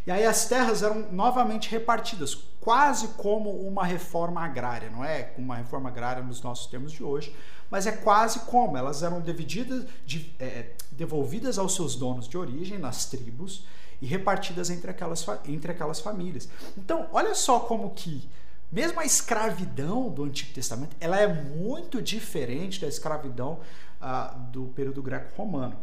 E 0.06 0.10
aí 0.10 0.24
as 0.24 0.46
terras 0.46 0.82
eram 0.82 1.12
novamente 1.12 1.70
repartidas, 1.70 2.34
quase 2.60 3.08
como 3.08 3.50
uma 3.50 3.84
reforma 3.84 4.42
agrária, 4.42 4.90
não 4.90 5.04
é 5.04 5.32
uma 5.36 5.56
reforma 5.56 5.88
agrária 5.88 6.22
nos 6.22 6.42
nossos 6.42 6.66
termos 6.66 6.90
de 6.90 7.02
hoje, 7.02 7.34
mas 7.70 7.86
é 7.86 7.92
quase 7.92 8.40
como 8.40 8.76
elas 8.76 9.02
eram 9.02 9.20
divididas, 9.20 9.84
de, 10.04 10.34
é, 10.40 10.72
devolvidas 10.90 11.58
aos 11.58 11.74
seus 11.74 11.94
donos 11.94 12.26
de 12.26 12.36
origem, 12.36 12.78
nas 12.78 13.04
tribos, 13.04 13.64
e 14.00 14.06
repartidas 14.06 14.70
entre 14.70 14.90
aquelas, 14.90 15.26
entre 15.46 15.72
aquelas 15.72 16.00
famílias. 16.00 16.48
Então, 16.76 17.08
olha 17.12 17.34
só 17.34 17.60
como 17.60 17.90
que 17.90 18.28
mesmo 18.70 19.00
a 19.00 19.04
escravidão 19.04 20.08
do 20.08 20.24
Antigo 20.24 20.52
Testamento, 20.52 20.96
ela 21.00 21.18
é 21.18 21.26
muito 21.26 22.00
diferente 22.00 22.80
da 22.80 22.86
escravidão 22.86 23.58
uh, 24.00 24.38
do 24.52 24.66
período 24.68 25.02
greco-romano. 25.02 25.76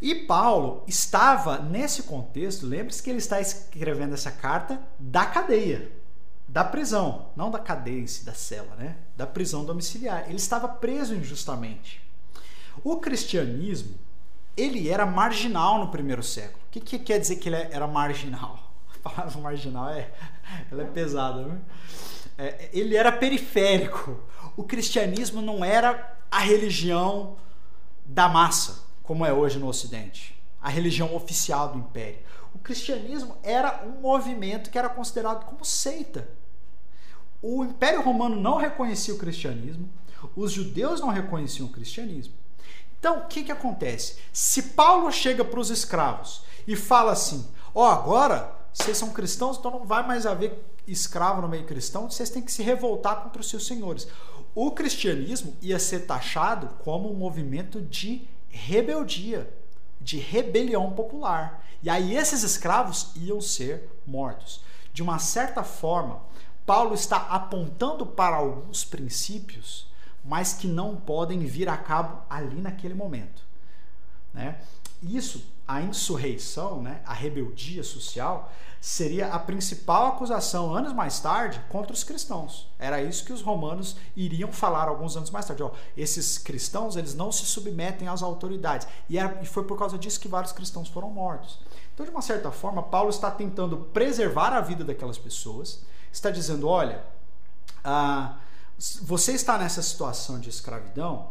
E 0.00 0.14
Paulo 0.14 0.84
estava 0.86 1.58
nesse 1.58 2.02
contexto, 2.02 2.66
lembre-se 2.66 3.02
que 3.02 3.08
ele 3.08 3.18
está 3.18 3.40
escrevendo 3.40 4.12
essa 4.12 4.30
carta 4.30 4.80
da 4.98 5.24
cadeia, 5.24 5.90
da 6.46 6.62
prisão, 6.62 7.30
não 7.34 7.50
da 7.50 7.58
cadeia 7.58 8.00
em 8.00 8.06
si, 8.06 8.24
da 8.24 8.34
cela, 8.34 8.76
né? 8.76 8.96
Da 9.16 9.26
prisão 9.26 9.64
domiciliar. 9.64 10.24
Ele 10.26 10.36
estava 10.36 10.68
preso 10.68 11.14
injustamente. 11.14 12.02
O 12.84 12.98
cristianismo 12.98 13.94
ele 14.56 14.88
era 14.88 15.04
marginal 15.04 15.78
no 15.78 15.88
primeiro 15.88 16.22
século. 16.22 16.62
O 16.66 16.70
que, 16.70 16.80
que 16.80 16.98
quer 16.98 17.18
dizer 17.18 17.36
que 17.36 17.48
ele 17.48 17.56
era 17.56 17.86
marginal? 17.86 18.72
A 19.04 19.08
palavra 19.08 19.40
marginal 19.40 19.90
é, 19.90 20.10
ela 20.70 20.82
é 20.82 20.86
pesada. 20.86 21.42
Né? 21.42 21.58
É, 22.38 22.70
ele 22.72 22.96
era 22.96 23.12
periférico. 23.12 24.18
O 24.56 24.64
cristianismo 24.64 25.40
não 25.42 25.64
era 25.64 26.16
a 26.30 26.40
religião 26.40 27.36
da 28.04 28.28
massa, 28.28 28.84
como 29.02 29.24
é 29.24 29.32
hoje 29.32 29.58
no 29.58 29.68
Ocidente, 29.68 30.40
a 30.60 30.68
religião 30.68 31.14
oficial 31.14 31.72
do 31.72 31.78
império. 31.78 32.18
O 32.54 32.58
cristianismo 32.58 33.36
era 33.42 33.84
um 33.86 34.00
movimento 34.00 34.70
que 34.70 34.78
era 34.78 34.88
considerado 34.88 35.44
como 35.44 35.64
seita. 35.64 36.28
O 37.42 37.64
Império 37.64 38.02
Romano 38.02 38.34
não 38.34 38.56
reconhecia 38.56 39.14
o 39.14 39.18
cristianismo, 39.18 39.88
os 40.34 40.52
judeus 40.52 41.00
não 41.00 41.10
reconheciam 41.10 41.68
o 41.68 41.72
cristianismo. 41.72 42.34
Então, 42.98 43.18
o 43.18 43.26
que, 43.26 43.44
que 43.44 43.52
acontece? 43.52 44.16
Se 44.32 44.62
Paulo 44.62 45.10
chega 45.12 45.44
para 45.44 45.60
os 45.60 45.70
escravos 45.70 46.42
e 46.66 46.74
fala 46.74 47.12
assim: 47.12 47.46
ó, 47.74 47.82
oh, 47.82 47.90
agora 47.90 48.52
vocês 48.72 48.96
são 48.96 49.10
cristãos, 49.10 49.56
então 49.56 49.70
não 49.70 49.86
vai 49.86 50.06
mais 50.06 50.26
haver 50.26 50.62
escravo 50.86 51.42
no 51.42 51.48
meio 51.48 51.64
cristão, 51.64 52.10
vocês 52.10 52.30
têm 52.30 52.42
que 52.42 52.52
se 52.52 52.62
revoltar 52.62 53.22
contra 53.22 53.40
os 53.40 53.48
seus 53.48 53.66
senhores. 53.66 54.06
O 54.54 54.70
cristianismo 54.70 55.56
ia 55.60 55.78
ser 55.78 56.00
taxado 56.00 56.68
como 56.82 57.10
um 57.10 57.14
movimento 57.14 57.80
de 57.80 58.28
rebeldia, 58.48 59.52
de 60.00 60.18
rebelião 60.18 60.92
popular. 60.92 61.64
E 61.82 61.90
aí 61.90 62.16
esses 62.16 62.42
escravos 62.42 63.10
iam 63.16 63.40
ser 63.40 63.88
mortos. 64.06 64.62
De 64.92 65.02
uma 65.02 65.18
certa 65.18 65.62
forma, 65.62 66.22
Paulo 66.64 66.94
está 66.94 67.16
apontando 67.16 68.06
para 68.06 68.36
alguns 68.36 68.84
princípios 68.84 69.86
mas 70.26 70.52
que 70.52 70.66
não 70.66 70.96
podem 70.96 71.40
vir 71.40 71.68
a 71.68 71.76
cabo 71.76 72.22
ali 72.28 72.60
naquele 72.60 72.94
momento. 72.94 73.42
Né? 74.34 74.58
Isso 75.02 75.42
a 75.66 75.82
insurreição, 75.82 76.80
né, 76.80 77.00
a 77.04 77.12
rebeldia 77.12 77.82
social, 77.82 78.52
seria 78.80 79.32
a 79.32 79.38
principal 79.38 80.06
acusação 80.06 80.72
anos 80.72 80.92
mais 80.92 81.18
tarde 81.18 81.60
contra 81.68 81.92
os 81.92 82.04
cristãos. 82.04 82.70
Era 82.78 83.02
isso 83.02 83.24
que 83.24 83.32
os 83.32 83.42
romanos 83.42 83.96
iriam 84.14 84.52
falar 84.52 84.86
alguns 84.86 85.16
anos 85.16 85.28
mais 85.30 85.44
tarde. 85.44 85.64
Ó, 85.64 85.72
esses 85.96 86.38
cristãos 86.38 86.94
eles 86.94 87.14
não 87.14 87.32
se 87.32 87.44
submetem 87.46 88.06
às 88.06 88.22
autoridades. 88.22 88.86
E, 89.08 89.18
era, 89.18 89.40
e 89.42 89.46
foi 89.46 89.64
por 89.64 89.76
causa 89.76 89.98
disso 89.98 90.20
que 90.20 90.28
vários 90.28 90.52
cristãos 90.52 90.88
foram 90.88 91.10
mortos. 91.10 91.58
Então, 91.92 92.06
de 92.06 92.12
uma 92.12 92.22
certa 92.22 92.52
forma, 92.52 92.80
Paulo 92.80 93.10
está 93.10 93.28
tentando 93.28 93.76
preservar 93.76 94.52
a 94.52 94.60
vida 94.60 94.84
daquelas 94.84 95.18
pessoas. 95.18 95.82
Está 96.12 96.30
dizendo, 96.30 96.68
olha, 96.68 97.02
ah, 97.82 98.36
você 99.02 99.32
está 99.32 99.56
nessa 99.56 99.82
situação 99.82 100.38
de 100.38 100.50
escravidão, 100.50 101.30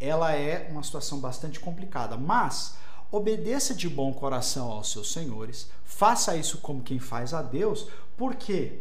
ela 0.00 0.32
é 0.32 0.68
uma 0.70 0.82
situação 0.82 1.18
bastante 1.18 1.60
complicada, 1.60 2.16
mas 2.16 2.76
obedeça 3.10 3.74
de 3.74 3.88
bom 3.88 4.12
coração 4.12 4.70
aos 4.70 4.92
seus 4.92 5.12
senhores, 5.12 5.68
faça 5.84 6.36
isso 6.36 6.58
como 6.58 6.82
quem 6.82 6.98
faz 6.98 7.34
a 7.34 7.42
Deus, 7.42 7.88
porque 8.16 8.80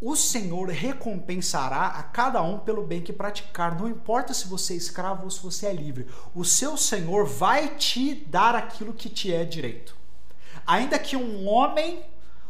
o 0.00 0.14
Senhor 0.14 0.68
recompensará 0.68 1.86
a 1.86 2.02
cada 2.02 2.40
um 2.42 2.58
pelo 2.58 2.86
bem 2.86 3.02
que 3.02 3.12
praticar. 3.12 3.76
Não 3.76 3.88
importa 3.88 4.32
se 4.32 4.46
você 4.46 4.74
é 4.74 4.76
escravo 4.76 5.24
ou 5.24 5.30
se 5.30 5.40
você 5.40 5.66
é 5.66 5.72
livre, 5.72 6.06
o 6.34 6.44
seu 6.44 6.76
Senhor 6.76 7.26
vai 7.26 7.76
te 7.76 8.14
dar 8.14 8.54
aquilo 8.54 8.92
que 8.92 9.08
te 9.08 9.32
é 9.32 9.44
direito. 9.44 9.96
Ainda 10.64 10.98
que 10.98 11.16
um 11.16 11.48
homem, 11.48 12.02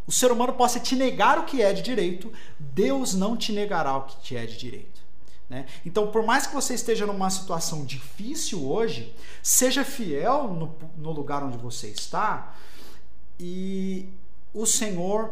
o 0.09 0.12
ser 0.12 0.32
humano 0.32 0.54
possa 0.54 0.80
te 0.80 0.96
negar 0.96 1.38
o 1.38 1.44
que 1.44 1.61
é 1.61 1.70
de 1.70 1.82
direito, 1.82 2.32
Deus 2.59 3.12
não 3.12 3.36
te 3.36 3.52
negará 3.52 3.94
o 3.94 4.04
que 4.04 4.18
te 4.22 4.36
é 4.38 4.46
de 4.46 4.56
direito. 4.56 5.02
Né? 5.50 5.66
Então, 5.84 6.11
por 6.11 6.24
mais 6.24 6.46
que 6.46 6.54
você 6.54 6.72
esteja 6.72 7.04
numa 7.04 7.28
situação 7.28 7.84
difícil 7.84 8.66
hoje, 8.66 9.14
seja 9.42 9.84
fiel 9.84 10.48
no, 10.48 10.74
no 10.96 11.12
lugar 11.12 11.44
onde 11.44 11.59
você 11.59 11.88
está 11.88 12.56
e 13.38 14.09
o 14.54 14.64
Senhor 14.64 15.30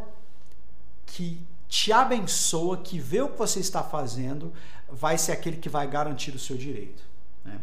que 1.07 1.41
te 1.71 1.91
abençoa, 1.91 2.77
que 2.77 2.99
vê 2.99 3.23
o 3.23 3.31
que 3.31 3.39
você 3.39 3.61
está 3.61 3.83
fazendo, 3.83 4.53
vai 4.91 5.17
ser 5.17 5.33
aquele 5.33 5.57
que 5.57 5.71
vai 5.71 5.87
garantir 5.89 6.35
o 6.35 6.39
seu 6.39 6.57
direito. 6.57 7.03
Né? 7.43 7.59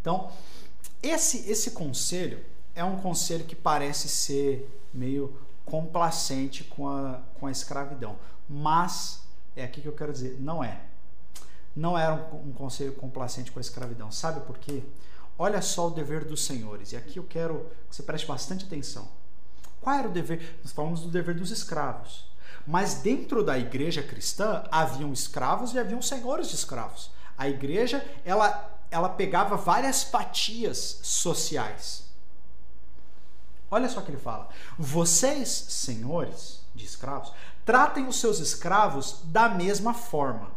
Então, 0.00 0.32
esse, 1.02 1.50
esse 1.50 1.72
conselho 1.72 2.42
é 2.74 2.82
um 2.82 2.96
conselho 2.96 3.44
que 3.44 3.54
parece 3.54 4.08
ser 4.08 4.66
meio 4.94 5.36
complacente 5.64 6.64
com 6.64 6.88
a, 6.88 7.20
com 7.38 7.46
a 7.46 7.50
escravidão, 7.50 8.16
mas 8.48 9.22
é 9.56 9.64
aqui 9.64 9.80
que 9.80 9.88
eu 9.88 9.94
quero 9.94 10.12
dizer, 10.12 10.38
não 10.40 10.62
é 10.62 10.80
não 11.74 11.98
era 11.98 12.14
um, 12.14 12.48
um 12.48 12.52
conselho 12.52 12.92
complacente 12.92 13.50
com 13.50 13.58
a 13.58 13.62
escravidão. 13.62 14.10
Sabe 14.10 14.40
por 14.40 14.58
quê? 14.58 14.82
Olha 15.38 15.62
só 15.62 15.88
o 15.88 15.90
dever 15.90 16.24
dos 16.24 16.44
senhores. 16.44 16.92
E 16.92 16.96
aqui 16.96 17.18
eu 17.18 17.24
quero 17.24 17.70
que 17.88 17.96
você 17.96 18.02
preste 18.02 18.26
bastante 18.26 18.66
atenção. 18.66 19.08
Qual 19.80 19.96
era 19.96 20.08
o 20.08 20.12
dever? 20.12 20.58
Nós 20.62 20.72
falamos 20.72 21.00
do 21.00 21.08
dever 21.08 21.34
dos 21.34 21.50
escravos. 21.50 22.30
Mas 22.66 22.94
dentro 22.94 23.42
da 23.42 23.58
igreja 23.58 24.02
cristã 24.02 24.64
haviam 24.70 25.12
escravos 25.12 25.72
e 25.74 25.78
haviam 25.78 26.00
senhores 26.00 26.48
de 26.48 26.54
escravos. 26.54 27.10
A 27.36 27.48
igreja, 27.48 28.04
ela 28.24 28.68
ela 28.90 29.08
pegava 29.08 29.56
várias 29.56 30.02
fatias 30.02 31.00
sociais. 31.02 32.04
Olha 33.72 33.88
só 33.88 34.00
o 34.00 34.02
que 34.02 34.10
ele 34.10 34.18
fala. 34.18 34.50
Vocês, 34.78 35.48
senhores 35.48 36.60
de 36.74 36.84
escravos, 36.84 37.32
tratem 37.64 38.06
os 38.06 38.20
seus 38.20 38.38
escravos 38.38 39.22
da 39.24 39.48
mesma 39.48 39.94
forma. 39.94 40.50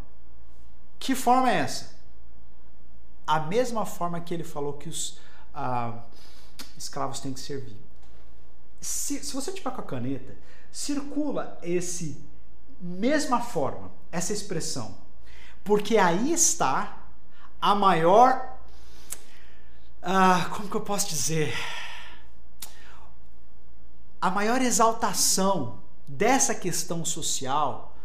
Que 1.00 1.16
forma 1.16 1.50
é 1.50 1.60
essa? 1.60 1.96
A 3.26 3.40
mesma 3.40 3.86
forma 3.86 4.20
que 4.20 4.34
ele 4.34 4.44
falou 4.44 4.74
que 4.74 4.90
os 4.90 5.18
ah, 5.54 6.04
escravos 6.78 7.22
têm 7.22 7.32
que 7.32 7.40
servir. 7.40 7.78
Se, 8.82 9.24
se 9.24 9.34
você 9.34 9.54
tiver 9.54 9.72
com 9.72 9.80
a 9.80 9.86
caneta, 9.86 10.36
circula 10.70 11.58
esse 11.64 12.22
mesma 12.82 13.40
forma, 13.40 13.90
essa 14.12 14.34
expressão, 14.34 14.94
porque 15.64 15.98
aí 15.98 16.34
está 16.34 16.98
a 17.62 17.74
maior, 17.74 18.58
ah, 20.02 20.50
como 20.54 20.70
que 20.70 20.76
eu 20.76 20.82
posso 20.82 21.08
dizer, 21.08 21.56
a 24.26 24.32
maior 24.32 24.60
exaltação 24.60 25.78
dessa 26.08 26.56
questão 26.56 27.06
social, 27.06 27.96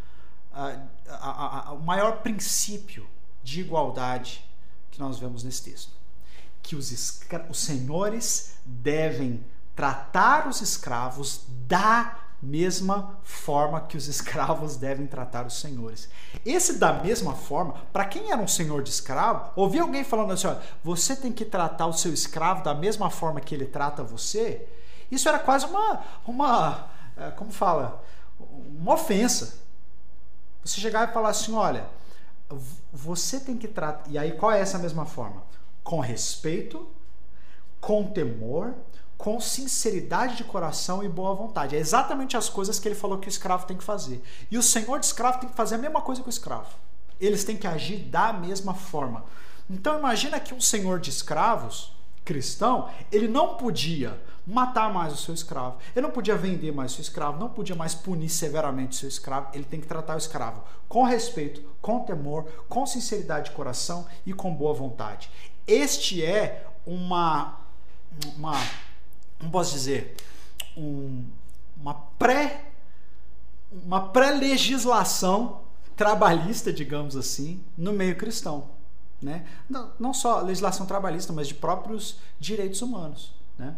ah, 0.53 0.79
a, 1.09 1.69
a, 1.71 1.73
o 1.73 1.81
maior 1.81 2.19
princípio 2.19 3.07
de 3.43 3.63
igualdade 3.63 4.45
que 4.91 5.01
nós 5.01 5.19
vemos 5.19 5.43
nesse 5.43 5.63
texto. 5.63 5.93
Que 6.63 6.77
os, 6.77 6.93
os 7.49 7.59
senhores 7.59 8.53
devem 8.67 9.43
tratar 9.75 10.47
os 10.47 10.61
escravos 10.61 11.47
da 11.67 12.19
mesma 12.43 13.19
forma 13.23 13.81
que 13.81 13.97
os 13.97 14.07
escravos 14.07 14.77
devem 14.77 15.07
tratar 15.07 15.47
os 15.47 15.59
senhores. 15.59 16.07
Esse 16.45 16.75
da 16.75 16.93
mesma 16.93 17.35
forma, 17.35 17.77
para 17.95 18.05
quem 18.05 18.31
era 18.31 18.43
um 18.43 18.49
senhor 18.49 18.83
de 18.83 18.91
escravo, 18.91 19.53
ouvir 19.57 19.79
alguém 19.79 20.05
falando 20.05 20.35
assim: 20.35 20.49
olha, 20.49 20.61
você 20.85 21.17
tem 21.17 21.33
que 21.33 21.47
tratar 21.47 21.87
o 21.87 21.95
seu 21.95 22.13
escravo 22.13 22.63
da 22.63 22.75
mesma 22.75 23.09
forma 23.09 23.41
que 23.41 23.55
ele 23.55 23.65
trata 23.65 24.05
você, 24.05 24.69
isso 25.11 25.29
era 25.29 25.39
quase 25.39 25.67
uma, 25.67 26.03
uma 26.27 26.91
eh, 27.17 27.31
como 27.33 27.51
fala, 27.51 28.03
uma 28.39 28.95
ofensa. 28.95 29.61
Você 30.65 30.81
chegar 30.81 31.09
e 31.09 31.13
falar 31.13 31.31
assim: 31.31 31.55
olha, 31.55 31.87
você 32.93 33.39
tem 33.41 33.57
que 33.57 33.69
tratar. 33.69 34.11
E 34.11 34.19
aí, 34.19 34.33
qual 34.33 34.53
é 34.53 34.61
essa 34.61 34.79
mesma 34.79 35.05
forma? 35.05 35.43
Com 35.85 36.01
respeito, 36.01 36.89
com 37.81 38.07
temor, 38.07 38.75
com 39.17 39.39
sinceridade 39.41 40.37
de 40.37 40.45
coração 40.45 41.03
e 41.05 41.09
boa 41.09 41.35
vontade. 41.35 41.77
É 41.77 41.79
exatamente 41.79 42.37
as 42.37 42.49
coisas 42.49 42.79
que 42.79 42.89
ele 42.89 42.95
falou 42.95 43.19
que 43.19 43.29
o 43.29 43.31
escravo 43.31 43.67
tem 43.67 43.77
que 43.77 43.85
fazer. 43.85 44.23
E 44.51 44.57
o 44.57 44.63
senhor 44.63 44.99
de 44.99 45.07
escravo 45.07 45.41
tem 45.41 45.49
que 45.49 45.57
fazer 45.57 45.75
a 45.75 45.79
mesma 45.79 46.01
coisa 46.01 46.23
que 46.23 46.29
o 46.29 46.31
escravo. 46.31 46.75
Eles 47.21 47.45
têm 47.45 47.57
que 47.57 47.67
agir 47.67 47.99
da 47.99 48.33
mesma 48.33 48.75
forma. 48.75 49.25
Então 49.69 49.99
imagina 49.99 50.41
que 50.41 50.55
um 50.55 50.61
senhor 50.61 50.99
de 50.99 51.11
escravos 51.11 51.93
cristão, 52.31 52.89
ele 53.11 53.27
não 53.27 53.57
podia 53.57 54.17
matar 54.47 54.93
mais 54.93 55.13
o 55.13 55.17
seu 55.17 55.35
escravo, 55.35 55.79
ele 55.97 56.07
não 56.07 56.13
podia 56.13 56.37
vender 56.37 56.71
mais 56.71 56.93
o 56.93 56.95
seu 56.95 57.03
escravo, 57.03 57.41
não 57.41 57.49
podia 57.49 57.75
mais 57.75 57.93
punir 57.93 58.29
severamente 58.29 58.93
o 58.93 58.95
seu 58.95 59.09
escravo, 59.09 59.49
ele 59.53 59.65
tem 59.65 59.81
que 59.81 59.87
tratar 59.89 60.15
o 60.15 60.19
escravo 60.19 60.63
com 60.89 61.03
respeito, 61.03 61.61
com 61.83 61.99
temor, 62.05 62.45
com 62.69 62.87
sinceridade 62.87 63.51
de 63.51 63.57
coração 63.57 64.07
e 64.25 64.33
com 64.33 64.55
boa 64.55 64.73
vontade. 64.73 65.29
Este 65.67 66.25
é 66.25 66.69
uma, 66.87 67.59
uma 68.37 68.55
como 69.41 69.51
posso 69.51 69.73
dizer, 69.73 70.15
um, 70.77 71.25
uma 71.77 71.95
pré 71.95 72.67
uma 73.73 74.09
pré-legislação 74.09 75.63
trabalhista, 75.97 76.73
digamos 76.73 77.17
assim, 77.17 77.63
no 77.77 77.93
meio 77.93 78.17
cristão. 78.17 78.80
Né? 79.21 79.47
Não, 79.69 79.93
não 79.99 80.15
só 80.15 80.41
legislação 80.41 80.87
trabalhista, 80.87 81.33
mas 81.33 81.49
de 81.49 81.55
próprios 81.55 82.17
direitos 82.39 82.81
humanos. 82.81 83.35
Né? 83.59 83.75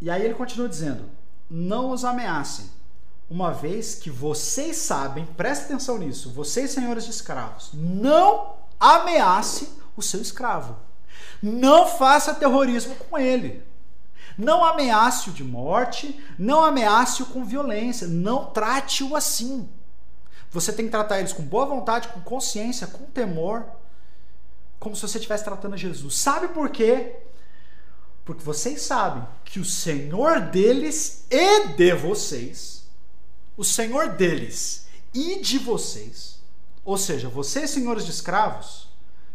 E 0.00 0.10
aí 0.10 0.22
ele 0.22 0.34
continua 0.34 0.68
dizendo: 0.68 1.04
não 1.48 1.90
os 1.90 2.04
ameacem, 2.04 2.66
uma 3.30 3.52
vez 3.52 3.94
que 3.94 4.10
vocês 4.10 4.76
sabem, 4.76 5.24
preste 5.24 5.64
atenção 5.64 5.98
nisso, 5.98 6.30
vocês, 6.30 6.70
senhores 6.70 7.04
de 7.04 7.10
escravos, 7.10 7.70
não 7.72 8.56
ameace 8.78 9.68
o 9.96 10.02
seu 10.02 10.20
escravo. 10.20 10.76
Não 11.42 11.86
faça 11.86 12.34
terrorismo 12.34 12.94
com 12.96 13.18
ele. 13.18 13.62
Não 14.36 14.64
ameace-o 14.64 15.32
de 15.32 15.44
morte, 15.44 16.20
não 16.38 16.64
ameace-o 16.64 17.26
com 17.26 17.44
violência, 17.44 18.08
não 18.08 18.46
trate-o 18.46 19.14
assim. 19.14 19.68
Você 20.50 20.72
tem 20.72 20.86
que 20.86 20.90
tratar 20.90 21.18
eles 21.18 21.32
com 21.32 21.42
boa 21.42 21.66
vontade, 21.66 22.08
com 22.08 22.20
consciência, 22.20 22.86
com 22.86 23.04
temor, 23.04 23.64
como 24.84 24.94
se 24.94 25.02
você 25.02 25.16
estivesse 25.16 25.42
tratando 25.42 25.76
Jesus. 25.76 26.14
Sabe 26.14 26.48
por 26.48 26.68
quê? 26.68 27.16
Porque 28.24 28.44
vocês 28.44 28.82
sabem 28.82 29.26
que 29.44 29.58
o 29.58 29.64
Senhor 29.64 30.40
deles 30.42 31.26
e 31.30 31.68
de 31.68 31.92
vocês, 31.92 32.84
o 33.56 33.64
Senhor 33.64 34.10
deles 34.10 34.86
e 35.12 35.40
de 35.40 35.58
vocês, 35.58 36.38
ou 36.84 36.98
seja, 36.98 37.28
vocês, 37.28 37.70
senhores 37.70 38.04
de 38.04 38.10
escravos, 38.10 38.88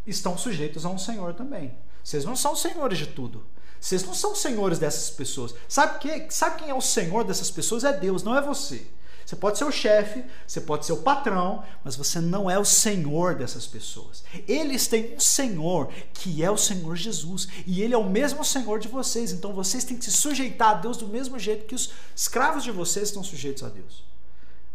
estão 0.06 0.38
sujeitos 0.38 0.86
a 0.86 0.90
um 0.90 0.98
Senhor 0.98 1.34
também. 1.34 1.76
Vocês 2.04 2.24
não 2.24 2.36
são 2.36 2.56
senhores 2.56 2.98
de 2.98 3.08
tudo. 3.08 3.46
Vocês 3.80 4.04
não 4.04 4.14
são 4.14 4.36
senhores 4.36 4.78
dessas 4.78 5.10
pessoas. 5.10 5.56
Sabe, 5.68 6.00
que, 6.00 6.28
sabe 6.30 6.60
quem 6.60 6.70
é 6.70 6.76
o 6.76 6.82
Senhor 6.82 7.24
dessas 7.24 7.50
pessoas? 7.50 7.84
É 7.84 7.94
Deus, 7.94 8.24
não 8.24 8.38
é 8.38 8.42
você. 8.42 8.86
Você 9.30 9.36
pode 9.36 9.60
ser 9.60 9.64
o 9.66 9.72
chefe, 9.72 10.26
você 10.48 10.60
pode 10.60 10.88
ser 10.88 10.94
o 10.94 11.04
patrão, 11.04 11.64
mas 11.84 11.96
você 11.96 12.20
não 12.20 12.50
é 12.50 12.58
o 12.58 12.66
senhor 12.66 13.36
dessas 13.36 13.68
pessoas. 13.68 14.24
Eles 14.48 14.88
têm 14.88 15.14
um 15.14 15.20
senhor, 15.20 15.94
que 16.16 16.44
é 16.44 16.50
o 16.50 16.58
Senhor 16.58 16.96
Jesus, 16.96 17.48
e 17.68 17.84
ele 17.84 17.94
é 17.94 17.98
o 17.98 18.10
mesmo 18.10 18.44
senhor 18.44 18.80
de 18.80 18.88
vocês. 18.88 19.32
Então 19.32 19.54
vocês 19.54 19.84
têm 19.84 19.98
que 19.98 20.06
se 20.06 20.14
sujeitar 20.14 20.70
a 20.70 20.74
Deus 20.74 20.98
do 20.98 21.08
mesmo 21.08 21.38
jeito 21.38 21.68
que 21.68 21.76
os 21.76 21.92
escravos 22.16 22.64
de 22.64 22.72
vocês 22.72 23.10
estão 23.10 23.24
sujeitos 23.24 23.62
a 23.62 23.70
Deus. 23.70 24.04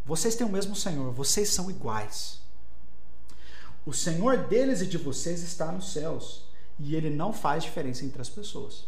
Vocês 0.07 0.37
têm 0.37 0.47
o 0.47 0.51
mesmo 0.51 0.77
senhor, 0.77 1.13
vocês 1.13 1.49
são 1.49 1.69
iguais. 1.69 2.39
O 3.85 3.93
senhor 3.93 4.37
deles 4.37 4.81
e 4.81 4.87
de 4.87 4.99
vocês 4.99 5.43
está 5.43 5.73
nos 5.73 5.93
céus, 5.93 6.45
e 6.79 6.95
ele 6.95 7.11
não 7.11 7.33
faz 7.33 7.65
diferença 7.65 8.05
entre 8.05 8.23
as 8.23 8.29
pessoas. 8.29 8.85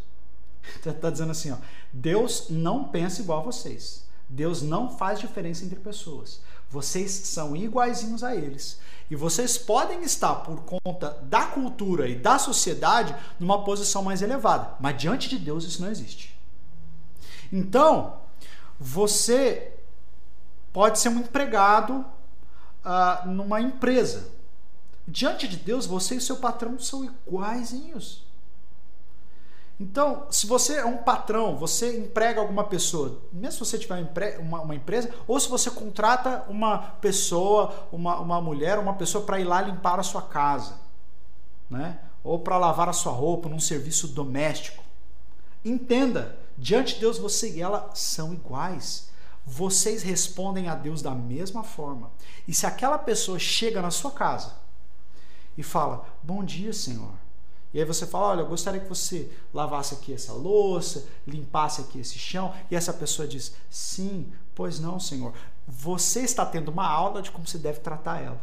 Está 0.77 1.11
dizendo 1.11 1.33
assim, 1.33 1.51
ó, 1.51 1.57
Deus 1.93 2.51
não 2.51 2.85
pensa 2.85 3.21
igual 3.21 3.41
a 3.41 3.43
vocês. 3.43 4.06
Deus 4.29 4.63
não 4.63 4.91
faz 4.91 5.21
diferença 5.21 5.65
entre 5.65 5.79
pessoas. 5.79 6.41
Vocês 6.69 7.11
são 7.11 7.55
iguaizinhos 7.55 8.25
a 8.25 8.35
eles. 8.35 8.79
E 9.09 9.15
vocês 9.15 9.57
podem 9.57 10.03
estar, 10.03 10.35
por 10.37 10.63
conta 10.63 11.17
da 11.23 11.47
cultura 11.47 12.09
e 12.09 12.17
da 12.17 12.39
sociedade, 12.39 13.15
numa 13.39 13.63
posição 13.63 14.03
mais 14.03 14.21
elevada. 14.21 14.75
Mas 14.81 14.99
diante 14.99 15.29
de 15.29 15.39
Deus 15.39 15.65
isso 15.65 15.81
não 15.81 15.91
existe. 15.91 16.37
Então, 17.53 18.19
você 18.81 19.75
pode 20.73 20.99
ser 20.99 21.09
um 21.09 21.21
empregado 21.21 22.05
uh, 22.85 23.29
numa 23.29 23.61
empresa. 23.61 24.29
Diante 25.07 25.47
de 25.47 25.57
Deus, 25.57 25.87
você 25.87 26.17
e 26.17 26.21
seu 26.21 26.39
patrão 26.39 26.79
são 26.81 27.05
iguaizinhos. 27.05 28.26
Então, 29.79 30.27
se 30.31 30.47
você 30.47 30.77
é 30.77 30.85
um 30.87 30.97
patrão, 30.99 31.57
você 31.57 31.99
emprega 31.99 32.41
alguma 32.41 32.65
pessoa, 32.65 33.21
mesmo 33.31 33.53
se 33.53 33.71
você 33.71 33.79
tiver 33.79 34.39
uma, 34.39 34.63
uma 34.63 34.75
empresa, 34.75 35.11
ou 35.29 35.39
se 35.39 35.51
você 35.51 35.71
contrata 35.71 36.45
uma 36.49 36.79
pessoa, 36.79 37.87
uma, 37.93 38.19
uma 38.19 38.41
mulher, 38.41 38.79
uma 38.79 38.95
pessoa 38.95 39.25
para 39.25 39.39
ir 39.39 39.45
lá 39.45 39.61
limpar 39.61 40.01
a 40.01 40.03
sua 40.03 40.23
casa, 40.23 40.79
né? 41.69 41.99
ou 42.25 42.39
para 42.39 42.57
lavar 42.57 42.89
a 42.89 42.95
sua 42.95 43.13
roupa 43.13 43.51
num 43.51 43.61
serviço 43.61 44.09
doméstico. 44.09 44.83
Entenda, 45.63 46.39
diante 46.57 46.95
de 46.95 47.01
Deus 47.01 47.19
você 47.19 47.51
e 47.51 47.61
ela 47.61 47.91
são 47.95 48.33
iguais. 48.33 49.11
Vocês 49.45 50.03
respondem 50.03 50.69
a 50.69 50.75
Deus 50.75 51.03
da 51.03 51.13
mesma 51.13 51.63
forma. 51.63 52.11
E 52.49 52.55
se 52.55 52.67
aquela 52.67 52.99
pessoa 52.99 53.39
chega 53.39 53.83
na 53.83 53.91
sua 53.91 54.11
casa 54.11 54.55
e 55.57 55.63
fala: 55.63 56.05
Bom 56.23 56.43
dia, 56.43 56.73
Senhor 56.73 57.26
e 57.73 57.79
aí 57.79 57.85
você 57.85 58.07
fala, 58.07 58.29
olha, 58.29 58.41
eu 58.41 58.47
gostaria 58.47 58.81
que 58.81 58.89
você 58.89 59.31
lavasse 59.53 59.95
aqui 59.95 60.13
essa 60.13 60.33
louça, 60.33 61.07
limpasse 61.27 61.83
aqui 61.83 61.99
esse 61.99 62.19
chão. 62.19 62.55
E 62.71 62.77
essa 62.77 62.93
pessoa 62.93 63.29
diz, 63.29 63.55
sim, 63.69 64.33
pois 64.55 64.81
não, 64.81 64.99
Senhor. 64.99 65.35
Você 65.67 66.21
está 66.21 66.47
tendo 66.47 66.71
uma 66.71 66.87
aula 66.87 67.21
de 67.21 67.31
como 67.31 67.47
você 67.47 67.59
deve 67.59 67.81
tratar 67.81 68.23
ela. 68.23 68.41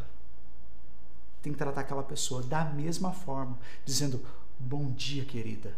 Tem 1.41 1.51
que 1.51 1.57
tratar 1.57 1.82
aquela 1.82 2.03
pessoa 2.03 2.43
da 2.43 2.63
mesma 2.63 3.11
forma, 3.11 3.57
dizendo, 3.84 4.21
bom 4.59 4.91
dia, 4.91 5.26
querida. 5.26 5.76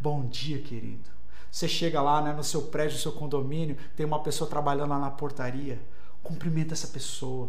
Bom 0.00 0.26
dia, 0.26 0.60
querido. 0.60 1.08
Você 1.50 1.68
chega 1.68 2.02
lá 2.02 2.20
né, 2.20 2.32
no 2.32 2.44
seu 2.44 2.62
prédio, 2.62 2.96
no 2.96 3.02
seu 3.02 3.12
condomínio, 3.12 3.76
tem 3.96 4.04
uma 4.04 4.22
pessoa 4.22 4.50
trabalhando 4.50 4.90
lá 4.90 4.98
na 4.98 5.10
portaria. 5.10 5.80
Cumprimenta 6.22 6.74
essa 6.74 6.88
pessoa. 6.88 7.48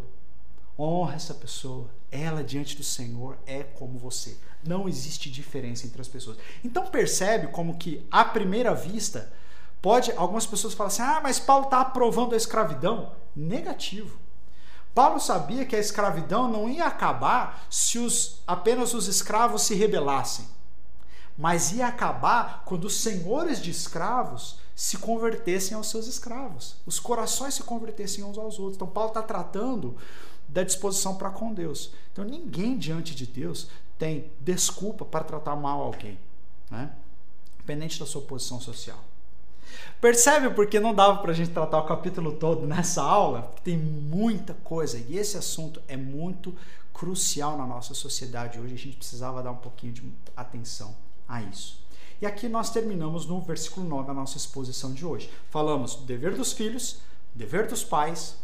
Honra 0.79 1.15
essa 1.15 1.33
pessoa. 1.33 1.89
Ela 2.09 2.43
diante 2.43 2.77
do 2.77 2.83
Senhor 2.83 3.37
é 3.45 3.63
como 3.63 3.99
você. 3.99 4.37
Não 4.63 4.87
existe 4.87 5.29
diferença 5.29 5.85
entre 5.85 6.01
as 6.01 6.07
pessoas. 6.07 6.37
Então 6.63 6.87
percebe 6.87 7.47
como 7.47 7.77
que 7.77 8.07
à 8.09 8.23
primeira 8.23 8.73
vista 8.73 9.31
pode 9.81 10.11
algumas 10.13 10.45
pessoas 10.45 10.73
falam 10.73 10.87
assim: 10.87 11.01
"Ah, 11.01 11.19
mas 11.21 11.39
Paulo 11.39 11.65
está 11.65 11.81
aprovando 11.81 12.33
a 12.33 12.37
escravidão". 12.37 13.11
Negativo. 13.35 14.17
Paulo 14.93 15.19
sabia 15.19 15.65
que 15.65 15.75
a 15.75 15.79
escravidão 15.79 16.49
não 16.49 16.67
ia 16.67 16.85
acabar 16.85 17.65
se 17.69 17.99
os, 17.99 18.41
apenas 18.47 18.93
os 18.93 19.07
escravos 19.07 19.61
se 19.61 19.75
rebelassem, 19.75 20.45
mas 21.37 21.71
ia 21.71 21.87
acabar 21.87 22.63
quando 22.65 22.85
os 22.85 23.01
senhores 23.01 23.61
de 23.61 23.69
escravos 23.69 24.57
se 24.75 24.97
convertessem 24.97 25.75
aos 25.75 25.89
seus 25.89 26.07
escravos, 26.07 26.77
os 26.85 26.99
corações 26.99 27.53
se 27.53 27.63
convertessem 27.63 28.23
uns 28.23 28.37
aos 28.37 28.57
outros. 28.57 28.75
Então, 28.75 28.87
Paulo 28.87 29.09
está 29.09 29.21
tratando 29.21 29.95
da 30.49 30.63
disposição 30.63 31.15
para 31.15 31.29
com 31.29 31.53
Deus. 31.53 31.91
Então, 32.11 32.25
ninguém 32.25 32.77
diante 32.77 33.15
de 33.15 33.25
Deus 33.25 33.69
tem 33.97 34.31
desculpa 34.39 35.05
para 35.05 35.23
tratar 35.23 35.55
mal 35.55 35.81
alguém, 35.81 36.17
né? 36.69 36.91
independente 37.55 37.99
da 37.99 38.05
sua 38.05 38.21
posição 38.21 38.59
social. 38.59 38.97
Percebe 40.01 40.49
porque 40.55 40.79
não 40.79 40.95
dava 40.95 41.21
para 41.21 41.31
a 41.31 41.35
gente 41.35 41.51
tratar 41.51 41.77
o 41.79 41.85
capítulo 41.85 42.31
todo 42.33 42.65
nessa 42.65 43.03
aula? 43.03 43.43
Porque 43.43 43.61
tem 43.61 43.77
muita 43.77 44.53
coisa 44.55 44.97
e 44.97 45.17
esse 45.17 45.37
assunto 45.37 45.81
é 45.87 45.95
muito 45.95 46.55
crucial 46.93 47.57
na 47.57 47.67
nossa 47.67 47.93
sociedade 47.93 48.59
hoje. 48.59 48.73
A 48.73 48.77
gente 48.77 48.97
precisava 48.97 49.43
dar 49.43 49.51
um 49.51 49.57
pouquinho 49.57 49.93
de 49.93 50.13
atenção 50.35 50.95
a 51.27 51.41
isso. 51.43 51.79
E 52.21 52.25
aqui 52.25 52.49
nós 52.49 52.69
terminamos 52.69 53.25
no 53.25 53.39
versículo 53.41 53.87
9 53.87 54.07
da 54.07 54.13
nossa 54.13 54.37
exposição 54.37 54.93
de 54.93 55.05
hoje. 55.05 55.29
Falamos 55.49 55.95
dever 55.95 56.35
dos 56.35 56.51
filhos, 56.51 56.99
dever 57.33 57.67
dos 57.67 57.83
pais, 57.83 58.35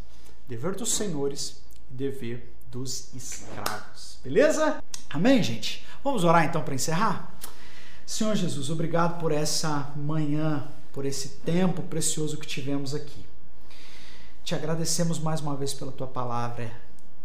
dever 0.47 0.76
dos 0.76 0.93
senhores 0.93 1.64
dever 1.90 2.54
dos 2.72 3.14
escravos. 3.14 4.20
Beleza? 4.24 4.84
Amém, 5.10 5.42
gente? 5.42 5.86
Vamos 6.04 6.24
orar 6.24 6.46
então 6.46 6.62
para 6.62 6.76
encerrar? 6.76 7.38
Senhor 8.06 8.36
Jesus, 8.36 8.70
obrigado 8.70 9.20
por 9.20 9.32
essa 9.32 9.92
manhã, 9.96 10.68
por 10.92 11.06
esse 11.06 11.30
tempo 11.40 11.82
precioso 11.84 12.38
que 12.38 12.46
tivemos 12.46 12.94
aqui. 12.94 13.26
Te 14.44 14.54
agradecemos 14.54 15.18
mais 15.20 15.42
uma 15.42 15.56
vez 15.56 15.74
pela 15.74 15.92
tua 15.92 16.06
palavra 16.06 16.72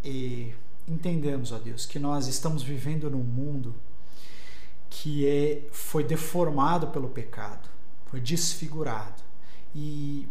e 0.03 0.55
entendemos, 0.89 1.53
ó 1.53 1.59
Deus, 1.59 1.85
que 1.85 1.99
nós 1.99 2.27
estamos 2.27 2.63
vivendo 2.63 3.11
num 3.11 3.23
mundo 3.23 3.75
que 4.89 5.27
é, 5.27 5.69
foi 5.71 6.03
deformado 6.03 6.89
pelo 6.89 7.09
pecado, 7.09 7.69
foi 8.07 8.21
desfigurado. 8.21 9.23
E 9.75 10.29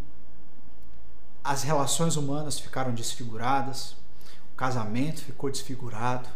as 1.44 1.64
relações 1.64 2.16
humanas 2.16 2.60
ficaram 2.60 2.94
desfiguradas, 2.94 3.96
casamento 4.60 5.22
ficou 5.22 5.50
desfigurado, 5.50 6.28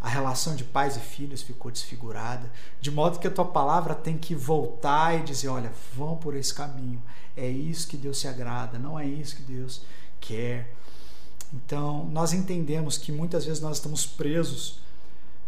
a 0.00 0.08
relação 0.08 0.56
de 0.56 0.64
pais 0.64 0.96
e 0.96 1.00
filhos 1.00 1.42
ficou 1.42 1.70
desfigurada, 1.70 2.50
de 2.80 2.90
modo 2.90 3.18
que 3.18 3.26
a 3.26 3.30
tua 3.30 3.44
palavra 3.44 3.94
tem 3.94 4.16
que 4.16 4.34
voltar 4.34 5.18
e 5.18 5.22
dizer: 5.22 5.48
olha, 5.48 5.70
vão 5.94 6.16
por 6.16 6.34
esse 6.34 6.54
caminho, 6.54 7.02
é 7.36 7.46
isso 7.46 7.86
que 7.86 7.98
Deus 7.98 8.18
se 8.18 8.26
agrada, 8.26 8.78
não 8.78 8.98
é 8.98 9.04
isso 9.04 9.36
que 9.36 9.42
Deus 9.42 9.82
quer. 10.18 10.72
Então, 11.52 12.06
nós 12.06 12.32
entendemos 12.32 12.96
que 12.96 13.12
muitas 13.12 13.44
vezes 13.44 13.60
nós 13.60 13.76
estamos 13.76 14.06
presos 14.06 14.80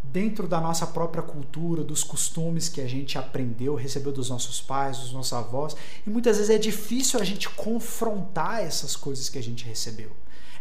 dentro 0.03 0.47
da 0.47 0.61
nossa 0.61 0.87
própria 0.87 1.23
cultura, 1.23 1.83
dos 1.83 2.05
costumes 2.05 2.69
que 2.69 2.83
a 2.83 2.87
gente 2.87 3.17
aprendeu, 3.17 3.75
recebeu 3.75 4.13
dos 4.13 4.29
nossos 4.29 4.61
pais, 4.61 4.99
dos 4.99 5.13
nossos 5.13 5.33
avós, 5.33 5.75
e 6.07 6.11
muitas 6.11 6.37
vezes 6.37 6.51
é 6.51 6.59
difícil 6.59 7.19
a 7.19 7.25
gente 7.25 7.49
confrontar 7.49 8.63
essas 8.63 8.95
coisas 8.95 9.31
que 9.31 9.39
a 9.39 9.43
gente 9.43 9.65
recebeu. 9.65 10.13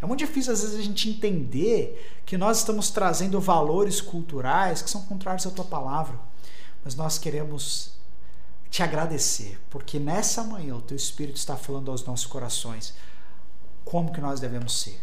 É 0.02 0.06
muito 0.06 0.20
difícil, 0.20 0.54
às 0.54 0.62
vezes, 0.62 0.80
a 0.80 0.82
gente 0.82 1.10
entender 1.10 2.20
que 2.26 2.38
nós 2.38 2.60
estamos 2.60 2.90
trazendo 2.90 3.40
valores 3.40 4.00
culturais 4.00 4.82
que 4.82 4.90
são 4.90 5.02
contrários 5.04 5.46
à 5.48 5.52
tua 5.52 5.66
palavra. 5.66 6.20
Mas 6.84 6.96
nós 6.96 7.18
queremos 7.18 7.98
te 8.70 8.84
agradecer, 8.84 9.60
porque 9.70 9.98
nessa 9.98 10.44
manhã 10.44 10.76
o 10.76 10.82
teu 10.82 10.96
Espírito 10.96 11.38
está 11.38 11.56
falando 11.56 11.90
aos 11.90 12.06
nossos 12.06 12.26
corações 12.26 12.94
como 13.84 14.12
que 14.12 14.22
nós 14.22 14.40
devemos 14.40 14.80
ser. 14.80 15.02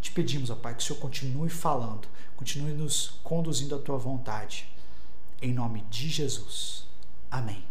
Te 0.00 0.10
pedimos, 0.10 0.50
ó 0.50 0.54
Pai, 0.54 0.74
que 0.74 0.82
o 0.82 0.86
Senhor 0.86 0.98
continue 0.98 1.50
falando, 1.50 2.08
continue 2.36 2.72
nos 2.72 3.18
conduzindo 3.22 3.74
à 3.74 3.78
tua 3.78 3.98
vontade. 3.98 4.68
Em 5.40 5.52
nome 5.52 5.84
de 5.90 6.08
Jesus. 6.08 6.86
Amém. 7.30 7.62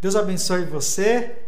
Deus 0.00 0.14
abençoe 0.14 0.66
você 0.66 1.42